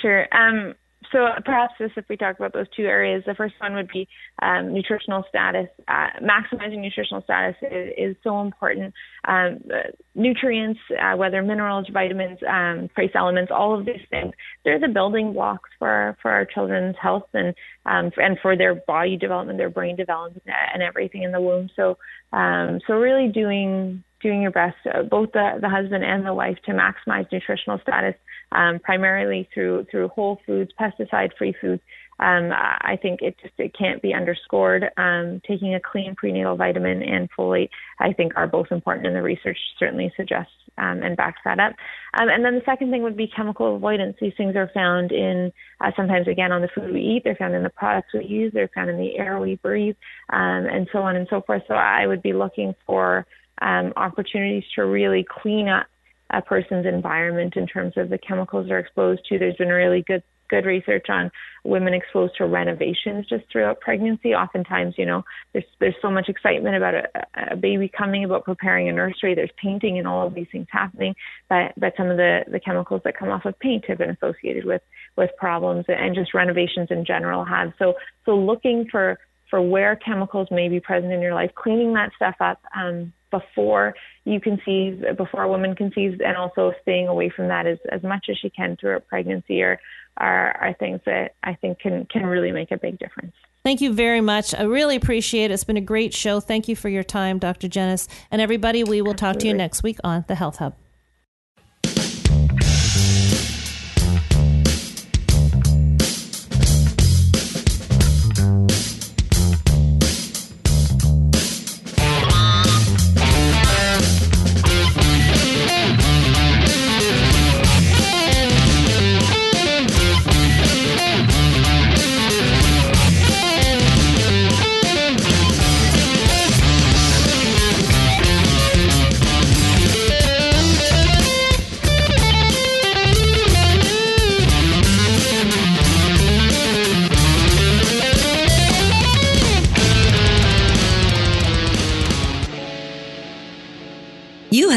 Sure. 0.00 0.26
Um, 0.32 0.74
so 1.12 1.26
perhaps 1.44 1.74
just 1.78 1.96
if 1.96 2.06
we 2.08 2.16
talk 2.16 2.36
about 2.38 2.52
those 2.52 2.66
two 2.76 2.84
areas, 2.84 3.22
the 3.26 3.34
first 3.34 3.54
one 3.58 3.74
would 3.74 3.88
be 3.92 4.08
um, 4.40 4.72
nutritional 4.72 5.24
status. 5.28 5.68
Uh, 5.86 6.08
maximizing 6.22 6.80
nutritional 6.80 7.22
status 7.22 7.56
is, 7.62 7.92
is 7.96 8.16
so 8.24 8.40
important. 8.40 8.94
Um, 9.28 9.60
nutrients, 10.14 10.80
uh, 11.00 11.16
whether 11.16 11.42
minerals, 11.42 11.86
vitamins, 11.92 12.38
um, 12.48 12.88
trace 12.94 13.12
elements, 13.14 13.52
all 13.54 13.78
of 13.78 13.86
these 13.86 14.04
things, 14.10 14.32
they're 14.64 14.80
the 14.80 14.88
building 14.88 15.32
blocks 15.32 15.70
for 15.78 16.16
for 16.22 16.30
our 16.30 16.46
children's 16.46 16.96
health 17.00 17.28
and 17.34 17.54
um, 17.86 18.10
and 18.16 18.38
for 18.40 18.56
their 18.56 18.74
body 18.74 19.16
development, 19.16 19.58
their 19.58 19.70
brain 19.70 19.96
development, 19.96 20.42
and 20.72 20.82
everything 20.82 21.22
in 21.22 21.32
the 21.32 21.40
womb. 21.40 21.68
So 21.76 21.98
um, 22.32 22.80
so 22.86 22.94
really 22.94 23.28
doing 23.28 24.02
doing 24.22 24.42
your 24.42 24.50
best, 24.50 24.76
uh, 24.92 25.02
both 25.02 25.32
the, 25.32 25.58
the 25.60 25.68
husband 25.68 26.04
and 26.04 26.24
the 26.24 26.34
wife, 26.34 26.58
to 26.66 26.72
maximize 26.72 27.30
nutritional 27.32 27.78
status, 27.80 28.14
um, 28.52 28.78
primarily 28.78 29.48
through 29.52 29.86
through 29.90 30.08
whole 30.08 30.40
foods, 30.46 30.70
pesticide-free 30.80 31.54
foods. 31.60 31.82
Um, 32.20 32.50
I 32.52 32.98
think 33.02 33.20
it 33.20 33.36
just 33.42 33.54
it 33.58 33.76
can't 33.76 34.00
be 34.00 34.14
underscored. 34.14 34.84
Um, 34.96 35.40
taking 35.46 35.74
a 35.74 35.80
clean 35.80 36.14
prenatal 36.14 36.56
vitamin 36.56 37.02
and 37.02 37.28
folate, 37.36 37.70
I 37.98 38.12
think, 38.12 38.34
are 38.36 38.46
both 38.46 38.68
important, 38.70 39.06
and 39.06 39.16
the 39.16 39.22
research 39.22 39.58
certainly 39.78 40.12
suggests 40.16 40.52
um, 40.78 41.02
and 41.02 41.16
backs 41.16 41.40
that 41.44 41.58
up. 41.58 41.74
Um, 42.14 42.28
and 42.28 42.44
then 42.44 42.54
the 42.54 42.62
second 42.64 42.90
thing 42.90 43.02
would 43.02 43.16
be 43.16 43.26
chemical 43.34 43.74
avoidance. 43.74 44.16
These 44.20 44.34
things 44.36 44.56
are 44.56 44.70
found 44.72 45.10
in 45.10 45.52
uh, 45.80 45.90
sometimes 45.96 46.28
again 46.28 46.52
on 46.52 46.62
the 46.62 46.68
food 46.74 46.92
we 46.92 47.00
eat. 47.00 47.22
They're 47.24 47.34
found 47.36 47.54
in 47.54 47.62
the 47.62 47.70
products 47.70 48.08
we 48.14 48.24
use. 48.24 48.52
They're 48.52 48.70
found 48.74 48.90
in 48.90 48.98
the 48.98 49.18
air 49.18 49.40
we 49.40 49.56
breathe, 49.56 49.96
um, 50.32 50.66
and 50.66 50.88
so 50.92 51.00
on 51.00 51.16
and 51.16 51.26
so 51.28 51.40
forth. 51.40 51.62
So 51.66 51.74
I 51.74 52.06
would 52.06 52.22
be 52.22 52.32
looking 52.32 52.74
for 52.86 53.26
um, 53.62 53.92
opportunities 53.96 54.64
to 54.74 54.84
really 54.84 55.24
clean 55.28 55.68
up 55.68 55.86
a 56.30 56.42
person's 56.42 56.86
environment 56.86 57.54
in 57.56 57.66
terms 57.66 57.94
of 57.96 58.08
the 58.08 58.18
chemicals 58.18 58.66
they're 58.68 58.78
exposed 58.78 59.22
to. 59.28 59.38
There's 59.38 59.56
been 59.56 59.68
really 59.68 60.02
good 60.06 60.22
good 60.52 60.66
research 60.66 61.06
on 61.08 61.30
women 61.64 61.94
exposed 61.94 62.36
to 62.36 62.44
renovations 62.44 63.26
just 63.26 63.42
throughout 63.50 63.80
pregnancy. 63.80 64.34
Oftentimes, 64.34 64.94
you 64.98 65.06
know, 65.06 65.24
there's 65.52 65.64
there's 65.80 65.94
so 66.02 66.10
much 66.10 66.28
excitement 66.28 66.76
about 66.76 66.94
a, 66.94 67.04
a 67.52 67.56
baby 67.56 67.88
coming, 67.88 68.24
about 68.24 68.44
preparing 68.44 68.88
a 68.88 68.92
nursery. 68.92 69.34
There's 69.34 69.50
painting 69.60 69.98
and 69.98 70.06
all 70.06 70.26
of 70.26 70.34
these 70.34 70.48
things 70.52 70.66
happening, 70.70 71.14
but 71.48 71.72
but 71.78 71.94
some 71.96 72.10
of 72.10 72.18
the 72.18 72.40
the 72.50 72.60
chemicals 72.60 73.00
that 73.04 73.16
come 73.16 73.30
off 73.30 73.46
of 73.46 73.58
paint 73.60 73.86
have 73.88 73.98
been 73.98 74.10
associated 74.10 74.64
with 74.64 74.82
with 75.16 75.30
problems, 75.38 75.86
and 75.88 76.14
just 76.14 76.34
renovations 76.34 76.88
in 76.90 77.04
general 77.04 77.44
have. 77.44 77.72
So 77.78 77.94
so 78.26 78.36
looking 78.36 78.88
for 78.90 79.18
for 79.48 79.60
where 79.60 79.96
chemicals 79.96 80.48
may 80.50 80.68
be 80.68 80.80
present 80.80 81.12
in 81.12 81.20
your 81.20 81.34
life, 81.34 81.50
cleaning 81.54 81.92
that 81.94 82.10
stuff 82.16 82.36
up 82.40 82.58
um, 82.74 83.12
before 83.32 83.96
you 84.24 84.40
conceive, 84.40 85.02
before 85.16 85.42
a 85.42 85.48
woman 85.48 85.74
conceives, 85.74 86.20
and 86.24 86.36
also 86.36 86.72
staying 86.82 87.08
away 87.08 87.28
from 87.28 87.48
that 87.48 87.66
as, 87.66 87.78
as 87.90 88.04
much 88.04 88.26
as 88.30 88.38
she 88.38 88.48
can 88.48 88.76
throughout 88.76 89.08
pregnancy 89.08 89.60
are, 89.62 89.80
are, 90.18 90.52
are 90.52 90.74
things 90.74 91.00
that 91.06 91.34
I 91.42 91.54
think 91.54 91.80
can, 91.80 92.06
can 92.06 92.24
really 92.24 92.52
make 92.52 92.70
a 92.70 92.76
big 92.76 93.00
difference. 93.00 93.34
Thank 93.64 93.80
you 93.80 93.92
very 93.92 94.20
much. 94.20 94.54
I 94.54 94.62
really 94.62 94.94
appreciate 94.94 95.50
it. 95.50 95.54
It's 95.54 95.64
been 95.64 95.76
a 95.76 95.80
great 95.80 96.14
show. 96.14 96.38
Thank 96.38 96.68
you 96.68 96.76
for 96.76 96.88
your 96.88 97.04
time, 97.04 97.40
Dr. 97.40 97.68
Jenis. 97.68 98.06
And 98.30 98.40
everybody, 98.40 98.84
we 98.84 99.02
will 99.02 99.14
talk 99.14 99.38
to 99.38 99.48
you 99.48 99.54
next 99.54 99.82
week 99.82 99.98
on 100.04 100.24
the 100.28 100.36
Health 100.36 100.58
Hub. 100.58 100.74